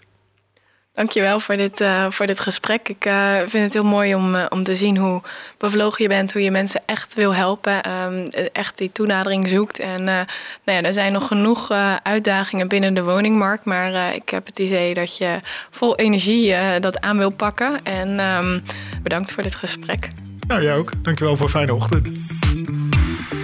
Dankjewel 0.93 1.39
voor 1.39 1.57
dit, 1.57 1.81
uh, 1.81 2.05
voor 2.09 2.25
dit 2.25 2.39
gesprek. 2.39 2.89
Ik 2.89 3.03
vind 3.47 3.63
het 3.63 3.73
heel 3.73 3.83
mooi 3.83 4.15
om, 4.15 4.35
om 4.35 4.63
te 4.63 4.75
zien 4.75 4.97
hoe 4.97 5.21
bevlogen 5.57 6.03
je 6.03 6.09
bent, 6.09 6.33
hoe 6.33 6.41
je 6.41 6.51
mensen 6.51 6.81
echt 6.85 7.13
wil 7.13 7.35
helpen, 7.35 7.91
um, 7.91 8.25
echt 8.51 8.77
die 8.77 8.91
toenadering 8.91 9.47
zoekt. 9.47 9.79
En 9.79 10.03
nou 10.03 10.25
ja, 10.63 10.81
er 10.81 10.93
zijn 10.93 11.13
nog 11.13 11.27
genoeg 11.27 11.71
uitdagingen 12.03 12.67
binnen 12.67 12.93
de 12.93 13.03
woningmarkt, 13.03 13.65
maar 13.65 14.15
ik 14.15 14.29
heb 14.29 14.45
het 14.45 14.59
idee 14.59 14.93
dat 14.93 15.17
je 15.17 15.39
vol 15.71 15.95
energie 15.95 16.79
dat 16.79 16.99
aan 16.99 17.17
wil 17.17 17.31
pakken. 17.31 17.83
En 17.83 18.19
um, 18.19 18.63
bedankt 19.03 19.31
voor 19.31 19.43
dit 19.43 19.55
gesprek. 19.55 20.07
Nou, 20.47 20.61
jij 20.61 20.75
ook. 20.75 21.03
Dankjewel 21.03 21.35
voor 21.35 21.45
een 21.45 21.51
fijne 21.51 21.73
ochtend. 21.73 22.09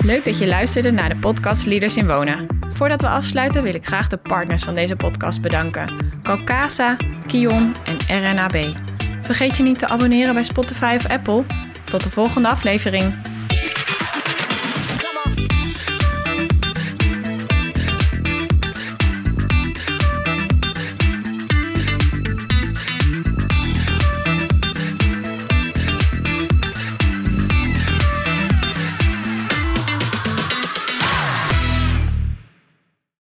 Leuk 0.04 0.26
dat 0.26 0.38
je 0.38 0.48
luisterde 0.48 0.92
naar 0.92 1.10
de 1.10 1.16
podcast 1.16 1.66
Leaders 1.66 1.98
in 1.98 2.08
Wonen. 2.08 2.48
Voordat 2.74 3.02
we 3.02 3.08
afsluiten 3.08 3.64
wil 3.64 3.74
ik 3.74 3.86
graag 3.86 4.08
de 4.08 4.18
partners 4.18 4.64
van 4.64 4.76
deze 4.76 4.96
podcast 4.96 5.42
bedanken. 5.42 5.96
Calcasa, 6.24 6.98
Kion 7.28 7.76
en 7.86 7.98
RNAB. 8.08 8.78
Vergeet 9.22 9.58
je 9.58 9.64
niet 9.64 9.80
te 9.80 9.88
abonneren 9.88 10.34
bij 10.34 10.44
Spotify 10.44 10.94
of 10.96 11.10
Apple. 11.10 11.44
Tot 11.86 12.04
de 12.04 12.10
volgende 12.10 12.50
aflevering. 12.50 13.14